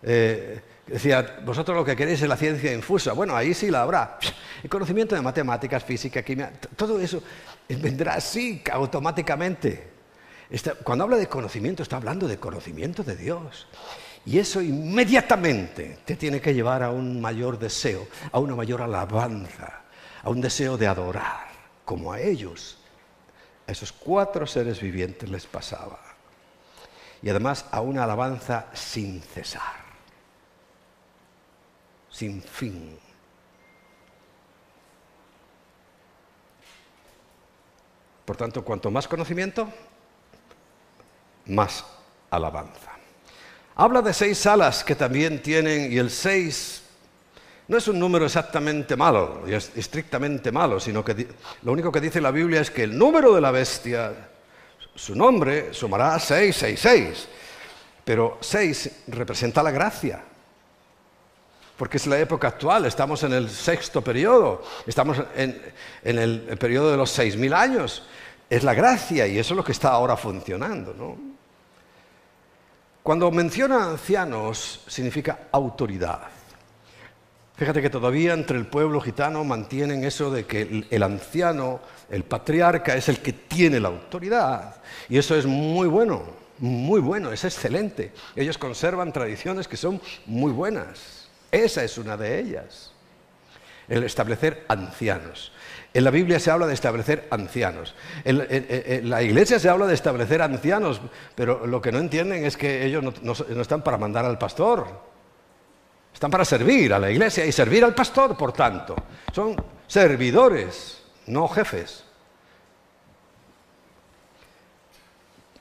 eh, 0.03 0.61
decía, 0.89 1.39
vosotros 1.45 1.77
lo 1.77 1.85
que 1.85 1.95
queréis 1.95 2.21
es 2.21 2.29
la 2.29 2.37
ciencia 2.37 2.73
infusa. 2.73 3.13
Bueno, 3.13 3.37
ahí 3.37 3.55
sí 3.55 3.71
la 3.71 3.83
habrá. 3.83 4.19
El 4.61 4.69
conocimiento 4.69 5.15
de 5.15 5.23
matemáticas, 5.23 5.85
física, 5.85 6.21
química, 6.25 6.51
todo 6.75 6.99
eso 6.99 7.23
vendrá 7.77 8.15
así 8.15 8.63
automáticamente. 8.73 9.91
cuando 10.83 11.05
habla 11.05 11.17
de 11.17 11.29
conocimiento, 11.29 11.83
está 11.83 11.97
hablando 11.97 12.27
de 12.27 12.39
conocimiento 12.39 13.03
de 13.03 13.17
Dios. 13.17 13.67
Y 14.25 14.39
eso 14.39 14.61
inmediatamente 14.61 16.01
te 16.05 16.17
tiene 16.17 16.41
que 16.41 16.53
llevar 16.53 16.83
a 16.83 16.91
un 16.91 17.21
mayor 17.21 17.59
deseo, 17.59 18.09
a 18.33 18.39
una 18.39 18.55
mayor 18.55 18.83
alabanza, 18.83 19.83
a 20.23 20.31
un 20.31 20.41
deseo 20.41 20.77
de 20.77 20.87
adorar, 20.87 21.49
como 21.85 22.13
a 22.13 22.21
ellos, 22.21 22.79
a 23.67 23.73
esos 23.73 23.93
cuatro 23.93 24.47
seres 24.47 24.81
vivientes 24.81 25.29
les 25.31 25.47
pasaba. 25.47 26.01
Y 27.23 27.29
además 27.31 27.67
a 27.71 27.81
una 27.81 28.05
alabanza 28.05 28.67
sin 28.73 29.21
cesar, 29.23 29.77
sin 32.11 32.43
fin. 32.43 32.99
Por 38.29 38.37
tanto, 38.37 38.63
cuanto 38.63 38.91
más 38.91 39.09
conocimiento, 39.09 39.73
más 41.47 41.83
alabanza. 42.29 42.93
Habla 43.77 44.03
de 44.03 44.13
seis 44.13 44.37
salas 44.37 44.85
que 44.85 44.95
también 44.95 45.41
tienen, 45.41 45.91
y 45.91 45.97
el 45.97 46.11
seis 46.11 46.83
no 47.69 47.79
es 47.79 47.89
un 47.89 47.99
número 47.99 48.27
exactamente 48.27 48.97
malo, 48.97 49.47
es 49.47 49.73
estrictamente 49.75 50.53
malo, 50.53 50.79
sino 50.79 51.03
que 51.03 51.27
lo 51.63 51.73
único 51.73 51.91
que 51.91 52.03
dice 52.03 52.21
la 52.21 52.31
Biblia 52.31 52.61
es 52.61 52.71
que 52.71 52.83
el 52.83 52.99
número 52.99 53.35
de 53.35 53.41
la 53.41 53.51
bestia, 53.51 54.13
su 54.95 55.15
nombre, 55.15 55.73
sumará 55.73 56.19
666. 56.19 57.29
Pero 58.05 58.37
seis 58.43 59.05
representa 59.07 59.63
la 59.63 59.71
gracia, 59.71 60.23
porque 61.79 61.97
es 61.97 62.09
la 62.09 62.19
época 62.19 62.49
actual, 62.49 62.85
estamos 62.87 63.23
en 63.23 63.33
el 63.33 63.49
sexto 63.49 64.03
periodo, 64.03 64.65
estamos 64.85 65.23
en, 65.37 65.63
el, 66.03 66.59
periodo 66.59 66.91
de 66.91 66.97
los 66.97 67.09
seis 67.09 67.37
mil 67.37 67.55
años. 67.55 68.03
Es 68.51 68.65
la 68.65 68.75
gracia 68.75 69.27
y 69.29 69.39
eso 69.39 69.55
es 69.55 69.57
lo 69.57 69.65
que 69.65 69.73
está 69.73 69.91
ahora 69.91 70.17
funcionando. 70.17 70.93
¿no? 70.93 71.17
Cuando 73.03 73.31
menciona 73.31 73.91
ancianos 73.91 74.81
significa 74.89 75.47
autoridad. 75.53 76.23
Fíjate 77.57 77.81
que 77.81 77.91
todavía 77.91 78.33
entre 78.33 78.59
el 78.59 78.67
pueblo 78.67 79.01
gitano 79.01 79.45
mantienen 79.45 80.03
eso 80.03 80.33
de 80.33 80.47
que 80.47 80.85
el 80.91 81.03
anciano, 81.03 81.81
el 82.11 82.25
patriarca, 82.25 82.97
es 82.97 83.09
el 83.09 83.21
que 83.21 83.33
tiene 83.33 83.79
la 83.79 83.89
autoridad. 83.89 84.77
Y 85.09 85.19
eso 85.19 85.37
es 85.37 85.47
muy 85.47 85.87
bueno, 85.87 86.25
muy 86.59 87.01
bueno, 87.01 87.33
es 87.33 87.45
excelente. 87.45 88.13
Ellos 88.35 88.59
conservan 88.59 89.13
tradiciones 89.13 89.69
que 89.69 89.77
son 89.77 90.01
muy 90.27 90.51
buenas. 90.51 91.18
Esa 91.51 91.85
es 91.85 91.99
una 91.99 92.17
de 92.17 92.39
ellas. 92.39 92.93
El 93.89 94.05
establecer 94.05 94.65
ancianos. 94.69 95.53
En 95.95 96.05
la 96.05 96.11
Biblia 96.11 96.39
se 96.39 96.51
habla 96.51 96.67
de 96.67 96.75
establecer 96.75 97.27
ancianos. 97.31 97.95
En, 98.25 99.09
la 99.09 99.23
iglesia 99.23 99.59
se 99.59 99.69
habla 99.69 99.87
de 99.87 99.95
establecer 99.95 100.43
ancianos, 100.43 101.01
pero 101.35 101.67
lo 101.67 101.81
que 101.81 101.91
no 101.91 101.99
entienden 101.99 102.45
es 102.45 102.57
que 102.57 102.85
ellos 102.85 103.03
no, 103.23 103.33
están 103.61 103.83
para 103.83 103.97
mandar 103.97 104.27
al 104.27 104.39
pastor. 104.39 104.87
Están 106.13 106.31
para 106.31 106.45
servir 106.45 106.93
a 106.93 106.99
la 106.99 107.11
iglesia 107.11 107.47
y 107.47 107.53
servir 107.53 107.85
al 107.85 107.95
pastor, 107.95 108.37
por 108.37 108.53
tanto. 108.53 108.95
Son 109.33 109.57
servidores, 109.87 111.03
no 111.27 111.49
jefes. 111.49 112.05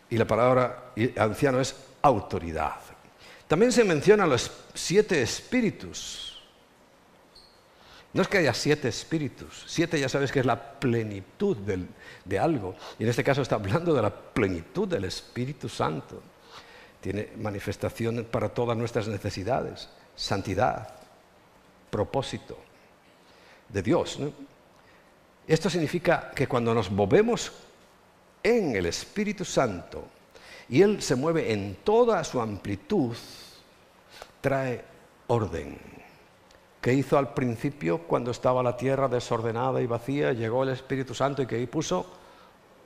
Y 0.10 0.18
la 0.18 0.26
palabra 0.26 0.92
anciano 1.18 1.62
es 1.62 1.76
autoridad. 2.02 2.87
También 3.48 3.72
se 3.72 3.84
mencionan 3.84 4.30
los 4.30 4.52
siete 4.74 5.22
espíritus. 5.22 6.38
No 8.14 8.22
es 8.22 8.28
que 8.28 8.40
haya 8.40 8.54
siete 8.54 8.88
espíritus. 8.88 9.64
Siete 9.68 10.00
ya 10.00 10.10
sabes 10.10 10.32
que 10.32 10.40
es 10.40 10.46
la 10.46 10.80
plenitud 10.80 11.58
de 12.26 12.40
algo. 12.40 12.76
Y 12.98 13.04
en 13.04 13.10
este 13.10 13.24
caso 13.24 13.42
está 13.42 13.56
hablando 13.56 13.94
de 13.94 14.02
la 14.02 14.10
plenitud 14.10 14.88
del 14.88 15.06
Espíritu 15.06 15.70
Santo. 15.70 16.22
Tiene 17.00 17.30
manifestación 17.38 18.28
para 18.30 18.50
todas 18.50 18.76
nuestras 18.76 19.08
necesidades. 19.08 19.88
Santidad, 20.16 20.96
propósito 21.90 22.58
de 23.70 23.82
Dios. 23.82 24.20
Esto 25.48 25.70
significa 25.70 26.32
que 26.36 26.48
cuando 26.48 26.74
nos 26.74 26.90
movemos 26.90 27.52
en 28.42 28.76
el 28.76 28.88
Espíritu 28.88 29.46
Santo, 29.46 30.08
y 30.70 30.82
Él 30.82 31.02
se 31.02 31.16
mueve 31.16 31.54
en 31.54 31.76
toda 31.84 32.24
su 32.24 32.42
amplitud, 32.42 33.16
trae 34.42 34.84
orden. 35.28 35.78
¿Qué 36.82 36.94
hizo 36.94 37.18
al 37.18 37.34
principio 37.34 38.00
cuando 38.00 38.32
estaba 38.32 38.64
la 38.64 38.78
tierra 38.78 39.08
desordenada 39.08 39.82
y 39.82 39.88
vacía? 39.88 40.34
Llegó 40.34 40.64
el 40.64 40.70
Espíritu 40.70 41.14
Santo 41.14 41.42
y 41.42 41.46
que 41.46 41.56
ahí 41.56 41.68
puso 41.68 42.06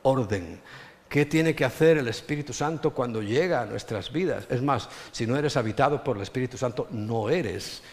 orden. 0.03 0.61
¿Qué 1.09 1.25
tiene 1.25 1.53
que 1.53 1.65
hacer 1.65 1.97
el 1.97 2.07
Espíritu 2.07 2.53
Santo 2.53 2.93
cuando 2.93 3.21
llega 3.21 3.61
a 3.61 3.65
nuestras 3.65 4.11
vidas? 4.11 4.47
Es 4.49 4.61
más, 4.61 4.87
si 5.11 5.27
no 5.27 5.35
eres 5.35 5.57
habitado 5.57 6.03
por 6.03 6.15
el 6.15 6.23
Espíritu 6.23 6.57
Santo, 6.57 6.87
no 6.91 7.29
eres 7.29 7.83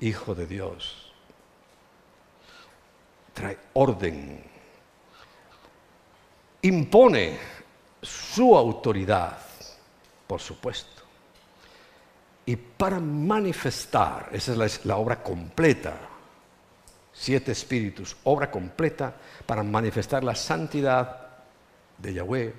hijo 0.00 0.34
de 0.34 0.46
Dios. 0.46 1.12
Trae 3.34 3.58
orden. 3.74 4.42
Impone 6.62 7.38
su 8.34 8.56
autoridad, 8.56 9.36
por 10.26 10.40
supuesto. 10.40 11.02
Y 12.46 12.56
para 12.56 12.98
manifestar, 12.98 14.30
esa 14.32 14.64
es 14.64 14.84
la, 14.86 14.96
obra 14.96 15.22
completa, 15.22 15.94
siete 17.12 17.52
espíritus, 17.52 18.16
obra 18.24 18.50
completa 18.50 19.14
para 19.46 19.62
manifestar 19.62 20.24
la 20.24 20.34
santidad 20.34 21.28
de 21.98 22.14
Yahweh 22.14 22.54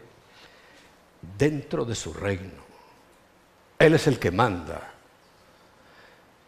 dentro 1.38 1.86
de 1.86 1.96
su 1.96 2.14
reino. 2.14 2.64
Él 3.80 3.96
es 3.96 4.08
el 4.08 4.20
que 4.20 4.32
manda. 4.32 4.92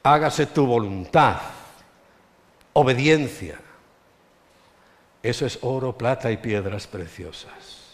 Hágase 0.04 0.46
tu 0.46 0.66
voluntad, 0.66 1.42
obediencia. 2.74 3.60
Eso 5.22 5.46
es 5.46 5.58
oro, 5.64 5.98
plata 5.98 6.32
y 6.32 6.38
piedras 6.38 6.86
preciosas. 6.86 7.85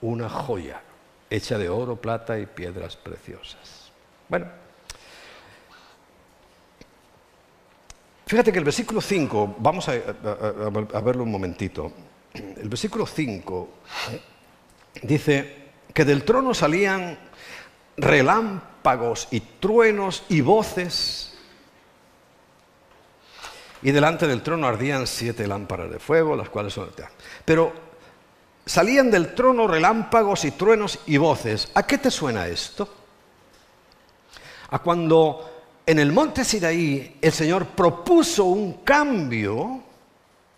Una 0.00 0.28
joya 0.28 0.82
hecha 1.30 1.58
de 1.58 1.68
oro, 1.68 1.96
plata 1.96 2.38
y 2.38 2.46
piedras 2.46 2.96
preciosas. 2.96 3.90
Bueno, 4.28 4.46
fíjate 8.26 8.52
que 8.52 8.58
el 8.58 8.64
versículo 8.64 9.00
5, 9.00 9.56
vamos 9.58 9.88
a, 9.88 11.00
verlo 11.00 11.24
un 11.24 11.30
momentito. 11.30 11.92
El 12.32 12.68
versículo 12.68 13.06
5 13.06 13.68
dice 15.02 15.68
que 15.92 16.04
del 16.04 16.24
trono 16.24 16.54
salían 16.54 17.18
relámpagos 17.96 19.28
y 19.30 19.40
truenos 19.40 20.24
y 20.28 20.40
voces, 20.40 21.34
y 23.82 23.92
delante 23.92 24.26
del 24.26 24.42
trono 24.42 24.66
ardían 24.66 25.06
siete 25.06 25.46
lámparas 25.46 25.90
de 25.90 25.98
fuego, 25.98 26.34
las 26.34 26.48
cuales 26.48 26.72
son... 26.72 26.90
Pero 27.44 27.87
salían 28.68 29.10
del 29.10 29.34
trono 29.34 29.66
relámpagos 29.66 30.44
y 30.44 30.50
truenos 30.52 31.00
y 31.06 31.16
voces. 31.16 31.70
¿A 31.74 31.84
qué 31.84 31.98
te 31.98 32.10
suena 32.10 32.46
esto? 32.46 32.88
A 34.70 34.78
cuando 34.80 35.62
en 35.86 35.98
el 35.98 36.12
monte 36.12 36.44
Sinaí 36.44 37.16
el 37.20 37.32
Señor 37.32 37.66
propuso 37.68 38.44
un 38.44 38.84
cambio, 38.84 39.82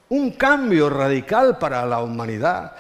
un 0.08 0.32
cambio 0.32 0.90
radical 0.90 1.56
para 1.56 1.86
la 1.86 2.02
humanidad, 2.02 2.74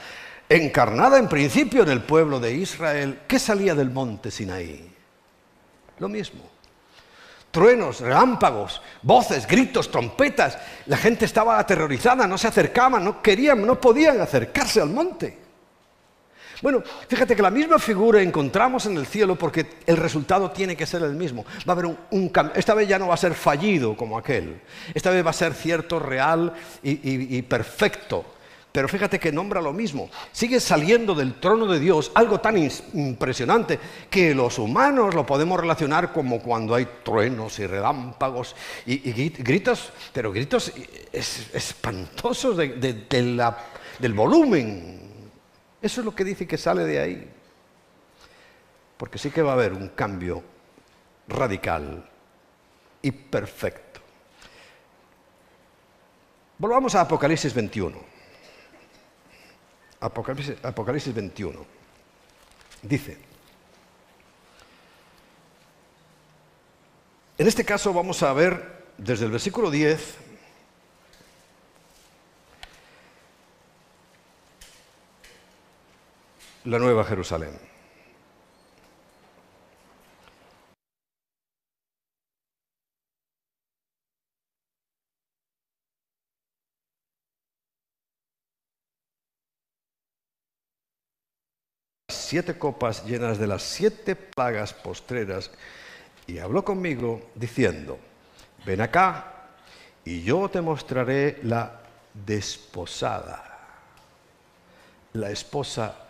encarnada 0.48 1.16
en 1.18 1.28
principio 1.28 1.84
en 1.84 1.90
el 1.90 2.02
pueblo 2.02 2.40
de 2.40 2.52
Israel. 2.52 3.20
¿Qué 3.28 3.38
salía 3.38 3.76
del 3.76 3.90
monte 3.90 4.32
Sinaí? 4.32 4.92
Lo 6.00 6.08
mismo 6.08 6.59
truenos, 7.50 8.00
relámpagos, 8.00 8.80
voces, 9.02 9.46
gritos, 9.46 9.90
trompetas. 9.90 10.58
La 10.86 10.96
gente 10.96 11.24
estaba 11.24 11.58
aterrorizada, 11.58 12.26
no 12.26 12.38
se 12.38 12.48
acercaban, 12.48 13.04
no 13.04 13.22
querían, 13.22 13.64
no 13.66 13.80
podían 13.80 14.20
acercarse 14.20 14.80
al 14.80 14.90
monte. 14.90 15.38
Bueno, 16.62 16.82
fíjate 17.08 17.34
que 17.34 17.40
la 17.40 17.50
misma 17.50 17.78
figura 17.78 18.20
encontramos 18.20 18.84
en 18.84 18.96
el 18.96 19.06
cielo 19.06 19.36
porque 19.36 19.66
el 19.86 19.96
resultado 19.96 20.50
tiene 20.50 20.76
que 20.76 20.84
ser 20.84 21.02
el 21.02 21.14
mismo. 21.14 21.44
Va 21.66 21.72
a 21.72 21.72
haber 21.72 21.96
un, 22.10 22.28
cambio. 22.28 22.54
Esta 22.54 22.74
vez 22.74 22.86
ya 22.86 22.98
no 22.98 23.08
va 23.08 23.14
a 23.14 23.16
ser 23.16 23.34
fallido 23.34 23.96
como 23.96 24.18
aquel. 24.18 24.60
Esta 24.92 25.10
vez 25.10 25.24
va 25.24 25.30
a 25.30 25.34
ser 25.34 25.54
cierto, 25.54 25.98
real 25.98 26.52
y 26.82 27.40
perfecto. 27.42 28.26
Pero 28.72 28.88
fíjate 28.88 29.18
que 29.18 29.32
nombra 29.32 29.60
lo 29.60 29.72
mismo. 29.72 30.08
Sigue 30.30 30.60
saliendo 30.60 31.14
del 31.14 31.40
trono 31.40 31.66
de 31.66 31.80
Dios 31.80 32.12
algo 32.14 32.40
tan 32.40 32.56
impresionante 32.58 33.80
que 34.08 34.34
los 34.34 34.58
humanos 34.58 35.14
lo 35.14 35.26
podemos 35.26 35.58
relacionar 35.58 36.12
como 36.12 36.40
cuando 36.40 36.76
hay 36.76 36.86
truenos 37.02 37.58
y 37.58 37.66
relámpagos 37.66 38.54
y, 38.86 38.98
gritos, 39.30 39.92
pero 40.12 40.30
gritos 40.32 40.72
espantosos 41.12 42.56
del 42.56 44.14
volumen. 44.14 45.00
Eso 45.82 46.00
es 46.00 46.04
lo 46.04 46.14
que 46.14 46.24
dice 46.24 46.46
que 46.46 46.58
sale 46.58 46.84
de 46.84 47.00
ahí. 47.00 47.30
Porque 48.96 49.18
sí 49.18 49.30
que 49.30 49.42
va 49.42 49.50
a 49.52 49.54
haber 49.54 49.72
un 49.72 49.88
cambio 49.88 50.42
radical 51.26 52.08
y 53.02 53.10
perfecto. 53.10 54.00
Volvamos 56.58 56.94
a 56.94 57.00
Apocalipsis 57.00 57.54
21. 57.54 58.09
Apocalipsis, 60.00 61.14
21. 61.14 61.66
Dice, 62.82 63.18
en 67.36 67.46
este 67.46 67.64
caso 67.64 67.92
vamos 67.92 68.22
a 68.22 68.32
ver 68.32 68.84
desde 68.96 69.26
el 69.26 69.30
versículo 69.30 69.70
10 69.70 70.16
la 76.64 76.78
nueva 76.78 77.04
Jerusalén. 77.04 77.69
Siete 92.30 92.56
copas 92.56 93.04
llenas 93.04 93.38
de 93.38 93.48
las 93.48 93.64
siete 93.64 94.14
plagas 94.14 94.72
postreras 94.72 95.50
y 96.28 96.38
habló 96.38 96.64
conmigo 96.64 97.20
diciendo, 97.34 97.98
ven 98.64 98.80
acá 98.80 99.48
y 100.04 100.22
yo 100.22 100.48
te 100.48 100.60
mostraré 100.60 101.40
la 101.42 101.80
desposada, 102.14 103.58
la 105.14 105.28
esposa 105.32 106.06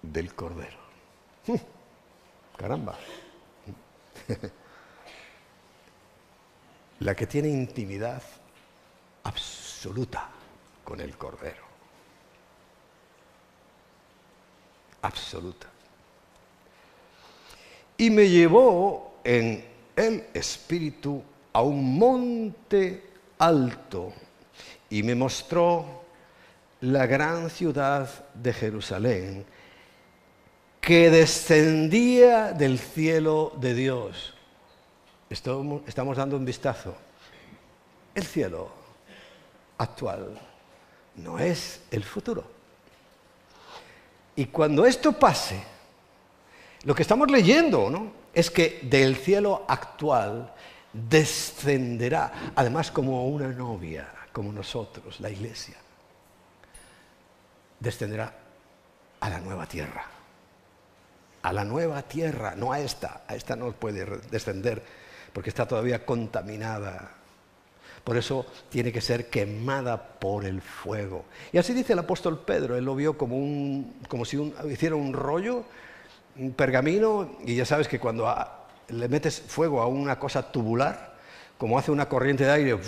del 0.00 0.34
Cordero. 0.34 0.78
Caramba. 2.56 2.96
La 7.00 7.14
que 7.14 7.26
tiene 7.26 7.48
intimidad 7.48 8.22
absoluta 9.24 10.28
con 10.84 11.00
el 11.00 11.16
Cordero. 11.16 11.69
Absoluta. 15.02 15.66
Y 17.96 18.10
me 18.10 18.28
llevó 18.28 19.20
en 19.24 19.64
el 19.96 20.26
espíritu 20.32 21.22
a 21.52 21.62
un 21.62 21.98
monte 21.98 23.04
alto 23.38 24.12
y 24.88 25.02
me 25.02 25.14
mostró 25.14 26.02
la 26.80 27.06
gran 27.06 27.50
ciudad 27.50 28.08
de 28.34 28.52
Jerusalén 28.52 29.44
que 30.80 31.10
descendía 31.10 32.52
del 32.52 32.78
cielo 32.78 33.52
de 33.60 33.74
Dios. 33.74 34.34
Estamos 35.28 36.16
dando 36.16 36.36
un 36.36 36.44
vistazo. 36.44 36.96
El 38.14 38.24
cielo 38.24 38.70
actual 39.78 40.40
no 41.16 41.38
es 41.38 41.82
el 41.90 42.02
futuro. 42.02 42.59
Y 44.40 44.46
cuando 44.46 44.86
esto 44.86 45.12
pase, 45.12 45.62
lo 46.84 46.94
que 46.94 47.02
estamos 47.02 47.30
leyendo 47.30 47.90
¿no? 47.90 48.10
es 48.32 48.50
que 48.50 48.80
del 48.84 49.16
cielo 49.16 49.66
actual 49.68 50.54
descenderá, 50.94 52.52
además 52.56 52.90
como 52.90 53.28
una 53.28 53.48
novia, 53.48 54.08
como 54.32 54.50
nosotros, 54.50 55.20
la 55.20 55.28
iglesia, 55.28 55.76
descenderá 57.78 58.34
a 59.20 59.28
la 59.28 59.40
nueva 59.40 59.66
tierra. 59.66 60.06
A 61.42 61.52
la 61.52 61.62
nueva 61.66 62.00
tierra, 62.00 62.54
no 62.56 62.72
a 62.72 62.80
esta. 62.80 63.24
A 63.28 63.34
esta 63.34 63.56
no 63.56 63.70
puede 63.72 64.06
descender 64.30 64.82
porque 65.34 65.50
está 65.50 65.68
todavía 65.68 66.06
contaminada 66.06 67.10
por 68.10 68.16
eso 68.16 68.44
tiene 68.70 68.90
que 68.90 69.00
ser 69.00 69.30
quemada 69.30 70.18
por 70.18 70.44
el 70.44 70.60
fuego. 70.62 71.26
Y 71.52 71.58
así 71.58 71.72
dice 71.72 71.92
el 71.92 72.00
apóstol 72.00 72.40
Pedro, 72.40 72.76
él 72.76 72.84
lo 72.84 72.96
vio 72.96 73.16
como, 73.16 73.36
un, 73.36 74.00
como 74.08 74.24
si 74.24 74.52
hiciera 74.68 74.96
un 74.96 75.12
rollo, 75.12 75.62
un 76.34 76.50
pergamino, 76.50 77.36
y 77.44 77.54
ya 77.54 77.64
sabes 77.64 77.86
que 77.86 78.00
cuando 78.00 78.28
le 78.88 79.08
metes 79.08 79.40
fuego 79.40 79.80
a 79.80 79.86
una 79.86 80.18
cosa 80.18 80.50
tubular, 80.50 81.18
como 81.56 81.78
hace 81.78 81.92
una 81.92 82.08
corriente 82.08 82.42
de 82.42 82.50
aire, 82.50 82.78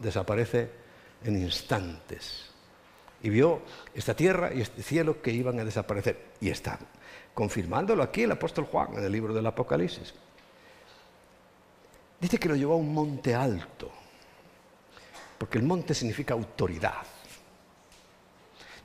desaparece 0.00 0.70
en 1.24 1.42
instantes. 1.42 2.44
Y 3.20 3.30
vio 3.30 3.62
esta 3.94 4.14
tierra 4.14 4.54
y 4.54 4.60
este 4.60 4.84
cielo 4.84 5.20
que 5.20 5.32
iban 5.32 5.58
a 5.58 5.64
desaparecer. 5.64 6.26
Y 6.40 6.50
está 6.50 6.78
confirmándolo 7.34 8.00
aquí 8.00 8.22
el 8.22 8.30
apóstol 8.30 8.66
Juan 8.66 8.94
en 8.96 9.02
el 9.02 9.10
libro 9.10 9.34
del 9.34 9.44
Apocalipsis. 9.44 10.14
Dice 12.20 12.38
que 12.38 12.48
lo 12.48 12.54
llevó 12.54 12.74
a 12.74 12.76
un 12.76 12.94
monte 12.94 13.34
alto 13.34 14.01
porque 15.42 15.58
el 15.58 15.64
monte 15.64 15.92
significa 15.92 16.34
autoridad. 16.34 17.02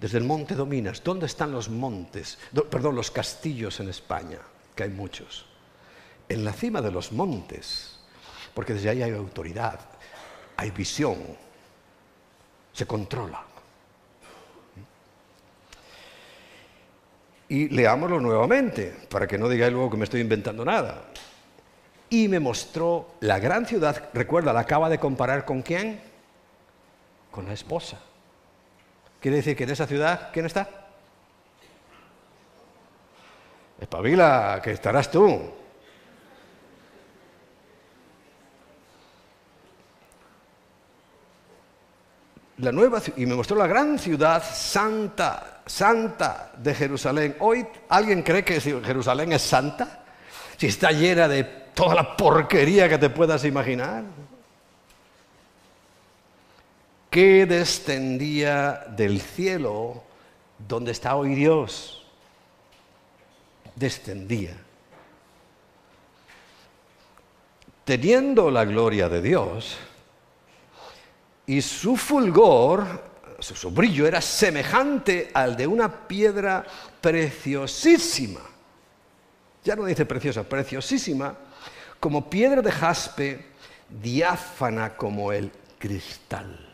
Desde 0.01 0.18
el 0.18 0.24
monte 0.24 0.55
dominas. 0.55 1.03
¿Dónde 1.03 1.28
están 1.28 1.51
los 1.51 1.70
montes? 1.70 2.39
perdón, 2.72 2.95
los 2.95 3.12
castillos 3.12 3.80
en 3.80 3.89
España, 3.89 4.39
que 4.74 4.82
hay 4.82 4.89
muchos. 4.89 5.45
En 6.28 6.43
la 6.43 6.51
cima 6.53 6.82
de 6.82 6.89
los 6.89 7.12
montes, 7.12 7.99
porque 8.55 8.74
desde 8.74 8.89
ahí 8.89 9.03
hay 9.03 9.12
autoridad, 9.12 9.80
hay 10.55 10.72
visión, 10.72 11.18
se 12.74 12.88
controla. 12.88 13.43
Y 17.49 17.70
leámoslo 17.70 18.20
nuevamente, 18.20 19.05
para 19.12 19.28
que 19.28 19.38
no 19.38 19.47
digáis 19.47 19.74
luego 19.74 19.91
que 19.91 19.97
me 19.97 20.05
estoy 20.05 20.22
inventando 20.22 20.66
nada. 20.66 21.03
y 22.10 22.28
me 22.28 22.39
mostró 22.39 23.12
la 23.20 23.38
gran 23.38 23.68
ciudad. 23.68 24.10
Recuerda, 24.16 24.53
la 24.53 24.62
acaba 24.62 24.89
de 24.89 24.97
comparar 24.97 25.45
con 25.45 25.62
quién? 25.62 26.07
Con 27.32 27.45
la 27.45 27.53
esposa. 27.53 27.97
Quiere 29.19 29.38
decir 29.38 29.55
que 29.55 29.63
en 29.63 29.71
esa 29.71 29.88
ciudad, 29.88 30.30
¿quién 30.32 30.45
está? 30.45 30.69
Espabila, 33.80 34.59
que 34.63 34.71
estarás 34.71 35.11
tú. 35.11 35.53
La 42.57 42.71
nueva, 42.71 42.99
y 43.15 43.25
me 43.28 43.36
mostró 43.36 43.55
la 43.55 43.67
gran 43.67 43.99
ciudad 43.99 44.43
santa, 44.43 45.61
santa 45.67 46.51
de 46.57 46.73
Jerusalén. 46.73 47.36
Hoy 47.39 47.67
alguien 47.89 48.23
cree 48.23 48.43
que 48.43 48.59
Jerusalén 48.59 49.32
es 49.34 49.43
santa, 49.43 50.03
si 50.57 50.65
está 50.65 50.91
llena 50.91 51.28
de 51.28 51.43
toda 51.43 51.93
la 51.93 52.17
porquería 52.17 52.89
que 52.89 52.97
te 52.97 53.11
puedas 53.11 53.45
imaginar. 53.45 54.03
Que 57.10 57.45
descendía 57.45 58.86
del 58.89 59.22
cielo 59.22 60.03
donde 60.68 60.91
está 60.91 61.16
hoy 61.16 61.36
Dios. 61.36 62.05
Descendía. 63.76 64.55
Teniendo 67.86 68.51
la 68.51 68.66
gloria 68.66 69.08
de 69.08 69.22
Dios, 69.22 69.78
y 71.45 71.62
su 71.62 71.95
fulgor, 71.95 72.86
su, 73.39 73.72
brillo 73.72 74.05
era 74.05 74.20
semejante 74.20 75.32
al 75.34 75.55
de 75.55 75.66
una 75.66 76.08
piedra 76.08 76.66
preciosísima. 76.99 78.41
Ya 79.64 79.76
no 79.78 79.86
dice 79.86 80.05
preciosa, 80.05 80.43
preciosísima, 80.43 81.36
como 81.99 82.30
piedra 82.30 82.62
de 82.62 82.72
jaspe, 82.72 83.45
diáfana 83.89 84.97
como 84.97 85.32
el 85.32 85.49
cristal. 85.80 86.66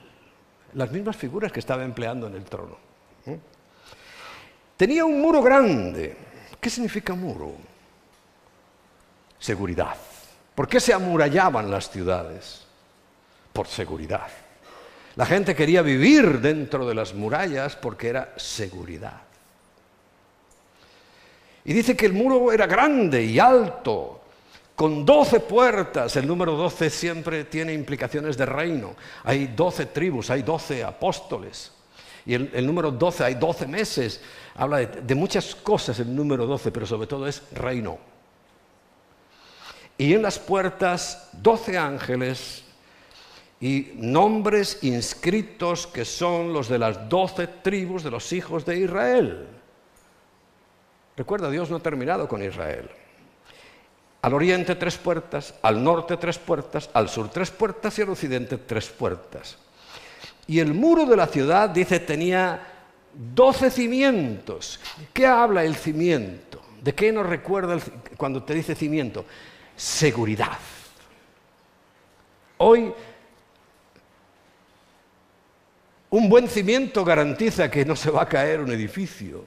Las 0.76 0.91
mismas 0.91 1.15
figuras 1.15 1.51
que 1.51 1.59
estaba 1.59 1.84
empleando 1.84 2.28
en 2.28 2.36
el 2.36 2.43
trono. 2.43 2.78
Tenía 4.78 5.05
un 5.05 5.21
muro 5.21 5.41
grande. 5.41 6.17
¿Qué 6.59 6.69
significa 6.69 7.13
muro? 7.13 7.53
Seguridad. 9.39 9.95
¿Por 10.55 10.67
qué 10.67 10.80
se 10.80 10.93
amurallaban 10.93 11.69
las 11.69 11.89
ciudades? 11.89 12.63
Por 13.51 13.67
seguridad. 13.67 14.28
La 15.15 15.26
gente 15.26 15.55
quería 15.55 15.82
vivir 15.82 16.39
dentro 16.39 16.88
de 16.88 16.95
las 16.95 17.13
murallas 17.13 17.76
porque 17.76 18.09
era 18.09 18.34
seguridad. 18.36 19.21
Y 21.65 21.74
dice 21.74 21.95
que 21.95 22.07
el 22.07 22.13
muro 22.13 22.51
era 22.51 22.65
grande 22.65 23.24
y 23.24 23.39
alto, 23.39 24.22
con 24.76 25.05
doce 25.05 25.39
puertas. 25.39 26.15
El 26.15 26.28
número 26.28 26.55
doce 26.55 26.89
siempre 26.89 27.45
tiene 27.45 27.74
implicaciones 27.74 28.38
de 28.38 28.45
reino. 28.45 28.95
Hay 29.24 29.47
doce 29.47 29.88
tribus, 29.88 30.30
hay 30.30 30.41
doce 30.41 30.84
apóstoles. 30.84 31.71
Y 32.26 32.34
el, 32.36 32.65
número 32.65 32.91
doce, 32.91 33.24
hay 33.24 33.36
doce 33.36 33.67
meses. 33.67 34.21
Habla 34.55 34.80
de, 34.80 35.15
muchas 35.15 35.55
cosas 35.55 35.99
el 35.99 36.15
número 36.15 36.45
doce, 36.45 36.71
pero 36.71 36.86
sobre 36.86 37.07
todo 37.07 37.28
es 37.28 37.43
reino. 37.51 37.97
Y 39.97 40.13
en 40.13 40.21
las 40.21 40.39
puertas 40.39 41.30
doce 41.34 41.78
ángeles 41.78 42.63
y 43.59 43.91
nombres 43.95 44.80
inscritos 44.84 45.86
que 45.88 46.03
son 46.03 46.51
los 46.51 46.67
de 46.67 46.80
las 46.80 47.07
doce 47.07 47.47
tribus 47.47 48.03
de 48.03 48.11
los 48.11 48.32
hijos 48.34 48.65
de 48.65 48.80
Israel. 48.80 49.47
Recuerda, 51.15 51.49
Dios 51.51 51.69
no 51.69 51.76
ha 51.78 51.80
terminado 51.80 52.28
con 52.28 52.41
Israel. 52.41 52.89
Al 54.24 54.34
oriente 54.34 54.74
tres 54.76 54.97
puertas, 54.97 55.53
al 55.61 55.84
norte 55.84 56.17
tres 56.17 56.39
puertas, 56.39 56.89
al 56.93 57.09
sur 57.09 57.30
tres 57.30 57.51
puertas 57.51 57.99
y 57.99 58.01
al 58.01 58.09
occidente 58.09 58.57
tres 58.57 58.88
puertas. 58.88 59.57
Y 60.47 60.59
el 60.59 60.74
muro 60.74 61.05
de 61.05 61.15
la 61.15 61.28
ciudad, 61.28 61.69
dice, 61.69 61.99
tenía 61.99 62.59
doce 63.13 63.69
cimientos. 63.69 64.80
¿Qué 65.13 65.28
habla 65.28 65.63
el 65.63 65.76
cimiento? 65.76 66.61
¿De 66.82 66.95
qué 66.95 67.11
nos 67.11 67.28
recuerda 67.28 67.78
cuando 68.17 68.41
te 68.41 68.55
dice 68.55 68.74
cimiento? 68.74 69.26
Seguridad. 69.76 70.57
Hoy 72.57 72.91
Un 76.13 76.30
buen 76.30 76.47
cimiento 76.47 77.03
garantiza 77.03 77.71
que 77.71 77.86
no 77.86 77.95
se 77.95 78.11
va 78.11 78.21
a 78.21 78.30
caer 78.30 78.61
un 78.61 78.71
edificio. 78.71 79.45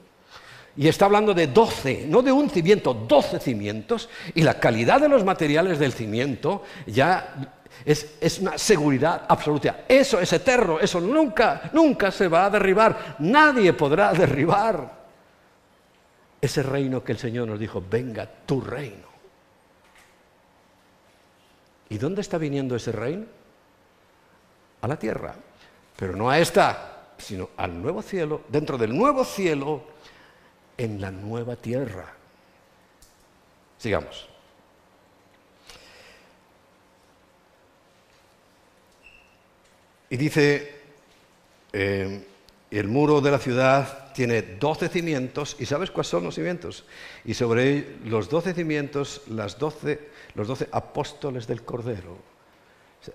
Y 0.77 0.89
está 0.89 1.07
hablando 1.07 1.33
de 1.33 1.47
12, 1.47 2.07
no 2.07 2.22
de 2.22 2.33
un 2.33 2.51
cimiento, 2.51 2.93
12 2.93 3.41
cimientos. 3.41 4.09
Y 4.35 4.43
la 4.43 4.61
calidad 4.61 5.01
de 5.01 5.09
los 5.09 5.24
materiales 5.24 5.79
del 5.79 5.93
cimiento 5.93 6.64
ya 6.87 7.55
es, 7.85 8.16
es, 8.20 8.39
una 8.41 8.59
seguridad 8.59 9.24
absoluta. 9.29 9.85
Eso 9.89 10.20
es 10.20 10.33
eterno, 10.33 10.79
eso 10.79 11.01
nunca, 11.01 11.70
nunca 11.72 12.11
se 12.11 12.29
va 12.29 12.47
a 12.47 12.51
derribar. 12.51 13.16
Nadie 13.20 13.72
podrá 13.72 14.12
derribar 14.14 15.07
ese 16.41 16.62
reino 16.62 17.03
que 17.03 17.12
el 17.12 17.18
Señor 17.18 17.49
nos 17.49 17.59
dijo, 17.59 17.83
venga 17.89 18.29
tu 18.45 18.61
reino. 18.61 19.07
¿Y 21.89 21.99
dónde 21.99 22.20
está 22.20 22.37
viniendo 22.37 22.77
ese 22.77 22.93
reino? 22.93 23.24
A 24.83 24.89
la 24.89 24.99
tierra 24.99 25.35
pero 25.97 26.14
no 26.14 26.31
a 26.31 26.39
esta, 26.39 27.09
sino 27.16 27.51
al 27.57 27.81
nuevo 27.81 28.03
cielo, 28.03 28.43
dentro 28.49 28.77
del 28.77 28.97
nuevo 28.97 29.24
cielo, 29.24 29.83
en 30.77 31.01
la 31.01 31.11
nueva 31.11 31.57
tierra. 31.57 32.12
Sigamos. 33.79 34.29
Y 40.09 40.16
dice, 40.16 40.72
eh, 41.72 42.27
el 42.70 42.89
muro 42.89 43.20
de 43.20 43.31
la 43.31 43.39
ciudad 43.39 44.12
tiene 44.12 44.43
doce 44.43 44.89
cimientos, 44.89 45.57
¿y 45.59 45.66
sabes 45.66 45.91
cuáles 45.91 46.09
son 46.09 46.24
los 46.24 46.35
cimientos? 46.35 46.85
Y 47.24 47.35
sobre 47.35 47.99
los 48.05 48.29
doce 48.29 48.55
cimientos, 48.55 49.22
las 49.29 49.59
los 50.35 50.49
doce 50.49 50.68
apóstoles 50.72 51.47
del 51.47 51.62
Cordero. 51.62 52.16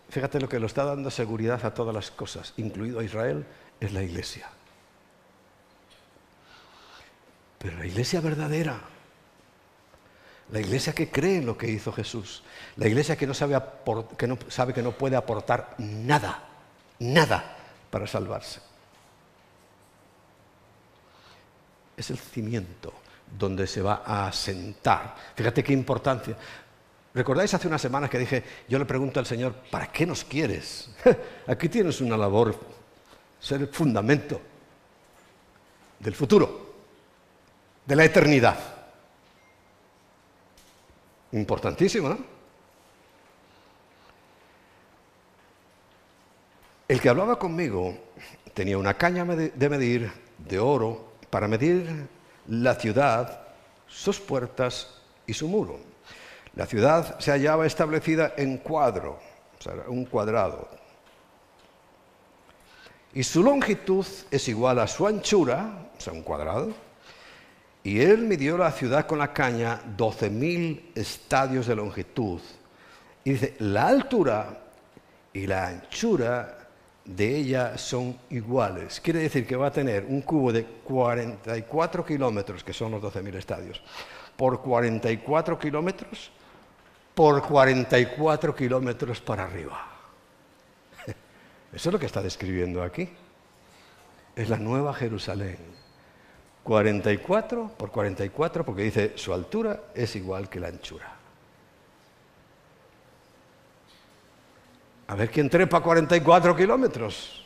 Fíjate 0.09 0.39
lo 0.39 0.47
que 0.47 0.59
lo 0.59 0.68
está 0.68 0.86
dando 0.86 1.09
seguridad 1.09 1.66
a 1.66 1.74
todas 1.74 1.93
las 1.93 2.12
cosas, 2.12 2.53
incluido 2.57 2.99
a 2.99 3.03
Israel, 3.03 3.45
es 3.80 3.93
la 3.93 4.03
iglesia. 4.03 4.49
Pero 7.62 7.78
la 7.78 7.86
iglesia 7.86 8.22
verdadera, 8.22 8.80
la 10.51 10.59
iglesia 10.59 10.93
que 10.93 11.12
cree 11.12 11.38
en 11.38 11.45
lo 11.45 11.57
que 11.57 11.70
hizo 11.70 11.91
Jesús, 11.93 12.43
la 12.76 12.88
iglesia 12.88 13.16
que 13.16 13.28
no 13.28 13.34
sabe, 13.36 13.62
que 14.18 14.28
no, 14.82 14.91
puede 14.91 15.16
aportar 15.16 15.76
nada, 15.78 16.43
nada 16.99 17.55
para 17.91 18.07
salvarse. 18.07 18.62
Es 21.95 22.09
el 22.09 22.18
cimiento 22.18 22.93
donde 23.38 23.68
se 23.68 23.82
va 23.82 24.01
a 24.03 24.28
asentar. 24.28 25.16
Fíjate 25.36 25.64
qué 25.64 25.72
importancia. 25.72 26.36
¿Recordáis 27.14 27.53
hace 27.53 27.68
unas 27.68 27.82
semanas 27.82 28.09
que 28.09 28.18
dije, 28.18 28.43
yo 28.68 28.80
le 28.80 28.86
pregunto 28.86 29.20
al 29.20 29.26
Señor, 29.28 29.53
¿para 29.70 29.91
qué 29.91 30.07
nos 30.07 30.24
quieres? 30.24 30.89
Aquí 31.47 31.70
tienes 31.70 32.01
una 32.01 32.18
labor, 32.18 32.57
ser 33.39 33.62
el 33.62 33.68
fundamento 33.68 34.41
del 35.99 36.16
futuro, 36.16 36.70
de 37.86 37.95
la 37.95 38.05
eternidad. 38.05 38.57
Importantísimo. 41.32 42.17
El 46.88 46.99
que 46.99 47.09
hablaba 47.09 47.39
conmigo 47.39 47.97
tenía 48.53 48.77
una 48.77 48.97
caña 48.97 49.23
de 49.25 49.69
medir 49.69 50.11
de 50.38 50.59
oro 50.59 51.13
para 51.29 51.47
medir 51.47 52.07
la 52.47 52.75
ciudad, 52.75 53.47
sus 53.88 54.19
puertas 54.19 55.01
y 55.25 55.34
su 55.34 55.47
muro. 55.47 55.79
La 56.55 56.65
ciudad 56.65 57.17
se 57.19 57.32
hallaba 57.32 57.65
establecida 57.65 58.34
en 58.36 58.57
cuadro, 58.57 59.19
o 59.57 59.61
sea, 59.61 59.73
un 59.88 60.05
cuadrado. 60.05 60.67
Y 63.13 63.23
su 63.23 63.41
longitud 63.43 64.05
es 64.29 64.47
igual 64.49 64.79
a 64.79 64.88
su 64.88 65.07
anchura, 65.07 65.89
o 65.97 66.01
sea, 66.01 66.11
un 66.11 66.23
cuadrado. 66.23 66.73
Y 67.84 67.99
él 68.01 68.19
midió 68.19 68.57
la 68.57 68.71
ciudad 68.71 69.07
con 69.07 69.19
la 69.19 69.34
caña 69.34 69.82
12.000 69.97 70.91
estadios 70.95 71.67
de 71.67 71.75
longitud. 71.75 72.39
Y 73.23 73.32
dice, 73.32 73.55
la 73.59 73.88
altura 73.88 74.61
y 75.34 75.47
la 75.47 75.67
anchura 75.67 76.57
de 77.05 77.36
ella 77.36 77.77
son 77.77 78.17
iguales. 78.29 78.99
Quiere 78.99 79.19
decir 79.19 79.47
que 79.47 79.55
va 79.55 79.67
a 79.67 79.71
tener 79.71 80.05
un 80.05 80.21
cubo 80.21 80.51
de 80.53 80.63
44 80.65 82.05
kilómetros, 82.05 82.63
que 82.63 82.73
son 82.73 82.91
los 82.91 83.01
12.000 83.01 83.36
estadios, 83.36 83.82
por 84.36 84.61
44 84.61 85.57
kilómetros 85.57 86.32
por 87.13 87.41
44 87.41 88.55
kilómetros 88.55 89.21
para 89.21 89.43
arriba. 89.43 89.88
Eso 91.73 91.89
es 91.89 91.93
lo 91.93 91.99
que 91.99 92.05
está 92.05 92.21
describiendo 92.21 92.82
aquí. 92.84 93.09
Es 94.36 94.49
la 94.49 94.57
nueva 94.57 94.93
Jerusalén. 94.93 95.57
44 96.64 97.72
por 97.78 97.91
44 97.91 98.66
porque 98.66 98.84
dice 98.84 99.14
su 99.16 99.34
altura 99.34 99.86
es 99.95 100.16
igual 100.16 100.49
que 100.49 100.59
la 100.59 100.68
anchura. 100.68 101.16
A 105.07 105.16
ver 105.16 105.30
quién 105.30 105.49
trepa 105.49 105.82
44 105.82 106.55
kilómetros. 106.55 107.45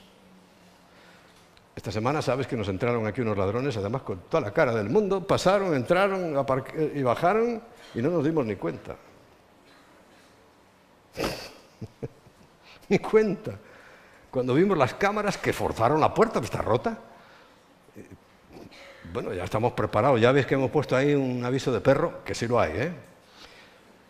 Esta 1.75 1.91
semana 1.91 2.21
sabes 2.21 2.47
que 2.47 2.55
nos 2.55 2.67
entraron 2.69 3.05
aquí 3.07 3.21
unos 3.21 3.37
ladrones, 3.37 3.75
además 3.75 4.03
con 4.03 4.19
toda 4.29 4.41
la 4.41 4.51
cara 4.51 4.73
del 4.73 4.89
mundo, 4.89 5.25
pasaron, 5.25 5.75
entraron 5.75 6.35
y 6.93 7.03
bajaron 7.03 7.61
y 7.93 8.01
no 8.01 8.09
nos 8.11 8.23
dimos 8.23 8.45
ni 8.45 8.55
cuenta. 8.55 8.95
ni 12.89 12.99
cuenta. 12.99 13.57
Cuando 14.29 14.53
vimos 14.53 14.77
las 14.77 14.93
cámaras 14.93 15.37
que 15.37 15.51
forzaron 15.53 15.99
la 15.99 16.13
puerta, 16.13 16.39
está 16.39 16.61
rota. 16.61 16.97
Bueno, 19.15 19.31
ya 19.33 19.45
estamos 19.45 19.71
preparados. 19.71 20.19
Ya 20.19 20.33
ves 20.33 20.45
que 20.45 20.55
hemos 20.55 20.69
puesto 20.69 20.93
ahí 20.93 21.13
un 21.15 21.41
aviso 21.45 21.71
de 21.71 21.79
perro, 21.79 22.21
que 22.25 22.35
sí 22.35 22.49
lo 22.49 22.59
hay, 22.59 22.71
¿eh? 22.75 22.91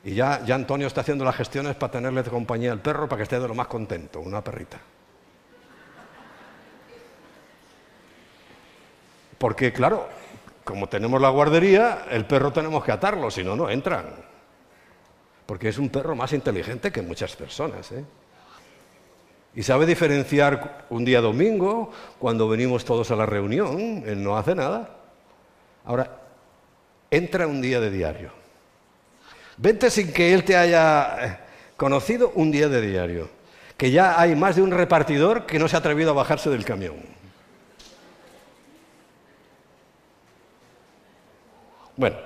Y 0.04 0.16
ya, 0.16 0.44
ya 0.44 0.56
Antonio 0.56 0.88
está 0.88 1.02
haciendo 1.02 1.24
las 1.24 1.36
gestiones 1.36 1.76
para 1.76 1.92
tenerle 1.92 2.24
de 2.24 2.32
compañía 2.32 2.72
al 2.72 2.82
perro 2.82 3.08
para 3.08 3.18
que 3.18 3.24
esté 3.24 3.40
de 3.40 3.48
lo 3.48 3.54
más 3.54 3.68
contento, 3.68 4.20
una 4.20 4.44
perrita. 4.44 4.80
Porque, 9.38 9.72
claro, 9.72 10.08
como 10.64 10.90
tenemos 10.90 11.22
la 11.22 11.30
guardería, 11.30 12.06
el 12.10 12.26
perro 12.26 12.52
tenemos 12.52 12.84
que 12.84 12.92
atarlo, 12.92 13.30
si 13.30 13.44
no, 13.44 13.56
no 13.56 13.70
entran. 13.70 14.08
Porque 15.46 15.70
es 15.70 15.78
un 15.78 15.90
perro 15.90 16.16
más 16.16 16.34
inteligente 16.34 16.92
que 16.92 17.04
muchas 17.04 17.36
personas. 17.36 17.92
¿eh? 17.92 18.04
Y 19.56 19.64
sabe 19.64 19.86
diferenciar 19.86 20.86
un 20.90 21.06
día 21.06 21.22
domingo, 21.22 21.92
cuando 22.20 22.50
venimos 22.50 22.84
todos 22.84 23.10
a 23.12 23.16
la 23.16 23.26
reunión, 23.26 24.04
él 24.06 24.22
no 24.22 24.38
hace 24.38 24.54
nada. 24.54 24.90
Ahora, 25.86 26.12
entra 27.10 27.48
un 27.48 27.62
día 27.62 27.80
de 27.80 27.90
diario. 27.90 28.32
Vente 29.58 29.90
sin 29.90 30.12
que 30.12 30.34
él 30.34 30.44
te 30.44 30.58
haya 30.58 31.26
eh, 31.26 31.38
conocido 31.78 32.34
un 32.36 32.52
día 32.52 32.68
de 32.68 32.82
diario. 32.82 33.30
Que 33.78 33.92
ya 33.92 34.20
hay 34.20 34.36
más 34.36 34.58
de 34.58 34.62
un 34.62 34.72
repartidor 34.72 35.46
que 35.46 35.58
no 35.58 35.70
se 35.70 35.78
ha 35.78 35.80
atrevido 35.80 36.12
a 36.12 36.14
bajarse 36.14 36.50
del 36.50 36.66
camión. 36.66 36.96
Bueno, 41.96 42.18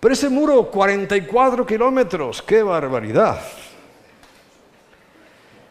pero 0.00 0.14
ese 0.14 0.30
muro, 0.30 0.70
44 0.70 1.66
kilómetros, 1.66 2.40
qué 2.40 2.62
barbaridad. 2.62 3.40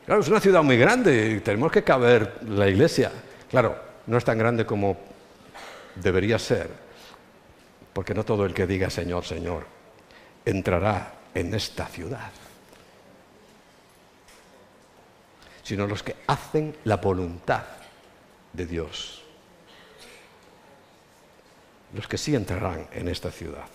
Claro, 0.06 0.22
es 0.22 0.28
una 0.28 0.40
ciudad 0.40 0.64
muy 0.64 0.78
grande 0.78 1.32
y 1.32 1.40
tenemos 1.40 1.72
que 1.72 1.84
caber 1.84 2.40
la 2.48 2.68
iglesia. 2.68 3.12
Claro, 3.50 3.78
no 4.08 4.18
es 4.18 4.24
tan 4.24 4.38
grande 4.38 4.66
como 4.66 4.98
debería 5.96 6.38
ser, 6.38 6.70
porque 7.94 8.14
no 8.14 8.24
todo 8.24 8.46
el 8.46 8.54
que 8.54 8.68
diga 8.68 8.90
Señor, 8.90 9.26
Señor, 9.26 9.66
entrará 10.46 11.14
en 11.34 11.54
esta 11.54 11.88
ciudad, 11.88 12.32
sino 15.64 15.88
los 15.88 16.04
que 16.04 16.16
hacen 16.28 16.76
la 16.84 16.98
voluntad 16.98 17.64
de 18.54 18.66
Dios 18.66 19.26
los 21.96 22.08
que 22.08 22.18
sí 22.18 22.36
entrarán 22.36 22.88
en 22.92 23.08
esta 23.08 23.32
ciudad. 23.32 23.68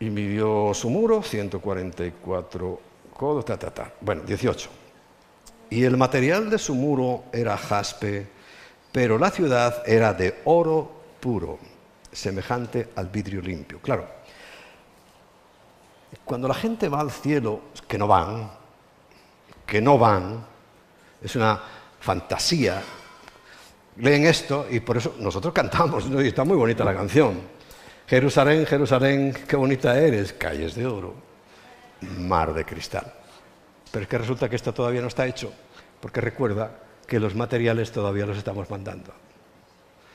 Y 0.00 0.10
midió 0.10 0.72
su 0.74 0.90
muro, 0.90 1.22
144 1.22 2.80
codos, 3.12 3.44
ta, 3.44 3.58
ta, 3.58 3.70
ta. 3.70 3.92
Bueno, 4.00 4.22
18. 4.22 4.68
Y 5.70 5.84
el 5.84 5.96
material 5.96 6.50
de 6.50 6.58
su 6.58 6.74
muro 6.74 7.24
era 7.32 7.56
jaspe, 7.56 8.26
pero 8.92 9.18
la 9.18 9.30
ciudad 9.30 9.82
era 9.86 10.12
de 10.12 10.42
oro 10.44 10.90
puro, 11.20 11.58
semejante 12.12 12.90
al 12.96 13.08
vidrio 13.08 13.40
limpio. 13.40 13.80
Claro, 13.80 14.06
cuando 16.24 16.48
la 16.48 16.54
gente 16.54 16.88
va 16.88 17.00
al 17.00 17.10
cielo, 17.10 17.60
que 17.88 17.98
no 17.98 18.06
van, 18.06 18.50
que 19.66 19.80
no 19.80 19.98
van, 19.98 20.44
es 21.22 21.34
una 21.36 21.60
fantasía, 22.00 22.82
leen 23.96 24.26
esto 24.26 24.66
y 24.70 24.80
por 24.80 24.96
eso 24.96 25.14
nosotros 25.18 25.52
cantamos, 25.52 26.06
y 26.06 26.28
está 26.28 26.44
muy 26.44 26.56
bonita 26.56 26.84
la 26.84 26.94
canción. 26.94 27.54
Jerusalén, 28.06 28.66
Jerusalén, 28.66 29.34
qué 29.48 29.56
bonita 29.56 29.98
eres, 29.98 30.34
calles 30.34 30.74
de 30.74 30.86
oro, 30.86 31.14
mar 32.18 32.52
de 32.52 32.64
cristal. 32.64 33.12
Pero 33.90 34.02
es 34.02 34.08
que 34.08 34.18
resulta 34.18 34.48
que 34.48 34.56
esto 34.56 34.74
todavía 34.74 35.00
no 35.00 35.08
está 35.08 35.26
hecho, 35.26 35.52
porque 36.00 36.20
recuerda 36.20 36.70
que 37.06 37.18
los 37.18 37.34
materiales 37.34 37.92
todavía 37.92 38.26
los 38.26 38.36
estamos 38.36 38.68
mandando. 38.68 39.12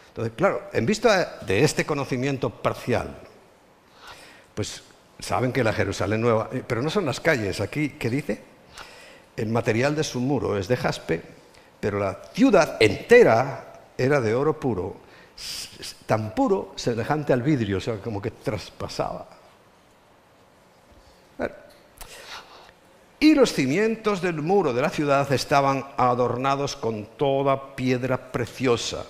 Entonces, 0.10 0.34
claro, 0.36 0.70
en 0.74 0.86
vista 0.86 1.40
de 1.46 1.64
este 1.64 1.86
conocimiento 1.86 2.50
parcial, 2.50 3.16
pues 4.54 4.84
saben 5.20 5.52
que 5.52 5.64
la 5.64 5.74
Jerusalén 5.74 6.22
nueva, 6.22 6.50
eh, 6.52 6.64
pero 6.66 6.82
no 6.82 6.90
son 6.90 7.06
las 7.06 7.20
calles, 7.20 7.60
aquí, 7.60 7.90
¿qué 7.92 8.10
dice? 8.10 8.42
El 9.36 9.50
material 9.50 9.96
de 9.96 10.04
su 10.04 10.20
muro 10.20 10.58
es 10.58 10.68
de 10.68 10.78
jaspe, 10.78 11.22
pero 11.80 11.98
la 11.98 12.20
ciudad 12.34 12.78
entera 12.80 13.82
era 13.98 14.22
de 14.22 14.36
oro 14.36 14.60
puro, 14.60 14.98
tan 16.06 16.34
puro 16.36 16.74
semejante 16.76 17.34
al 17.34 17.42
vidrio, 17.42 17.78
o 17.78 17.82
sea, 17.82 17.98
como 17.98 18.22
que 18.22 18.32
traspasaba. 18.32 19.40
Y 23.22 23.36
los 23.36 23.52
cimientos 23.52 24.22
del 24.22 24.42
muro 24.42 24.74
de 24.74 24.82
la 24.82 24.90
ciudad 24.90 25.32
estaban 25.34 25.86
adornados 25.98 26.78
con 26.78 27.06
toda 27.18 27.76
piedra 27.76 28.32
preciosa. 28.32 29.06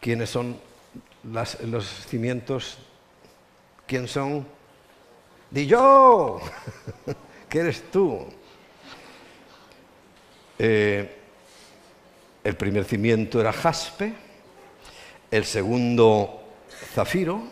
¿Quiénes 0.00 0.30
son 0.30 0.56
los 1.24 1.86
cimientos? 2.06 2.78
¿Quién 3.84 4.06
son? 4.06 4.46
Di 5.50 5.66
yo, 5.66 6.40
¿qué 7.48 7.58
eres 7.60 7.90
tú? 7.90 8.26
Eh, 10.56 11.16
el 12.44 12.56
primer 12.56 12.84
cimiento 12.84 13.40
era 13.40 13.52
jaspe, 13.52 14.12
el 15.30 15.44
segundo 15.44 16.40
zafiro, 16.94 17.42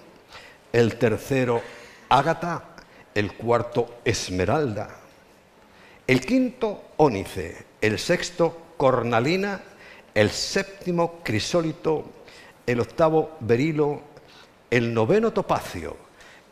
el 0.73 0.97
tercero 0.97 1.63
ágata, 2.09 2.77
el 3.15 3.33
cuarto 3.33 4.01
esmeralda, 4.05 4.89
el 6.07 6.21
quinto 6.21 6.91
ónice, 6.99 7.65
el 7.81 7.99
sexto 7.99 8.57
cornalina, 8.77 9.63
el 10.15 10.31
séptimo 10.31 11.21
crisólito, 11.23 12.05
el 12.67 12.81
octavo 12.81 13.37
berilo, 13.41 14.03
el 14.71 14.93
noveno 14.93 15.33
topacio, 15.33 15.97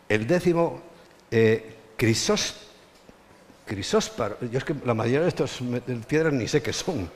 el 0.08 0.26
décimo 0.26 0.80
eh, 1.30 1.74
crisósparo. 3.66 4.38
Yo 4.50 4.58
es 4.58 4.64
que 4.64 4.74
la 4.84 4.94
mayoría 4.94 5.22
de 5.22 5.28
estas 5.28 5.58
piedras 6.06 6.32
ni 6.32 6.46
sé 6.46 6.62
qué 6.62 6.72
son 6.72 7.10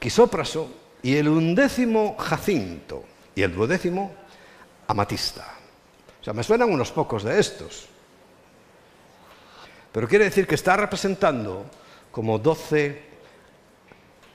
quisópraso 0.00 0.68
y 1.02 1.14
el 1.14 1.28
undécimo 1.28 2.16
jacinto 2.18 3.04
y 3.34 3.42
el 3.42 3.54
duodécimo 3.54 4.12
amatista. 4.88 5.46
O 6.20 6.24
sea, 6.24 6.32
me 6.32 6.42
suenan 6.42 6.72
unos 6.72 6.90
pocos 6.90 7.22
de 7.22 7.38
estos. 7.38 7.86
Pero 9.92 10.08
quiere 10.08 10.24
decir 10.24 10.46
que 10.46 10.56
está 10.56 10.76
representando 10.76 11.66
como 12.10 12.38
doce 12.38 13.02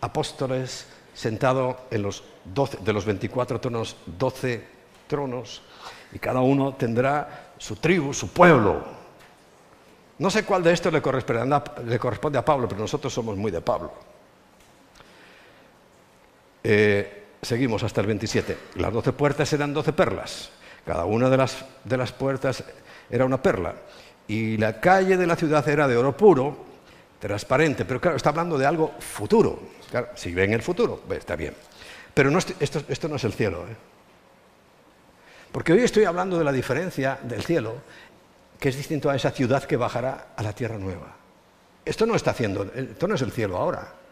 apóstoles 0.01 0.86
sentados 1.13 1.76
en 1.91 2.01
los 2.03 2.24
de 2.45 2.93
los 2.93 3.05
24 3.05 3.59
tronos, 3.59 3.95
doce 4.05 4.63
tronos, 5.07 5.61
y 6.13 6.20
cada 6.20 6.41
uno 6.41 6.76
tendrá 6.76 7.53
su 7.57 7.78
tribu, 7.78 8.13
su 8.13 8.30
pueblo. 8.30 8.84
No 10.20 10.30
sé 10.30 10.45
cuál 10.45 10.63
de 10.63 10.74
estos 10.74 10.93
le 10.93 11.01
corresponde 11.01 12.38
a 12.38 12.45
Pablo, 12.45 12.68
pero 12.68 12.82
nosotros 12.82 13.11
somos 13.11 13.36
muy 13.36 13.51
de 13.51 13.61
Pablo. 13.61 14.14
Eh, 16.68 17.26
seguimos 17.43 17.84
hasta 17.84 18.01
el 18.01 18.07
27. 18.07 18.57
Las 18.78 18.91
doce 18.91 19.13
puertas 19.13 19.53
eran 19.53 19.72
doce 19.72 19.93
perlas. 19.93 20.49
Cada 20.84 21.05
una 21.05 21.30
de 21.30 21.38
las, 21.38 21.63
de 21.84 21.95
las 21.95 22.11
puertas 22.11 22.63
era 23.07 23.24
una 23.24 23.39
perla. 23.39 23.76
Y 24.28 24.57
la 24.57 24.80
calle 24.80 25.16
de 25.16 25.28
la 25.28 25.36
ciudad 25.36 25.68
era 25.70 25.88
de 25.88 25.95
oro 25.95 26.18
puro, 26.18 26.57
transparente. 27.20 27.86
Pero 27.86 28.01
claro, 28.01 28.18
está 28.18 28.30
hablando 28.32 28.57
de 28.57 28.66
algo 28.66 28.95
futuro. 28.97 29.59
si 30.16 30.34
ven 30.34 30.53
el 30.53 30.63
futuro, 30.63 31.03
está 31.11 31.36
bien. 31.36 31.53
Pero 32.16 32.32
no, 32.32 32.39
esto, 32.39 32.82
esto, 32.88 33.07
no 33.07 33.18
es 33.18 33.24
el 33.26 33.34
cielo. 33.34 33.66
¿eh? 33.70 33.76
Porque 35.51 35.72
hoy 35.72 35.82
estoy 35.82 36.05
hablando 36.05 36.39
de 36.39 36.45
la 36.45 36.51
diferencia 36.51 37.20
del 37.22 37.43
cielo, 37.43 37.76
que 38.59 38.70
es 38.70 38.76
distinto 38.76 39.11
a 39.11 39.16
esa 39.16 39.30
ciudad 39.30 39.66
que 39.66 39.78
bajará 39.78 40.30
a 40.36 40.41
la 40.41 40.53
tierra 40.53 40.80
nueva. 40.80 41.16
Esto 41.86 42.07
no 42.07 42.16
está 42.16 42.32
haciendo, 42.32 42.63
esto 42.74 43.07
no 43.07 43.13
es 43.13 43.22
el 43.22 43.32
cielo 43.32 43.57
ahora. 43.57 44.05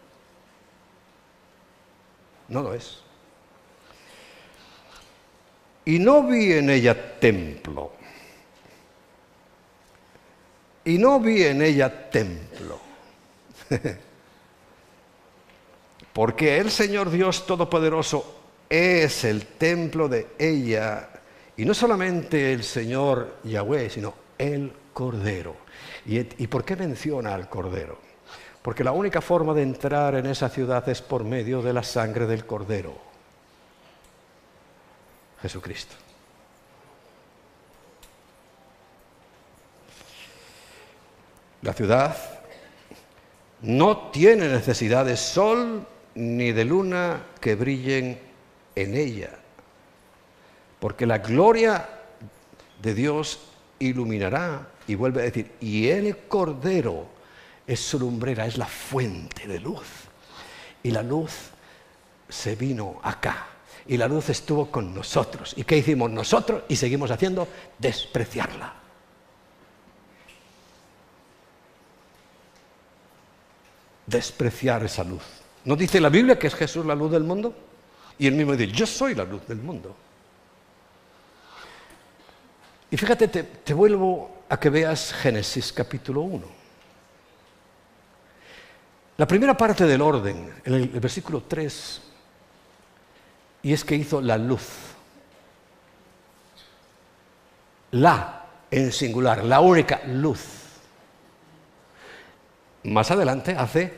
No 2.47 2.61
lo 2.61 2.73
es. 2.73 2.99
Y 5.85 5.99
no 5.99 6.23
vi 6.23 6.53
en 6.53 6.69
ella 6.69 7.19
templo. 7.19 7.91
Y 10.85 10.97
no 10.97 11.19
vi 11.19 11.43
en 11.43 11.61
ella 11.61 12.09
templo. 12.09 12.79
Porque 16.13 16.57
el 16.57 16.69
Señor 16.69 17.09
Dios 17.09 17.45
Todopoderoso 17.45 18.41
es 18.69 19.23
el 19.23 19.45
templo 19.45 20.07
de 20.07 20.27
ella, 20.37 21.09
y 21.57 21.65
no 21.65 21.73
solamente 21.73 22.53
el 22.53 22.63
Señor 22.63 23.37
Yahweh, 23.43 23.89
sino 23.89 24.13
el 24.37 24.71
Cordero. 24.93 25.55
¿Y, 26.05 26.17
¿Y 26.19 26.47
por 26.47 26.63
qué 26.63 26.75
menciona 26.75 27.33
al 27.33 27.49
Cordero? 27.49 28.02
Porque 28.63 28.83
la 28.83 28.93
única 28.93 29.19
forma 29.19 29.53
de 29.53 29.61
entrar 29.61 30.15
en 30.15 30.25
esa 30.25 30.47
ciudad 30.47 30.87
es 30.87 31.01
por 31.01 31.25
medio 31.25 31.61
de 31.61 31.73
la 31.73 31.83
sangre 31.83 32.25
del 32.25 32.45
Cordero, 32.45 32.97
Jesucristo. 35.41 35.95
La 41.61 41.73
ciudad 41.73 42.15
no 43.61 44.09
tiene 44.11 44.47
necesidad 44.47 45.05
de 45.05 45.17
sol 45.17 45.85
ni 46.15 46.53
de 46.53 46.63
luna 46.63 47.21
que 47.41 47.55
brillen 47.55 48.17
en 48.75 48.95
ella, 48.95 49.31
porque 50.79 51.05
la 51.05 51.17
gloria 51.17 51.89
de 52.81 52.93
Dios 52.93 53.41
iluminará, 53.79 54.67
y 54.87 54.95
vuelve 54.95 55.21
a 55.21 55.25
decir, 55.25 55.51
y 55.59 55.89
el 55.89 56.17
Cordero 56.27 57.12
es 57.65 57.79
su 57.79 57.99
lumbrera, 57.99 58.45
es 58.45 58.57
la 58.57 58.65
fuente 58.65 59.47
de 59.47 59.59
luz. 59.59 59.87
Y 60.83 60.91
la 60.91 61.03
luz 61.03 61.31
se 62.27 62.55
vino 62.55 62.99
acá, 63.03 63.47
y 63.87 63.97
la 63.97 64.07
luz 64.07 64.29
estuvo 64.29 64.69
con 64.69 64.93
nosotros. 64.93 65.53
¿Y 65.55 65.63
qué 65.63 65.77
hicimos 65.77 66.11
nosotros? 66.11 66.63
Y 66.67 66.75
seguimos 66.75 67.11
haciendo 67.11 67.47
despreciarla. 67.79 68.83
despreciar 74.05 74.83
esa 74.83 75.03
luz. 75.03 75.23
¿No 75.65 75.75
dice 75.75 75.99
la 75.99 76.09
Biblia 76.09 76.37
que 76.37 76.47
es 76.47 76.55
Jesús 76.55 76.85
la 76.85 76.95
luz 76.95 77.11
del 77.11 77.23
mundo? 77.23 77.53
Y 78.17 78.27
él 78.27 78.35
mismo 78.35 78.55
dice, 78.55 78.71
yo 78.71 78.85
soy 78.85 79.15
la 79.15 79.23
luz 79.23 79.45
del 79.47 79.57
mundo. 79.57 79.95
Y 82.91 82.97
fíjate, 82.97 83.27
te, 83.27 83.73
vuelvo 83.73 84.43
a 84.49 84.59
que 84.59 84.69
veas 84.69 85.13
Génesis 85.13 85.73
capítulo 85.73 86.21
1. 86.21 86.62
La 89.17 89.27
primera 89.27 89.55
parte 89.55 89.85
del 89.85 90.01
orden, 90.01 90.51
en 90.65 90.73
el, 90.73 90.81
el 90.81 90.99
versículo 90.99 91.43
3, 91.47 92.01
y 93.63 93.73
es 93.73 93.83
que 93.83 93.95
hizo 93.95 94.21
la 94.21 94.37
luz. 94.37 94.67
La, 97.91 98.45
en 98.71 98.91
singular, 98.91 99.43
la 99.43 99.59
única 99.59 100.01
luz. 100.07 100.43
Más 102.85 103.11
adelante 103.11 103.55
hace 103.57 103.93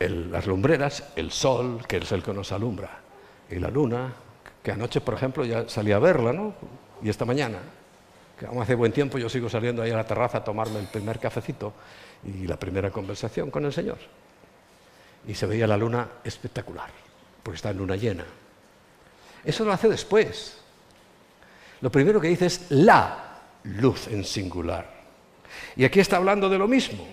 las 0.00 0.46
lumbreras, 0.46 1.04
el 1.14 1.30
sol, 1.30 1.86
que 1.86 1.98
es 1.98 2.12
el 2.12 2.22
que 2.22 2.34
nos 2.34 2.52
alumbra, 2.52 2.90
y 3.48 3.60
la 3.60 3.68
luna, 3.68 4.12
que 4.62 4.72
anoche, 4.72 5.00
por 5.00 5.14
ejemplo, 5.14 5.44
ya 5.44 5.68
salí 5.68 5.92
a 5.92 5.98
verla, 5.98 6.32
¿no? 6.32 6.52
Y 7.00 7.08
esta 7.08 7.24
mañana, 7.24 7.58
que 8.38 8.44
aún 8.46 8.60
hace 8.60 8.74
buen 8.74 8.92
tiempo, 8.92 9.18
yo 9.18 9.28
sigo 9.28 9.48
saliendo 9.48 9.82
ahí 9.82 9.92
a 9.92 9.96
la 9.96 10.04
terraza 10.04 10.38
a 10.38 10.44
tomarme 10.44 10.80
el 10.80 10.86
primer 10.86 11.18
cafecito 11.18 11.72
y 12.24 12.46
la 12.46 12.58
primera 12.58 12.90
conversación 12.90 13.50
con 13.50 13.64
el 13.64 13.72
Señor. 13.72 13.98
Y 15.26 15.34
se 15.34 15.46
veía 15.46 15.66
la 15.66 15.76
luna 15.76 16.08
espectacular, 16.24 16.90
porque 17.42 17.56
está 17.56 17.70
en 17.70 17.78
luna 17.78 17.96
llena. 17.96 18.24
Eso 19.44 19.64
lo 19.64 19.72
hace 19.72 19.88
después. 19.88 20.58
Lo 21.80 21.90
primero 21.90 22.20
que 22.20 22.28
dice 22.28 22.46
es 22.46 22.70
la 22.70 23.40
luz 23.64 24.08
en 24.08 24.24
singular. 24.24 24.90
Y 25.76 25.84
aquí 25.84 26.00
está 26.00 26.16
hablando 26.16 26.48
de 26.48 26.58
lo 26.58 26.66
mismo. 26.66 27.06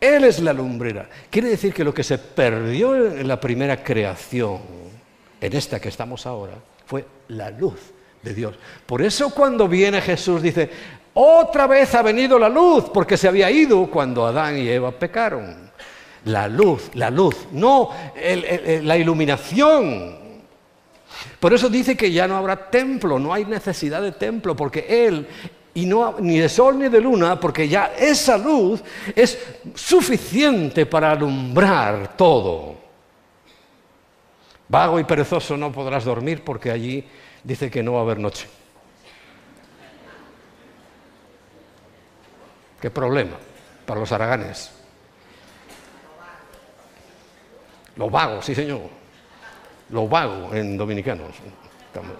Él 0.00 0.24
es 0.24 0.40
la 0.40 0.52
lumbrera. 0.52 1.08
Quiere 1.30 1.48
decir 1.48 1.72
que 1.72 1.84
lo 1.84 1.94
que 1.94 2.04
se 2.04 2.18
perdió 2.18 2.94
en 2.96 3.26
la 3.26 3.40
primera 3.40 3.82
creación, 3.82 4.60
en 5.40 5.52
esta 5.52 5.80
que 5.80 5.88
estamos 5.88 6.26
ahora, 6.26 6.54
fue 6.86 7.06
la 7.28 7.50
luz 7.50 7.80
de 8.22 8.34
Dios. 8.34 8.56
Por 8.84 9.02
eso 9.02 9.30
cuando 9.30 9.68
viene 9.68 10.00
Jesús 10.00 10.42
dice, 10.42 10.70
otra 11.18 11.66
vez 11.66 11.94
ha 11.94 12.02
venido 12.02 12.38
la 12.38 12.50
luz, 12.50 12.84
porque 12.92 13.16
se 13.16 13.26
había 13.26 13.50
ido 13.50 13.86
cuando 13.90 14.26
Adán 14.26 14.58
y 14.58 14.68
Eva 14.68 14.92
pecaron. 14.92 15.70
La 16.26 16.46
luz, 16.46 16.90
la 16.92 17.08
luz, 17.08 17.48
no 17.52 17.90
la 18.82 18.96
iluminación. 18.98 20.16
Por 21.40 21.54
eso 21.54 21.70
dice 21.70 21.96
que 21.96 22.12
ya 22.12 22.28
no 22.28 22.36
habrá 22.36 22.68
templo, 22.70 23.18
no 23.18 23.32
hay 23.32 23.46
necesidad 23.46 24.02
de 24.02 24.12
templo, 24.12 24.54
porque 24.54 25.06
Él 25.06 25.26
y 25.72 25.86
no 25.86 26.16
ni 26.18 26.38
de 26.38 26.50
sol 26.50 26.78
ni 26.78 26.90
de 26.90 27.00
luna, 27.00 27.40
porque 27.40 27.66
ya 27.66 27.92
esa 27.98 28.36
luz 28.36 28.82
es 29.14 29.38
suficiente 29.74 30.84
para 30.84 31.12
alumbrar 31.12 32.14
todo. 32.14 32.76
Vago 34.68 35.00
y 35.00 35.04
perezoso 35.04 35.56
no 35.56 35.72
podrás 35.72 36.04
dormir 36.04 36.42
porque 36.44 36.70
allí 36.70 37.04
dice 37.42 37.70
que 37.70 37.82
no 37.82 37.92
va 37.92 38.00
a 38.00 38.02
haber 38.02 38.18
noche. 38.18 38.48
Qué 42.80 42.90
problema 42.90 43.36
para 43.86 44.00
los 44.00 44.12
araganes. 44.12 44.70
Lo 47.96 48.10
vago, 48.10 48.42
sí 48.42 48.54
señor. 48.54 48.82
Lo 49.90 50.08
vago 50.08 50.52
en 50.54 50.76
dominicanos, 50.76 51.36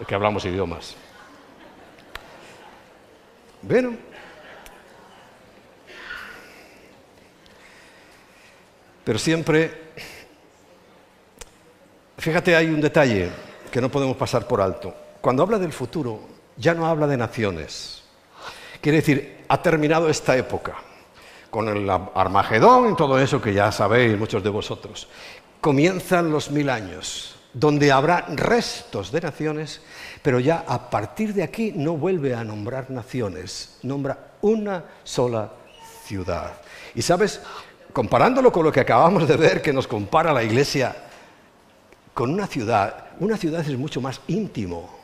que 0.07 0.15
hablamos 0.15 0.45
idiomas. 0.45 0.95
Bueno. 3.63 3.97
Pero 9.05 9.19
siempre, 9.19 9.73
fíjate, 12.19 12.57
hay 12.57 12.67
un 12.67 12.81
detalle 12.81 13.31
que 13.71 13.81
no 13.81 13.89
podemos 13.89 14.17
pasar 14.17 14.49
por 14.49 14.61
alto. 14.61 14.95
Cuando 15.21 15.43
habla 15.43 15.59
del 15.59 15.73
futuro, 15.73 16.21
ya 16.57 16.75
no 16.75 16.87
habla 16.87 17.07
de 17.07 17.17
naciones. 17.17 18.05
Quiere 18.81 18.99
decir, 18.99 19.36
ha 19.49 19.63
terminado 19.63 20.09
esta 20.09 20.37
época, 20.37 20.75
con 21.51 21.69
el 21.69 21.89
Armagedón 21.89 22.93
y 22.93 22.97
todo 22.97 23.19
eso 23.19 23.41
que 23.41 23.55
ya 23.55 23.73
sabéis 23.73 24.19
muchos 24.19 24.43
de 24.43 24.51
vosotros. 24.51 25.09
Comienzan 25.61 26.31
los 26.31 26.51
mil 26.51 26.71
años, 26.71 27.37
donde 27.53 27.93
habrá 27.93 28.27
restos 28.29 29.11
de 29.11 29.21
naciones 29.21 29.81
pero 30.27 30.41
ya 30.41 30.65
a 30.67 30.91
partir 30.91 31.33
de 31.35 31.45
aquí 31.45 31.73
no 31.77 31.97
vuelve 31.97 32.35
a 32.35 32.43
nombrar 32.43 32.91
naciones, 32.91 33.79
nombra 33.85 34.33
una 34.41 34.83
sola 35.05 35.53
ciudad. 36.05 36.55
Y 36.97 37.03
sabes, 37.03 37.41
comparándolo 37.93 38.51
con 38.51 38.65
lo 38.65 38.73
que 38.73 38.81
acabamos 38.81 39.29
de 39.29 39.37
ver, 39.37 39.63
que 39.63 39.73
nos 39.73 39.87
compara 39.87 40.33
la 40.33 40.43
iglesia 40.43 40.97
con 42.13 42.33
una 42.33 42.49
ciudad, 42.49 43.11
una 43.21 43.37
ciudad 43.37 43.61
es 43.61 43.79
mucho 43.79 44.01
más 44.01 44.21
íntimo. 44.27 44.96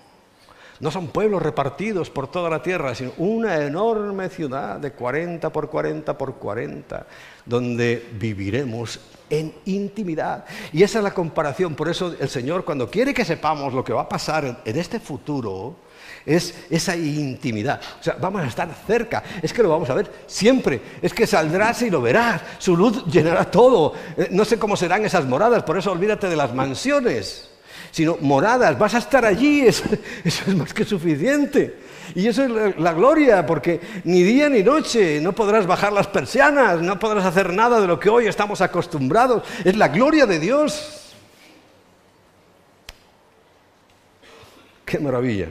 No 0.83 0.91
son 0.91 1.07
pueblos 1.07 1.41
repartidos 1.41 2.11
por 2.11 2.27
toda 2.27 2.51
la 2.51 2.61
tierra, 2.61 2.93
sino 2.97 3.13
una 3.19 3.65
enorme 3.65 4.29
ciudad 4.29 4.81
de 4.81 4.91
40 4.91 5.49
por 5.53 5.71
40 5.71 6.19
por 6.19 6.35
40, 6.35 7.07
donde 7.47 8.09
viviremos 8.15 8.99
en 9.31 9.55
intimidad. 9.67 10.45
Y 10.73 10.83
esa 10.83 10.99
es 10.99 11.05
la 11.05 11.15
comparación. 11.15 11.77
Por 11.77 11.89
eso 11.89 12.17
el 12.19 12.29
Señor, 12.29 12.65
cuando 12.65 12.91
quiere 12.91 13.15
que 13.15 13.25
sepamos 13.25 13.73
lo 13.73 13.85
que 13.85 13.93
va 13.93 14.03
a 14.03 14.09
pasar 14.09 14.61
en 14.65 14.77
este 14.77 14.99
futuro, 14.99 15.77
es 16.27 16.53
esa 16.69 16.97
intimidad. 16.97 17.81
O 18.01 18.03
sea, 18.03 18.17
vamos 18.21 18.43
a 18.43 18.49
estar 18.49 18.69
cerca. 18.85 19.23
Es 19.41 19.53
que 19.53 19.63
lo 19.63 19.69
vamos 19.69 19.89
a 19.89 19.95
ver 19.95 20.11
siempre. 20.27 20.81
Es 21.01 21.15
que 21.15 21.29
saldrás 21.29 21.81
y 21.83 21.91
lo 21.91 22.03
verás. 22.03 22.43
Su 22.59 22.77
luz 22.77 23.07
llenará 23.07 23.49
todo. 23.49 23.95
Eh, 24.17 24.31
no 24.33 24.45
sé 24.45 24.59
cómo 24.59 24.77
serán 24.77 25.05
esas 25.05 25.27
moradas, 25.27 25.63
por 25.63 25.79
eso 25.79 25.93
olvídate 25.93 26.29
de 26.29 26.35
las 26.35 26.53
mansiones 26.53 27.52
sino 27.91 28.17
moradas. 28.21 28.79
Vas 28.79 28.95
a 28.95 28.99
estar 28.99 29.25
allí, 29.25 29.61
eso, 29.67 29.85
es 30.25 30.57
más 30.57 30.73
que 30.73 30.85
suficiente. 30.85 31.77
Y 32.15 32.27
eso 32.27 32.45
es 32.45 32.79
la, 32.79 32.93
gloria, 32.93 33.47
porque 33.47 33.81
ni 34.05 34.23
día 34.23 34.49
ni 34.49 34.63
noche 34.63 35.21
no 35.21 35.33
podrás 35.33 35.67
bajar 35.67 35.93
las 35.93 36.07
persianas, 36.07 36.81
no 36.83 36.99
podrás 36.99 37.25
hacer 37.25 37.53
nada 37.53 37.81
de 37.81 37.87
lo 37.87 37.99
que 37.99 38.11
hoy 38.11 38.27
estamos 38.27 38.61
acostumbrados. 38.61 39.43
Es 39.65 39.77
la 39.77 39.89
gloria 39.89 40.27
de 40.27 40.39
Dios. 40.39 41.15
Qué 44.85 44.99
maravilla. 44.99 45.49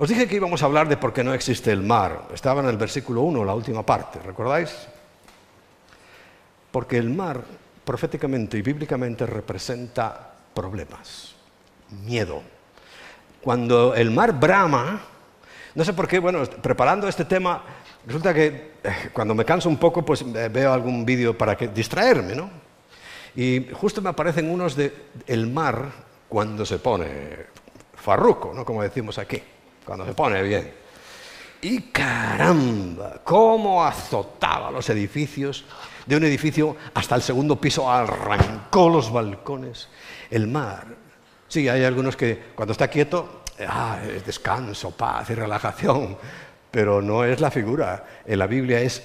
Os 0.00 0.08
dije 0.08 0.28
que 0.28 0.36
íbamos 0.36 0.62
a 0.62 0.66
hablar 0.66 0.88
de 0.88 0.96
por 0.96 1.12
qué 1.12 1.24
no 1.24 1.34
existe 1.34 1.72
el 1.72 1.82
mar. 1.82 2.28
Estaba 2.32 2.60
en 2.60 2.68
el 2.68 2.76
versículo 2.76 3.22
1, 3.22 3.44
la 3.44 3.54
última 3.54 3.84
parte, 3.84 4.20
¿recordáis? 4.20 4.88
Porque 6.70 6.98
el 6.98 7.10
mar 7.10 7.42
proféticamente 7.84 8.58
y 8.58 8.62
bíblicamente 8.62 9.24
representa 9.26 10.34
problemas, 10.52 11.34
miedo. 12.04 12.42
Cuando 13.40 13.94
el 13.94 14.10
mar 14.10 14.38
brama, 14.38 15.00
no 15.74 15.84
sé 15.84 15.92
por 15.94 16.06
qué, 16.06 16.18
bueno, 16.18 16.42
preparando 16.60 17.08
este 17.08 17.24
tema, 17.24 17.62
resulta 18.04 18.34
que 18.34 18.72
eh, 18.82 19.10
cuando 19.12 19.34
me 19.34 19.44
canso 19.44 19.68
un 19.68 19.78
poco, 19.78 20.04
pues 20.04 20.22
eh, 20.22 20.48
veo 20.52 20.72
algún 20.72 21.04
vídeo 21.04 21.36
para 21.36 21.54
distraerme, 21.54 22.34
¿no? 22.34 22.50
Y 23.36 23.68
justo 23.72 24.02
me 24.02 24.10
aparecen 24.10 24.50
unos 24.50 24.74
de 24.74 24.92
el 25.26 25.46
mar 25.46 25.90
cuando 26.28 26.66
se 26.66 26.78
pone 26.78 27.46
farruco, 27.94 28.52
¿no? 28.54 28.64
Como 28.64 28.82
decimos 28.82 29.18
aquí, 29.18 29.40
cuando 29.84 30.04
se 30.04 30.12
pone 30.12 30.42
bien. 30.42 30.72
Y 31.60 31.82
caramba, 31.82 33.20
cómo 33.24 33.84
azotaba 33.84 34.70
los 34.70 34.88
edificios. 34.90 35.64
De 36.08 36.16
un 36.16 36.24
edificio 36.24 36.74
hasta 36.94 37.16
el 37.16 37.20
segundo 37.20 37.60
piso 37.60 37.90
arrancó 37.90 38.88
los 38.88 39.12
balcones. 39.12 39.88
El 40.30 40.46
mar. 40.46 40.86
Sí, 41.46 41.68
hay 41.68 41.84
algunos 41.84 42.16
que 42.16 42.44
cuando 42.54 42.72
está 42.72 42.88
quieto, 42.88 43.42
ah, 43.68 43.98
es 44.02 44.24
descanso, 44.24 44.90
paz 44.92 45.28
y 45.28 45.34
relajación. 45.34 46.16
Pero 46.70 47.02
no 47.02 47.24
es 47.24 47.42
la 47.42 47.50
figura. 47.50 48.22
En 48.24 48.38
la 48.38 48.46
Biblia 48.46 48.80
es 48.80 49.02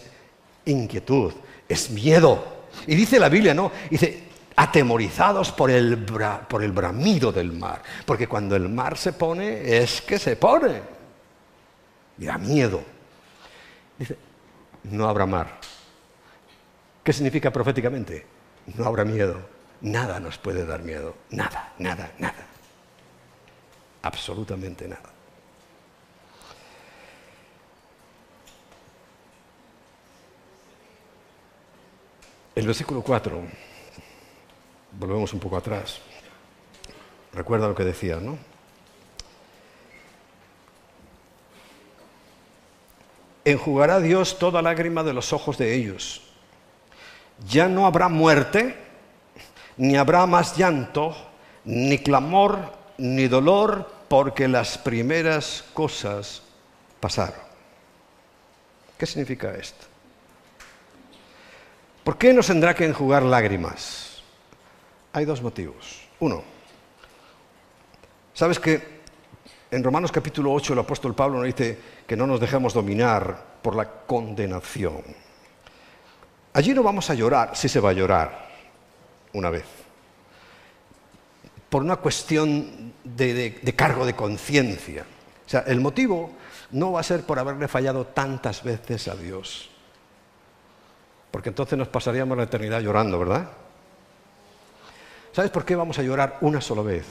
inquietud, 0.63 1.33
es 1.67 1.89
miedo. 1.89 2.63
Y 2.87 2.95
dice 2.95 3.19
la 3.19 3.27
Biblia, 3.27 3.53
¿no? 3.53 3.69
Dice, 3.89 4.23
atemorizados 4.55 5.51
por 5.51 5.71
el, 5.71 6.05
por 6.47 6.63
el 6.63 6.71
bramido 6.71 7.33
del 7.33 7.51
mar. 7.51 7.81
Porque 8.05 8.29
cuando 8.29 8.55
el 8.55 8.69
mar 8.69 8.97
se 8.97 9.11
pone, 9.11 9.77
es 9.77 10.01
que 10.03 10.17
se 10.17 10.37
pone. 10.37 10.79
Y 12.17 12.23
da 12.23 12.37
miedo. 12.37 12.81
Dice, 13.99 14.17
no 14.83 15.09
habrá 15.09 15.25
mar. 15.25 15.59
¿Qué 17.03 17.11
significa 17.11 17.51
proféticamente? 17.51 18.25
No 18.77 18.85
habrá 18.85 19.03
miedo. 19.03 19.41
Nada 19.81 20.19
nos 20.21 20.37
puede 20.37 20.65
dar 20.65 20.81
miedo. 20.81 21.15
Nada, 21.31 21.73
nada, 21.77 22.13
nada. 22.17 22.47
Absolutamente 24.01 24.87
nada. 24.87 25.09
El 32.55 32.67
versículo 32.67 33.01
4, 33.01 33.41
volvemos 34.99 35.33
un 35.33 35.39
poco 35.39 35.57
atrás. 35.57 35.99
Recuerda 37.33 37.67
lo 37.67 37.75
que 37.75 37.83
decía, 37.83 38.17
¿no? 38.17 38.37
Enjugará 43.43 43.99
Dios 43.99 44.37
toda 44.37 44.61
lágrima 44.61 45.03
de 45.03 45.13
los 45.13 45.33
ojos 45.33 45.57
de 45.57 45.75
ellos. 45.75 46.22
Ya 47.47 47.67
no 47.67 47.85
habrá 47.85 48.09
muerte, 48.09 48.75
ni 49.77 49.95
habrá 49.95 50.25
más 50.25 50.55
llanto, 50.55 51.15
ni 51.65 51.97
clamor, 51.99 52.73
ni 52.97 53.27
dolor, 53.27 53.89
porque 54.07 54.47
las 54.47 54.77
primeras 54.77 55.65
cosas 55.73 56.43
pasaron. 56.99 57.41
¿Qué 58.97 59.05
significa 59.05 59.53
esto? 59.55 59.87
¿Por 62.03 62.17
qué 62.17 62.33
nos 62.33 62.47
tendrá 62.47 62.75
que 62.75 62.85
enjugar 62.85 63.23
lágrimas? 63.23 64.21
Hay 65.13 65.25
dos 65.25 65.41
motivos. 65.41 66.01
Uno, 66.19 66.43
¿sabes 68.33 68.59
que 68.59 69.01
en 69.71 69.83
Romanos 69.83 70.11
capítulo 70.11 70.53
8 70.53 70.73
el 70.73 70.79
apóstol 70.79 71.15
Pablo 71.15 71.37
nos 71.37 71.47
dice 71.47 71.79
que 72.05 72.15
no 72.15 72.27
nos 72.27 72.39
dejemos 72.39 72.73
dominar 72.73 73.59
por 73.61 73.75
la 73.75 73.89
condenación? 74.05 75.22
Allí 76.53 76.73
no 76.73 76.83
vamos 76.83 77.09
a 77.09 77.13
llorar, 77.13 77.55
sí 77.55 77.67
se 77.67 77.79
va 77.79 77.89
a 77.89 77.93
llorar 77.93 78.47
una 79.33 79.49
vez, 79.49 79.65
por 81.69 81.81
una 81.81 81.95
cuestión 81.95 82.93
de, 83.03 83.73
cargo 83.75 84.05
de 84.05 84.15
conciencia. 84.15 85.03
O 85.45 85.49
sea, 85.49 85.61
el 85.61 85.81
motivo 85.81 86.31
no 86.71 86.91
va 86.91 86.99
a 86.99 87.03
ser 87.03 87.23
por 87.23 87.39
haberle 87.39 87.67
fallado 87.67 88.05
tantas 88.05 88.63
veces 88.63 89.07
a 89.07 89.15
Dios 89.15 89.71
porque 91.33 91.49
entonces 91.49 91.79
nos 91.79 91.87
pasaríamos 91.87 92.37
la 92.37 92.43
eternidad 92.43 92.79
llorando, 92.79 93.17
¿verdad? 93.17 93.47
¿Sabes 95.31 95.49
por 95.49 95.65
qué 95.65 95.75
vamos 95.75 95.97
a 95.97 96.03
llorar 96.03 96.37
una 96.41 96.61
sola 96.61 96.83
vez? 96.83 97.07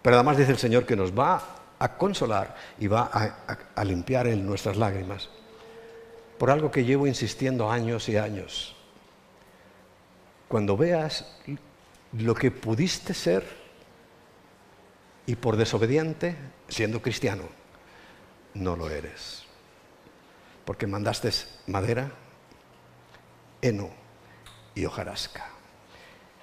Pero 0.00 0.16
además 0.16 0.38
dice 0.38 0.52
el 0.52 0.56
Señor 0.56 0.86
que 0.86 0.96
nos 0.96 1.12
va 1.12 1.42
a 1.78 1.98
consolar 1.98 2.56
y 2.78 2.86
va 2.86 3.10
a, 3.74 3.84
limpiar 3.84 4.28
en 4.28 4.46
nuestras 4.46 4.78
lágrimas 4.78 5.28
por 6.38 6.50
algo 6.50 6.70
que 6.70 6.84
llevo 6.84 7.06
insistiendo 7.06 7.70
años 7.70 8.08
y 8.08 8.16
años. 8.16 8.74
Cuando 10.48 10.76
veas 10.76 11.36
lo 12.12 12.34
que 12.34 12.50
pudiste 12.50 13.12
ser 13.12 13.44
y 15.26 15.36
por 15.36 15.56
desobediente, 15.56 16.36
siendo 16.68 17.02
cristiano, 17.02 17.42
no 18.54 18.76
lo 18.76 18.88
eres. 18.88 19.44
Porque 20.64 20.86
mandaste 20.86 21.30
madera, 21.66 22.10
heno 23.60 23.90
y 24.74 24.84
hojarasca. 24.86 25.46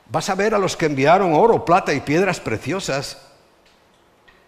Vas 0.10 0.30
a 0.30 0.36
ver 0.36 0.54
a 0.54 0.60
los 0.60 0.78
que 0.78 0.86
enviaron 0.86 1.34
oro, 1.34 1.66
plata 1.66 1.94
y 1.94 2.02
piedras 2.02 2.40
preciosas 2.40 3.26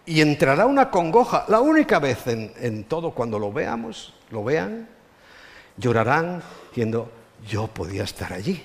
y 0.06 0.20
entrará 0.20 0.66
una 0.66 0.90
congoja, 0.90 1.44
la 1.48 1.60
única 1.60 1.98
vez 1.98 2.26
en, 2.26 2.84
todo 2.84 3.10
cuando 3.10 3.38
lo 3.38 3.52
veamos, 3.52 4.14
lo 4.30 4.44
vean, 4.44 4.88
llorarán 5.78 6.42
diciendo, 6.70 7.10
yo 7.46 7.68
podía 7.68 8.04
estar 8.04 8.32
allí. 8.32 8.62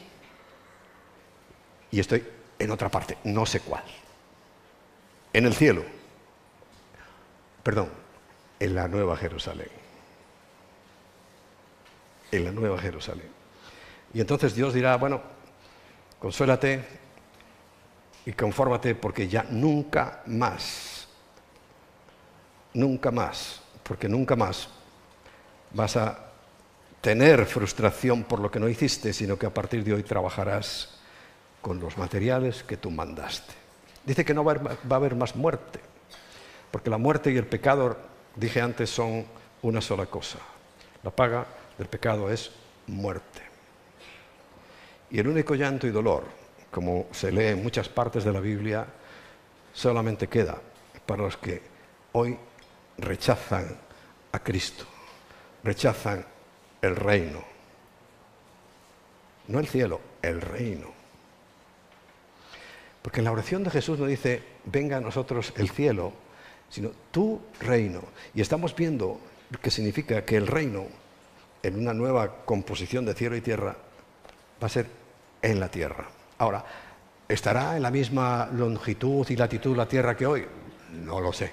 Y 1.91 1.99
estoy 1.99 2.25
en 2.59 2.71
otra 2.71 2.89
parte, 2.89 3.17
no 3.23 3.45
sé 3.45 3.59
cuál. 3.59 3.83
En 5.31 5.45
el 5.45 5.53
cielo. 5.53 5.83
Perdón, 7.61 7.89
en 8.59 8.75
la 8.75 8.87
Nueva 8.87 9.15
Jerusalén. 9.15 9.69
En 12.31 12.45
la 12.45 12.51
Nueva 12.51 12.77
Jerusalén. 12.79 13.29
Y 14.13 14.21
entonces 14.21 14.55
Dios 14.55 14.73
dirá, 14.73 14.97
bueno, 14.97 15.21
consuélate 16.19 16.83
y 18.25 18.33
confórmate 18.33 18.95
porque 18.95 19.27
ya 19.27 19.43
nunca 19.49 20.23
más, 20.27 21.07
nunca 22.73 23.11
más, 23.11 23.61
porque 23.83 24.07
nunca 24.07 24.35
más 24.35 24.69
vas 25.71 25.97
a 25.97 26.32
tener 27.03 27.45
frustración 27.45 28.23
por 28.23 28.39
lo 28.39 28.49
que 28.49 28.61
no 28.61 28.69
hiciste, 28.69 29.11
sino 29.11 29.37
que 29.37 29.45
a 29.45 29.53
partir 29.53 29.83
de 29.83 29.93
hoy 29.93 30.03
trabajarás 30.03 31.01
con 31.61 31.77
los 31.81 31.97
materiales 31.97 32.63
que 32.63 32.77
tú 32.77 32.89
mandaste. 32.91 33.53
Dice 34.05 34.23
que 34.23 34.33
no 34.33 34.45
va 34.45 34.53
a 34.53 34.95
haber, 34.95 35.13
más 35.13 35.35
muerte, 35.35 35.81
porque 36.71 36.89
la 36.89 36.97
muerte 36.97 37.29
y 37.29 37.35
el 37.35 37.45
pecado, 37.45 37.97
dije 38.37 38.61
antes, 38.61 38.89
son 38.89 39.25
una 39.63 39.81
sola 39.81 40.05
cosa. 40.05 40.39
La 41.03 41.11
paga 41.11 41.45
del 41.77 41.87
pecado 41.87 42.31
es 42.31 42.51
muerte. 42.87 43.41
Y 45.11 45.19
el 45.19 45.27
único 45.27 45.55
llanto 45.55 45.85
y 45.85 45.91
dolor, 45.91 46.23
como 46.71 47.07
se 47.11 47.33
lee 47.33 47.47
en 47.47 47.61
muchas 47.61 47.89
partes 47.89 48.23
de 48.23 48.31
la 48.31 48.39
Biblia, 48.39 48.87
solamente 49.73 50.29
queda 50.29 50.57
para 51.05 51.23
los 51.23 51.35
que 51.35 51.63
hoy 52.13 52.39
rechazan 52.97 53.77
a 54.31 54.39
Cristo, 54.39 54.85
rechazan 55.65 56.31
el 56.83 56.95
reino. 56.95 57.41
No 59.47 59.59
el 59.59 59.67
cielo, 59.67 59.99
el 60.21 60.41
reino. 60.41 60.87
Porque 63.01 63.19
en 63.19 63.25
la 63.25 63.31
oración 63.31 63.63
de 63.63 63.71
Jesús 63.71 63.97
no 63.97 64.05
dice, 64.05 64.43
venga 64.65 64.97
a 64.97 65.01
nosotros 65.01 65.53
el 65.57 65.69
cielo, 65.69 66.13
sino 66.69 66.91
tu 67.11 67.41
reino. 67.59 68.01
Y 68.33 68.41
estamos 68.41 68.75
viendo 68.75 69.19
que 69.61 69.71
significa 69.71 70.23
que 70.25 70.37
el 70.37 70.47
reino, 70.47 70.85
en 71.61 71.79
una 71.79 71.93
nueva 71.93 72.43
composición 72.45 73.05
de 73.05 73.13
cielo 73.13 73.35
y 73.35 73.41
tierra, 73.41 73.75
va 74.61 74.67
a 74.67 74.69
ser 74.69 74.87
en 75.43 75.59
la 75.59 75.69
Tierra. 75.69 76.07
Ahora, 76.39 76.65
¿estará 77.27 77.75
en 77.75 77.83
la 77.83 77.91
misma 77.91 78.49
longitud 78.51 79.29
y 79.29 79.35
latitud 79.35 79.77
la 79.77 79.87
Tierra 79.87 80.15
que 80.17 80.25
hoy? 80.25 80.45
No 80.91 81.19
lo 81.19 81.31
sé. 81.31 81.51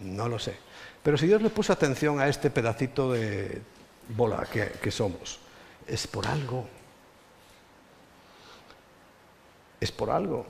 No 0.00 0.28
lo 0.28 0.38
sé. 0.38 0.56
Pero 1.06 1.16
si 1.16 1.28
Dios 1.28 1.40
le 1.40 1.50
puso 1.50 1.72
atención 1.72 2.18
a 2.18 2.26
este 2.26 2.50
pedacito 2.50 3.12
de 3.12 3.62
bola 4.08 4.44
que, 4.50 4.90
somos, 4.90 5.38
es 5.86 6.04
por 6.04 6.26
algo. 6.26 6.66
Es 9.78 9.92
por 9.92 10.10
algo. 10.10 10.44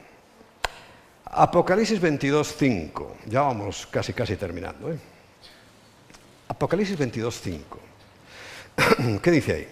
Apocalipsis 1.26 2.00
22, 2.00 2.54
5. 2.56 3.16
Ya 3.26 3.42
vamos 3.42 3.86
casi, 3.90 4.14
casi 4.14 4.36
terminando. 4.36 4.90
¿eh? 4.90 4.98
Apocalipsis 6.48 6.96
22, 6.96 7.38
5. 7.38 7.78
¿Qué 9.22 9.30
dice 9.30 9.52
ahí? 9.52 9.68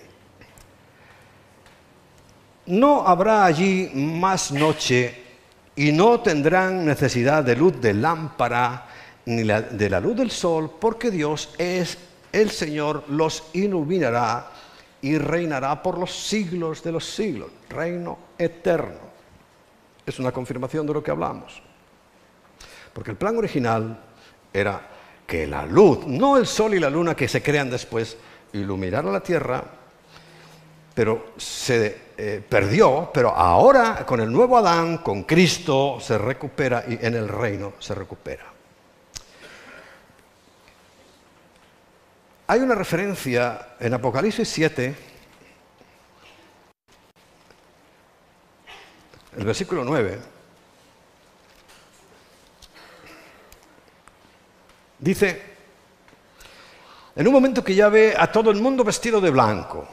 No 2.66 3.08
habrá 3.08 3.46
allí 3.46 3.90
más 3.94 4.52
noche 4.52 5.22
y 5.76 5.92
no 5.92 6.20
tendrán 6.20 6.84
necesidad 6.84 7.42
de 7.42 7.56
luz 7.56 7.80
de 7.80 7.94
lámpara 7.94 8.88
ni 9.26 9.42
de 9.42 9.90
la 9.90 10.00
luz 10.00 10.16
del 10.16 10.30
sol, 10.30 10.70
porque 10.78 11.10
Dios 11.10 11.54
es 11.58 11.98
el 12.32 12.50
Señor, 12.50 13.04
los 13.08 13.44
iluminará 13.52 14.50
y 15.00 15.18
reinará 15.18 15.82
por 15.82 15.98
los 15.98 16.14
siglos 16.14 16.82
de 16.82 16.92
los 16.92 17.04
siglos, 17.04 17.50
reino 17.68 18.18
eterno. 18.38 19.04
Es 20.06 20.18
una 20.18 20.32
confirmación 20.32 20.86
de 20.86 20.94
lo 20.94 21.02
que 21.02 21.10
hablamos. 21.10 21.62
Porque 22.92 23.10
el 23.10 23.16
plan 23.16 23.36
original 23.36 23.98
era 24.52 24.80
que 25.26 25.46
la 25.46 25.64
luz, 25.66 26.06
no 26.06 26.36
el 26.36 26.46
sol 26.46 26.74
y 26.74 26.80
la 26.80 26.90
luna 26.90 27.14
que 27.14 27.28
se 27.28 27.42
crean 27.42 27.70
después, 27.70 28.16
iluminara 28.52 29.10
la 29.10 29.20
tierra, 29.20 29.64
pero 30.94 31.32
se 31.36 32.12
eh, 32.16 32.42
perdió, 32.48 33.10
pero 33.12 33.30
ahora 33.30 34.06
con 34.06 34.20
el 34.20 34.30
nuevo 34.30 34.56
Adán, 34.56 34.98
con 34.98 35.24
Cristo, 35.24 35.98
se 36.00 36.16
recupera 36.18 36.84
y 36.86 36.98
en 37.04 37.14
el 37.14 37.28
reino 37.28 37.74
se 37.78 37.94
recupera. 37.94 38.53
Hay 42.46 42.60
una 42.60 42.74
referencia 42.74 43.76
en 43.80 43.94
Apocalipsis 43.94 44.48
7, 44.48 44.94
el 49.36 49.44
versículo 49.44 49.82
9, 49.82 50.18
dice, 54.98 55.42
en 57.16 57.26
un 57.26 57.32
momento 57.32 57.64
que 57.64 57.74
ya 57.74 57.88
ve 57.88 58.14
a 58.16 58.30
todo 58.30 58.50
el 58.50 58.60
mundo 58.60 58.84
vestido 58.84 59.20
de 59.20 59.30
blanco, 59.30 59.88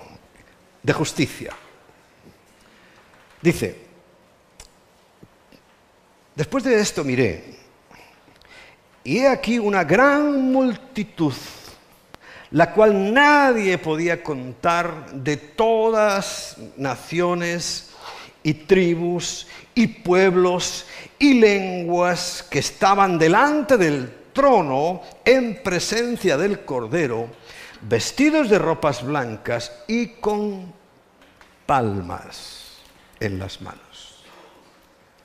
de 0.84 0.94
justicia, 0.94 1.54
dice, 3.42 3.86
después 6.36 6.66
de 6.66 6.80
esto 6.80 7.06
miré, 7.06 7.60
y 9.06 9.20
he 9.20 9.28
aquí 9.30 9.58
una 9.58 9.86
gran 9.86 10.52
multitud 10.52 11.34
la 12.52 12.74
cual 12.74 13.14
nadie 13.14 13.78
podía 13.78 14.22
contar 14.24 15.12
de 15.12 15.38
todas 15.38 16.58
naciones 16.78 17.92
y 18.44 18.54
tribus 18.54 19.48
y 19.74 19.88
pueblos 19.88 20.86
y 21.18 21.36
lenguas 21.36 22.46
que 22.50 22.60
estaban 22.60 23.18
delante 23.18 23.78
del 23.78 24.12
trono 24.34 25.02
en 25.24 25.62
presencia 25.64 26.38
del 26.38 26.66
Cordero, 26.66 27.30
vestidos 27.82 28.50
de 28.50 28.60
ropas 28.60 29.04
blancas 29.06 29.72
y 29.88 30.08
con 30.08 30.74
palmas 31.66 32.80
en 33.20 33.40
las 33.40 33.62
manos. 33.62 34.24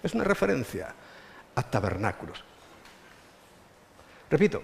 Es 0.03 0.15
una 0.15 0.25
referencia 0.25 0.95
a 1.55 1.63
tabernáculos. 1.63 2.45
Repito, 4.31 4.63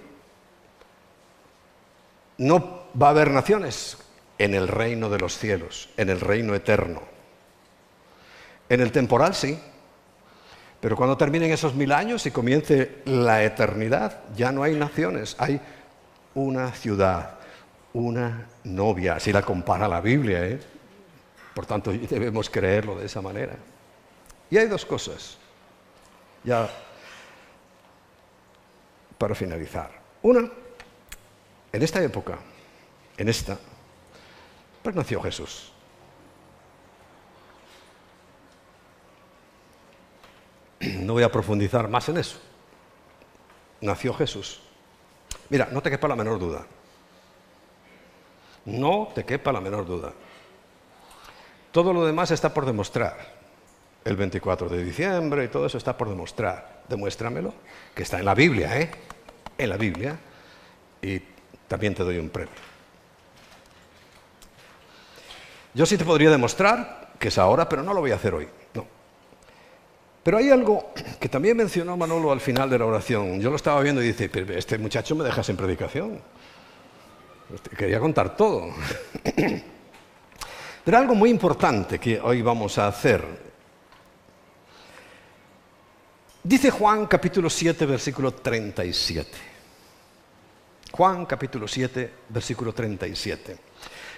no 2.43 2.83
va 3.01 3.09
a 3.09 3.11
haber 3.11 3.31
naciones 3.31 3.97
en 4.39 4.55
el 4.55 4.67
reino 4.67 5.09
de 5.09 5.19
los 5.19 5.39
cielos, 5.39 5.89
en 5.97 6.11
el 6.11 6.21
reino 6.21 6.55
eterno. 6.55 7.03
En 8.69 8.81
el 8.81 8.91
temporal 8.91 9.35
sí, 9.35 9.59
pero 10.81 10.97
cuando 10.97 11.17
terminen 11.17 11.53
esos 11.53 11.75
mil 11.75 11.93
años 11.93 12.27
y 12.27 12.33
comience 12.33 13.03
la 13.05 13.45
eternidad, 13.45 14.21
ya 14.35 14.51
no 14.51 14.65
hay 14.65 14.75
naciones, 14.75 15.37
hay 15.39 15.61
una 16.35 16.73
ciudad, 16.73 17.39
una 17.93 18.49
novia, 18.65 19.17
así 19.17 19.33
la 19.33 19.43
compara 19.43 19.87
la 19.87 20.01
Biblia, 20.01 20.45
¿eh? 20.45 20.61
por 21.55 21.67
tanto 21.67 21.93
debemos 22.11 22.51
creerlo 22.51 22.99
de 22.99 23.07
esa 23.07 23.23
manera. 23.23 23.55
Y 24.51 24.59
hay 24.59 24.67
dos 24.67 24.85
cosas, 24.85 25.39
ya 26.43 26.69
para 29.17 29.37
finalizar. 29.37 29.91
Una, 30.23 30.51
en 31.73 31.83
esta 31.83 32.03
época, 32.03 32.39
en 33.17 33.29
esta, 33.29 33.59
pues 34.83 34.95
nació 34.95 35.23
Jesús. 35.23 35.73
No 40.81 41.15
voy 41.15 41.23
a 41.23 41.31
profundizar 41.31 41.89
más 41.89 42.09
en 42.09 42.19
eso. 42.19 42.39
Nació 43.81 44.13
Jesús. 44.15 44.61
Mira, 45.49 45.69
no 45.71 45.83
te 45.83 45.91
quepa 45.91 46.09
la 46.09 46.17
menor 46.17 46.39
duda. 46.39 46.67
No 48.65 49.09
te 49.15 49.25
quepa 49.25 49.53
la 49.53 49.61
menor 49.61 49.87
duda. 49.87 50.13
Todo 51.71 51.93
lo 51.93 52.05
demás 52.05 52.31
está 52.31 52.53
por 52.53 52.67
demostrar. 52.67 53.43
El 54.05 54.17
24 54.17 54.69
de 54.69 54.85
diciembre 54.85 55.45
y 55.45 55.49
todo 55.49 55.67
eso 55.67 55.79
está 55.79 55.97
por 55.97 56.09
demostrar. 56.09 56.83
Demuéstramelo, 56.89 57.55
que 57.95 58.03
está 58.03 58.19
en 58.19 58.25
la 58.25 58.35
Biblia, 58.35 58.81
¿eh? 58.81 58.91
En 59.59 59.69
la 59.69 59.77
Biblia. 59.77 60.19
Y 61.01 61.23
también 61.69 61.95
te 61.95 62.03
doy 62.03 62.19
un 62.19 62.29
premio. 62.29 62.55
Yo 65.75 65.87
sí 65.87 65.97
te 65.97 66.05
podría 66.05 66.31
demostrar 66.31 67.13
que 67.19 67.29
es 67.29 67.39
ahora, 67.39 67.69
pero 67.69 67.83
no 67.83 67.95
lo 67.95 68.01
voy 68.01 68.11
a 68.11 68.17
hacer 68.17 68.35
hoy. 68.35 68.49
No. 68.75 68.85
Pero 70.23 70.39
hay 70.39 70.51
algo 70.51 70.93
que 71.19 71.29
también 71.29 71.57
mencionó 71.57 71.97
Manolo 71.97 72.31
al 72.31 72.41
final 72.41 72.69
de 72.69 72.79
la 72.79 72.87
oración. 72.87 73.41
Yo 73.41 73.51
lo 73.51 73.57
estaba 73.57 73.81
viendo 73.81 74.03
y 74.03 74.09
dice, 74.09 74.31
este 74.57 74.77
muchacho 74.79 75.15
me 75.15 75.25
deja 75.25 75.43
sin 75.43 75.57
predicación. 75.57 76.21
Quería 77.77 78.01
contar 78.01 78.37
todo. 78.37 78.71
Pero 80.85 80.99
algo 80.99 81.15
muy 81.15 81.31
importante 81.31 81.99
que 81.99 82.21
hoy 82.21 82.43
vamos 82.43 82.77
a 82.79 82.89
hacer. 82.89 83.25
Dice 86.43 86.71
Juan 86.71 87.07
capítulo 87.07 87.49
7, 87.49 87.87
versículo 87.87 88.33
37. 88.35 89.52
Juan 90.93 91.25
capítulo 91.25 91.67
7, 91.67 92.13
versículo 92.29 92.75
37. 92.75 93.57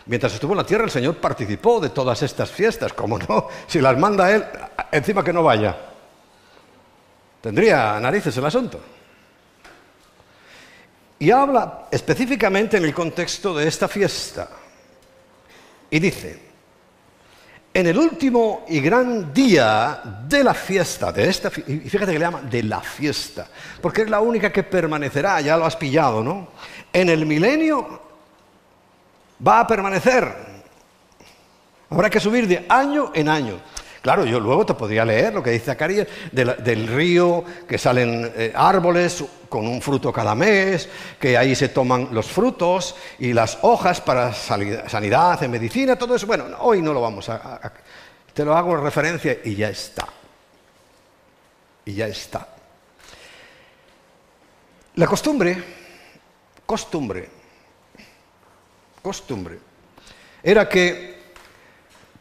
Mientras 0.06 0.34
estuvo 0.34 0.52
en 0.52 0.58
la 0.58 0.66
tierra, 0.66 0.84
el 0.84 0.90
Señor 0.90 1.16
participó 1.16 1.80
de 1.80 1.90
todas 1.90 2.20
estas 2.22 2.50
fiestas. 2.50 2.92
Como 2.92 3.18
no, 3.18 3.48
si 3.66 3.80
las 3.80 3.96
manda 3.96 4.30
Él, 4.30 4.44
encima 4.90 5.22
que 5.22 5.32
no 5.32 5.42
vaya. 5.42 5.76
Tendría 7.40 7.98
narices 8.00 8.36
el 8.36 8.44
asunto. 8.44 8.80
Y 11.18 11.30
habla 11.30 11.86
específicamente 11.90 12.76
en 12.76 12.84
el 12.84 12.92
contexto 12.92 13.54
de 13.54 13.68
esta 13.68 13.86
fiesta. 13.86 14.50
Y 15.90 16.00
dice, 16.00 16.53
en 17.76 17.88
el 17.88 17.98
último 17.98 18.64
y 18.68 18.80
gran 18.80 19.34
día 19.34 20.00
de 20.28 20.44
la 20.44 20.54
fiesta, 20.54 21.10
de 21.10 21.28
esta, 21.28 21.50
y 21.66 21.80
fíjate 21.80 22.12
que 22.12 22.18
le 22.20 22.24
llama 22.24 22.42
de 22.42 22.62
la 22.62 22.80
fiesta, 22.80 23.48
porque 23.82 24.02
es 24.02 24.10
la 24.10 24.20
única 24.20 24.52
que 24.52 24.62
permanecerá, 24.62 25.40
ya 25.40 25.56
lo 25.56 25.66
has 25.66 25.74
pillado, 25.74 26.22
¿no? 26.22 26.48
En 26.92 27.08
el 27.08 27.26
milenio 27.26 28.00
va 29.44 29.58
a 29.58 29.66
permanecer. 29.66 30.54
Habrá 31.90 32.08
que 32.08 32.20
subir 32.20 32.46
de 32.46 32.64
año 32.68 33.10
en 33.12 33.28
año. 33.28 33.60
Claro, 34.04 34.26
yo 34.26 34.38
luego 34.38 34.66
te 34.66 34.74
podría 34.74 35.02
leer 35.02 35.32
lo 35.32 35.42
que 35.42 35.48
dice 35.48 35.64
Zacarías 35.64 36.06
del, 36.30 36.86
río, 36.88 37.42
que 37.66 37.78
salen 37.78 38.30
eh, 38.36 38.52
árboles 38.54 39.24
con 39.48 39.66
un 39.66 39.80
fruto 39.80 40.12
cada 40.12 40.34
mes, 40.34 40.90
que 41.18 41.38
ahí 41.38 41.54
se 41.54 41.70
toman 41.70 42.08
los 42.10 42.26
frutos 42.26 42.96
y 43.18 43.32
las 43.32 43.56
hojas 43.62 44.02
para 44.02 44.34
sanidad, 44.34 45.42
en 45.42 45.50
medicina, 45.50 45.96
todo 45.96 46.16
eso. 46.16 46.26
Bueno, 46.26 46.44
hoy 46.60 46.82
no 46.82 46.92
lo 46.92 47.00
vamos 47.00 47.30
a, 47.30 47.72
Te 48.34 48.44
lo 48.44 48.54
hago 48.54 48.76
en 48.76 48.84
referencia 48.84 49.38
y 49.42 49.54
ya 49.54 49.70
está. 49.70 50.06
Y 51.86 51.94
ya 51.94 52.06
está. 52.06 52.46
La 54.96 55.06
costumbre, 55.06 55.64
costumbre, 56.66 57.30
costumbre, 59.00 59.58
era 60.42 60.68
que 60.68 61.13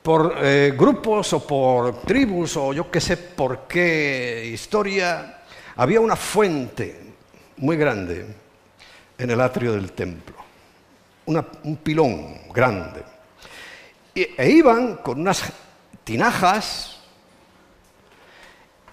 por 0.03 0.35
eh, 0.41 0.73
grupos 0.77 1.31
o 1.31 1.47
por 1.47 2.01
tribus 2.01 2.57
o 2.57 2.73
yo 2.73 2.91
qué 2.91 2.99
sé 2.99 3.15
por 3.15 3.61
qué 3.67 4.51
historia, 4.53 5.39
había 5.77 6.01
una 6.01 6.17
fuente 6.17 7.13
muy 7.57 7.77
grande 7.77 8.27
en 9.17 9.29
el 9.29 9.39
atrio 9.39 9.71
del 9.71 9.93
templo, 9.93 10.35
un 11.25 11.77
pilón 11.77 12.51
grande. 12.51 13.01
e 14.13 14.49
iban 14.49 14.97
con 14.97 15.21
unas 15.21 15.41
tinajas 16.03 16.99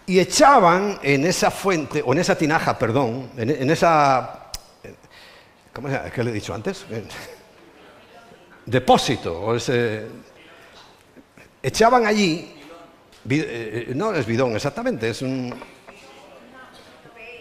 y 0.07 0.19
echaban 0.19 0.99
en 1.03 1.27
esa 1.27 1.51
fuente, 1.51 2.03
o 2.05 2.13
en 2.13 2.19
esa 2.19 2.37
tinaja, 2.37 2.79
perdón, 2.79 3.31
en, 3.37 3.71
esa... 3.71 4.51
¿Cómo 5.73 5.89
se 5.89 5.95
llama? 5.95 6.11
¿Qué 6.11 6.25
le 6.25 6.31
he 6.31 6.35
dicho 6.35 6.55
antes? 6.55 6.85
Depósito, 8.67 9.41
o 9.41 9.55
ese 9.55 10.07
echaban 11.63 12.07
allí, 12.07 12.53
eh, 13.29 13.87
eh, 13.89 13.93
no 13.95 14.15
es 14.15 14.27
bidón 14.27 14.55
exactamente, 14.55 15.11
es 15.11 15.23
un, 15.23 15.55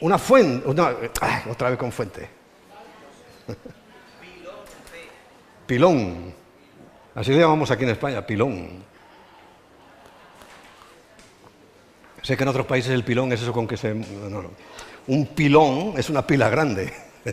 una 0.02 0.18
fuente, 0.18 0.68
otra 0.68 1.70
vez 1.70 1.78
con 1.78 1.91
fuente. 1.91 2.30
Pilón. 5.68 6.34
Así 7.14 7.32
le 7.32 7.40
llamamos 7.40 7.70
aquí 7.70 7.84
en 7.84 7.91
España, 7.91 8.26
pilón. 8.26 8.84
Sé 12.24 12.36
que 12.36 12.44
en 12.44 12.50
otros 12.50 12.66
países 12.66 12.91
el 12.91 13.04
pilón 13.04 13.32
es 13.34 13.41
eso 13.41 13.54
con 13.54 13.68
que 13.68 13.78
se... 13.78 13.94
Un 15.08 15.26
pilón 15.28 15.94
es 15.98 16.10
una 16.10 16.26
pila 16.26 16.50
grande. 16.50 16.91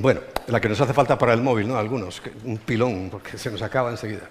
bueno, 0.00 0.20
la 0.48 0.60
que 0.60 0.68
nos 0.68 0.80
hace 0.80 0.92
falta 0.92 1.16
para 1.16 1.32
el 1.32 1.40
móvil, 1.40 1.68
¿no? 1.68 1.78
Algunos, 1.78 2.20
un 2.44 2.58
pilón, 2.58 3.08
porque 3.10 3.38
se 3.38 3.50
nos 3.50 3.62
acaba 3.62 3.90
enseguida. 3.90 4.28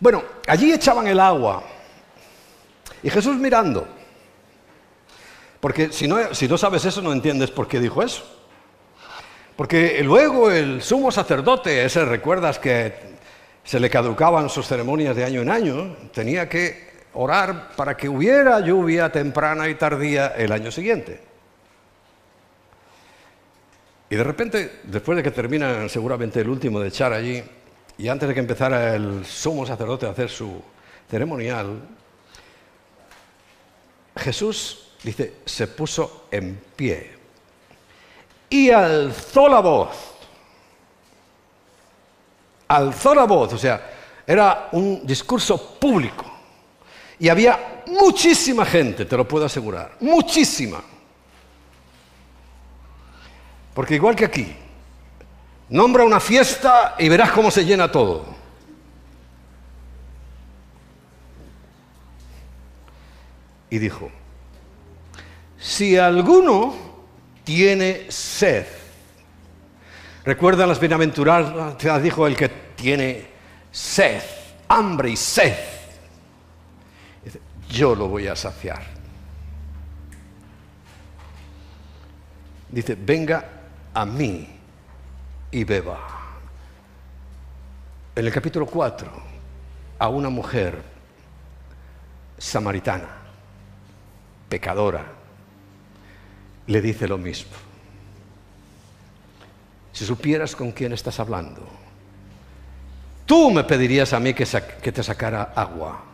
Bueno, 0.00 0.24
allí 0.48 0.72
echaban 0.72 1.06
el 1.06 1.20
agua. 1.20 1.62
Y 3.02 3.10
Jesús 3.10 3.36
mirando. 3.36 3.86
Porque 5.60 5.92
si 5.92 6.08
no, 6.08 6.34
si 6.34 6.48
no 6.48 6.56
sabes 6.56 6.84
eso, 6.86 7.02
no 7.02 7.12
entiendes 7.12 7.50
por 7.50 7.68
qué 7.68 7.78
dijo 7.78 8.02
eso. 8.02 8.24
Porque 9.56 10.02
luego 10.02 10.50
el 10.50 10.82
sumo 10.82 11.12
sacerdote, 11.12 11.84
ese 11.84 12.04
recuerdas 12.06 12.58
que 12.58 12.94
se 13.62 13.78
le 13.78 13.90
caducaban 13.90 14.48
sus 14.48 14.66
ceremonias 14.66 15.14
de 15.14 15.24
año 15.24 15.42
en 15.42 15.50
año, 15.50 15.96
tenía 16.14 16.48
que 16.48 16.90
orar 17.12 17.72
para 17.76 17.94
que 17.94 18.08
hubiera 18.08 18.60
lluvia 18.60 19.12
temprana 19.12 19.68
y 19.68 19.74
tardía 19.74 20.28
el 20.28 20.50
año 20.52 20.70
siguiente. 20.70 21.20
Y 24.08 24.16
de 24.16 24.24
repente, 24.24 24.80
después 24.84 25.16
de 25.16 25.22
que 25.22 25.30
termina 25.30 25.88
seguramente 25.90 26.40
el 26.40 26.48
último 26.48 26.80
de 26.80 26.88
echar 26.88 27.12
allí, 27.12 27.44
y 28.00 28.08
antes 28.08 28.26
de 28.28 28.34
que 28.34 28.40
empezara 28.40 28.94
el 28.94 29.26
sumo 29.26 29.66
sacerdote 29.66 30.06
a 30.06 30.10
hacer 30.10 30.30
su 30.30 30.62
ceremonial, 31.10 31.82
Jesús, 34.16 34.92
dice, 35.02 35.34
se 35.44 35.66
puso 35.66 36.26
en 36.30 36.58
pie 36.74 37.10
y 38.48 38.70
alzó 38.70 39.50
la 39.50 39.60
voz. 39.60 39.90
Alzó 42.68 43.14
la 43.14 43.24
voz, 43.24 43.52
o 43.52 43.58
sea, 43.58 43.90
era 44.26 44.70
un 44.72 45.06
discurso 45.06 45.78
público. 45.78 46.24
Y 47.18 47.28
había 47.28 47.82
muchísima 47.86 48.64
gente, 48.64 49.04
te 49.04 49.16
lo 49.16 49.28
puedo 49.28 49.44
asegurar, 49.44 49.96
muchísima. 50.00 50.82
Porque 53.74 53.96
igual 53.96 54.16
que 54.16 54.24
aquí, 54.24 54.56
nombra 55.70 56.04
una 56.04 56.20
fiesta 56.20 56.96
y 56.98 57.08
verás 57.08 57.30
cómo 57.30 57.50
se 57.50 57.64
llena 57.64 57.90
todo. 57.90 58.26
Y 63.70 63.78
dijo, 63.78 64.10
si 65.56 65.96
alguno 65.96 66.74
tiene 67.44 68.10
sed, 68.10 68.66
recuerda 70.24 70.66
las 70.66 70.80
bienaventuradas, 70.80 72.02
dijo 72.02 72.26
el 72.26 72.36
que 72.36 72.48
tiene 72.48 73.28
sed, 73.70 74.22
hambre 74.66 75.10
y 75.10 75.16
sed, 75.16 75.56
yo 77.68 77.94
lo 77.94 78.08
voy 78.08 78.26
a 78.26 78.34
saciar. 78.34 78.82
Dice, 82.68 82.96
venga 82.96 83.48
a 83.94 84.04
mí 84.04 84.59
y 85.50 85.64
beba. 85.64 85.98
En 88.14 88.26
el 88.26 88.32
capítulo 88.32 88.66
4, 88.66 89.10
a 89.98 90.08
una 90.08 90.28
mujer 90.28 90.82
samaritana, 92.38 93.08
pecadora, 94.48 95.06
le 96.66 96.80
dice 96.80 97.06
lo 97.08 97.18
mismo. 97.18 97.52
Si 99.92 100.04
supieras 100.04 100.54
con 100.54 100.72
quién 100.72 100.92
estás 100.92 101.20
hablando, 101.20 101.66
tú 103.26 103.50
me 103.50 103.64
pedirías 103.64 104.12
a 104.12 104.20
mí 104.20 104.34
que, 104.34 104.46
que 104.82 104.92
te 104.92 105.02
sacara 105.02 105.52
agua. 105.54 106.04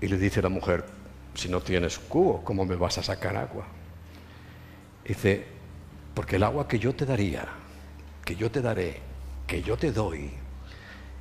Y 0.00 0.08
le 0.08 0.16
dice 0.18 0.42
la 0.42 0.48
mujer, 0.48 0.84
si 1.34 1.48
no 1.48 1.60
tienes 1.60 1.98
cubo, 1.98 2.42
¿cómo 2.44 2.64
me 2.64 2.76
vas 2.76 2.98
a 2.98 3.02
sacar 3.02 3.36
agua? 3.36 3.66
Dice, 5.04 5.55
porque 6.16 6.36
el 6.36 6.44
agua 6.44 6.66
que 6.66 6.78
yo 6.78 6.94
te 6.94 7.04
daría, 7.04 7.44
que 8.24 8.36
yo 8.36 8.50
te 8.50 8.62
daré, 8.62 9.02
que 9.46 9.60
yo 9.60 9.76
te 9.76 9.92
doy, 9.92 10.30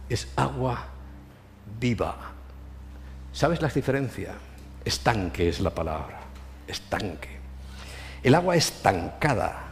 es 0.08 0.30
agua 0.38 0.86
viva. 1.82 2.16
¿Sabes 3.34 3.62
la 3.62 3.68
diferencia? 3.68 4.36
Estanque 4.86 5.50
es 5.50 5.60
la 5.60 5.72
palabra, 5.72 6.22
estanque. 6.66 7.28
El 8.24 8.36
agua 8.36 8.56
estancada. 8.56 9.64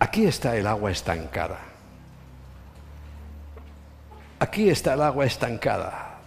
Aquí 0.00 0.26
está 0.26 0.54
el 0.54 0.66
agua 0.66 0.90
estancada. 0.90 1.58
Aquí 4.38 4.68
está 4.68 4.92
el 4.92 5.00
agua 5.00 5.24
estancada. 5.24 6.18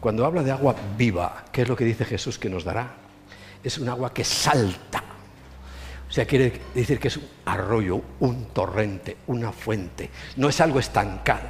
Cuando 0.00 0.24
habla 0.24 0.42
de 0.42 0.52
agua 0.52 0.74
viva, 0.96 1.44
¿qué 1.52 1.62
es 1.62 1.68
lo 1.68 1.76
que 1.76 1.84
dice 1.84 2.06
Jesús 2.06 2.38
que 2.38 2.48
nos 2.48 2.64
dará? 2.64 2.94
Es 3.62 3.76
un 3.76 3.90
agua 3.90 4.14
que 4.14 4.24
salta 4.24 5.09
o 6.10 6.12
sea, 6.12 6.26
quiere 6.26 6.60
decir 6.74 6.98
que 6.98 7.06
es 7.06 7.16
un 7.16 7.28
arroyo, 7.44 8.02
un 8.18 8.46
torrente, 8.46 9.16
una 9.28 9.52
fuente. 9.52 10.10
No 10.36 10.48
es 10.48 10.60
algo 10.60 10.80
estancado. 10.80 11.46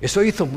Eso 0.00 0.22
hizo 0.22 0.48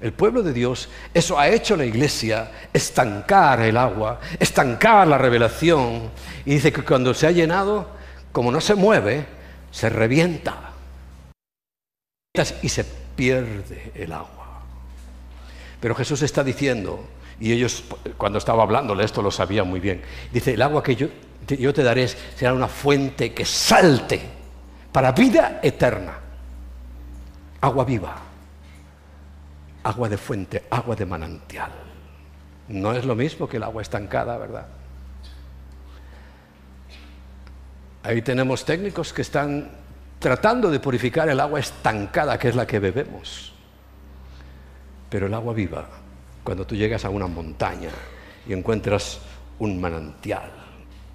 el 0.00 0.12
pueblo 0.12 0.40
de 0.44 0.52
Dios, 0.52 0.88
eso 1.12 1.36
ha 1.36 1.48
hecho 1.48 1.76
la 1.76 1.84
iglesia, 1.84 2.52
estancar 2.72 3.60
el 3.62 3.76
agua, 3.76 4.20
estancar 4.38 5.08
la 5.08 5.18
revelación. 5.18 6.10
Y 6.44 6.52
dice 6.52 6.72
que 6.72 6.84
cuando 6.84 7.12
se 7.12 7.26
ha 7.26 7.32
llenado, 7.32 7.90
como 8.30 8.52
no 8.52 8.60
se 8.60 8.76
mueve, 8.76 9.26
se 9.72 9.88
revienta 9.88 10.74
y 12.62 12.68
se 12.68 12.84
pierde 13.16 13.90
el 13.96 14.12
agua. 14.12 14.62
Pero 15.80 15.96
Jesús 15.96 16.22
está 16.22 16.44
diciendo, 16.44 17.04
y 17.40 17.52
ellos, 17.52 17.84
cuando 18.16 18.38
estaba 18.38 18.62
hablándole 18.62 19.04
esto, 19.04 19.22
lo 19.22 19.30
sabían 19.30 19.68
muy 19.68 19.80
bien. 19.80 20.02
Dice, 20.32 20.54
el 20.54 20.62
agua 20.62 20.82
que 20.82 20.96
yo, 20.96 21.08
yo 21.46 21.72
te 21.72 21.82
daré 21.82 22.08
será 22.08 22.52
una 22.52 22.68
fuente 22.68 23.32
que 23.32 23.44
salte 23.44 24.20
para 24.90 25.12
vida 25.12 25.60
eterna. 25.62 26.18
Agua 27.60 27.84
viva, 27.84 28.16
agua 29.84 30.08
de 30.08 30.18
fuente, 30.18 30.64
agua 30.70 30.96
de 30.96 31.06
manantial. 31.06 31.70
No 32.68 32.92
es 32.92 33.04
lo 33.04 33.14
mismo 33.14 33.48
que 33.48 33.56
el 33.56 33.62
agua 33.62 33.82
estancada, 33.82 34.36
¿verdad? 34.36 34.66
Ahí 38.02 38.22
tenemos 38.22 38.64
técnicos 38.64 39.12
que 39.12 39.22
están 39.22 39.70
tratando 40.18 40.70
de 40.70 40.80
purificar 40.80 41.28
el 41.28 41.38
agua 41.38 41.60
estancada, 41.60 42.38
que 42.38 42.48
es 42.48 42.56
la 42.56 42.66
que 42.66 42.78
bebemos. 42.80 43.52
Pero 45.08 45.26
el 45.26 45.34
agua 45.34 45.54
viva 45.54 45.88
cuando 46.48 46.66
tú 46.66 46.74
llegas 46.74 47.04
a 47.04 47.10
una 47.10 47.26
montaña 47.26 47.90
y 48.48 48.54
encuentras 48.54 49.20
un 49.58 49.78
manantial 49.78 50.50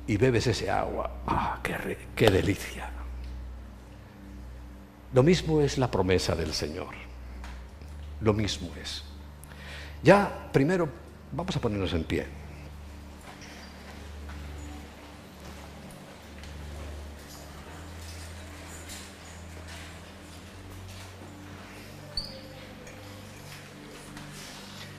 y 0.06 0.16
bebes 0.16 0.46
ese 0.46 0.70
agua, 0.70 1.10
¡ah, 1.26 1.60
qué, 1.64 1.98
qué 2.16 2.30
delicia! 2.30 2.88
Lo 5.12 5.24
mismo 5.24 5.60
es 5.60 5.80
la 5.80 5.90
promesa 5.90 6.36
del 6.36 6.54
Señor. 6.54 6.94
Lo 8.22 8.32
mismo 8.34 8.70
es. 8.80 9.06
Ya, 10.04 10.52
primero, 10.52 10.88
vamos 11.32 11.56
a 11.56 11.60
ponernos 11.60 11.94
en 11.94 12.04
pie. 12.04 12.28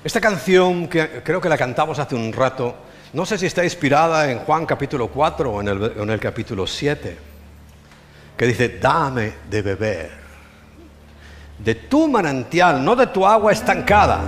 Esta 0.05 0.21
canción, 0.21 0.87
que 0.87 1.23
creo 1.25 1.41
que 1.41 1.49
la 1.49 1.57
cantamos 1.57 1.99
hace 1.99 2.15
un 2.15 2.31
rato, 2.31 2.75
no 3.15 3.25
sé 3.25 3.39
si 3.39 3.47
está 3.47 3.65
inspirada 3.65 4.31
en 4.31 4.41
Juan 4.41 4.67
capítulo 4.67 5.09
4 5.09 5.51
o 5.51 5.61
en 5.63 5.69
el, 5.69 5.93
en 5.97 6.11
el 6.11 6.21
capítulo 6.21 6.67
7, 6.67 7.17
que 8.37 8.47
dice, 8.47 8.79
dame 8.79 9.33
de 9.49 9.63
beber, 9.63 10.11
de 11.59 11.75
tu 11.75 12.07
manantial, 12.07 12.85
no 12.85 12.95
de 12.95 13.07
tu 13.07 13.27
agua 13.27 13.53
estancada, 13.53 14.21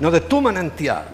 no 0.00 0.10
de 0.10 0.20
tu 0.22 0.40
manantial. 0.40 1.04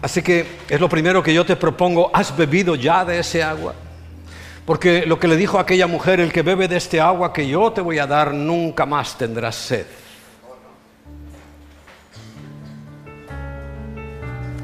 Así 0.00 0.22
que 0.22 0.46
es 0.68 0.80
lo 0.80 0.88
primero 0.88 1.22
que 1.22 1.34
yo 1.34 1.44
te 1.44 1.56
propongo, 1.56 2.10
¿has 2.14 2.36
bebido 2.36 2.76
ya 2.76 3.04
de 3.04 3.18
ese 3.18 3.42
agua? 3.42 3.74
Porque 4.64 5.06
lo 5.06 5.18
que 5.18 5.26
le 5.26 5.36
dijo 5.36 5.58
aquella 5.58 5.86
mujer, 5.86 6.20
el 6.20 6.32
que 6.32 6.42
bebe 6.42 6.68
de 6.68 6.76
este 6.76 7.00
agua 7.00 7.32
que 7.32 7.48
yo 7.48 7.72
te 7.72 7.80
voy 7.80 7.98
a 7.98 8.06
dar, 8.06 8.32
nunca 8.34 8.86
más 8.86 9.16
tendrás 9.16 9.56
sed. 9.56 9.86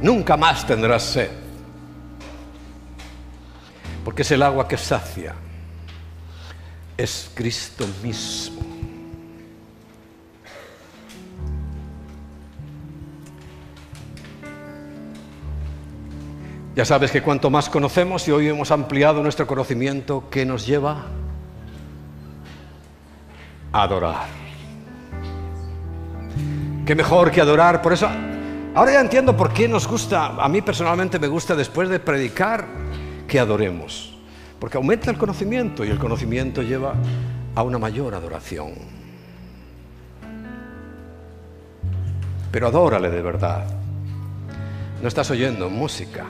Nunca 0.02 0.36
más 0.36 0.66
tendrás 0.66 1.02
sed. 1.02 1.30
Porque 4.04 4.22
es 4.22 4.30
el 4.30 4.42
agua 4.42 4.68
que 4.68 4.76
sacia. 4.76 5.34
Es 6.96 7.30
Cristo 7.34 7.86
mismo. 8.02 8.73
Ya 16.74 16.84
sabes 16.84 17.12
que 17.12 17.22
cuanto 17.22 17.50
más 17.50 17.70
conocemos 17.70 18.26
y 18.26 18.32
hoy 18.32 18.48
hemos 18.48 18.72
ampliado 18.72 19.22
nuestro 19.22 19.46
conocimiento, 19.46 20.24
¿qué 20.28 20.44
nos 20.44 20.66
lleva? 20.66 21.04
A 23.70 23.82
adorar. 23.82 24.26
¿Qué 26.84 26.96
mejor 26.96 27.30
que 27.30 27.40
adorar? 27.40 27.80
Por 27.80 27.92
eso, 27.92 28.08
ahora 28.74 28.92
ya 28.92 29.00
entiendo 29.00 29.36
por 29.36 29.52
qué 29.52 29.68
nos 29.68 29.86
gusta, 29.86 30.26
a 30.26 30.48
mí 30.48 30.62
personalmente 30.62 31.20
me 31.20 31.28
gusta 31.28 31.54
después 31.54 31.88
de 31.88 32.00
predicar, 32.00 32.66
que 33.28 33.38
adoremos. 33.38 34.18
Porque 34.58 34.76
aumenta 34.76 35.12
el 35.12 35.16
conocimiento 35.16 35.84
y 35.84 35.90
el 35.90 35.98
conocimiento 35.98 36.60
lleva 36.60 36.94
a 37.54 37.62
una 37.62 37.78
mayor 37.78 38.16
adoración. 38.16 38.72
Pero 42.50 42.66
adórale 42.66 43.10
de 43.10 43.22
verdad. 43.22 43.64
No 45.00 45.06
estás 45.06 45.30
oyendo 45.30 45.70
música 45.70 46.26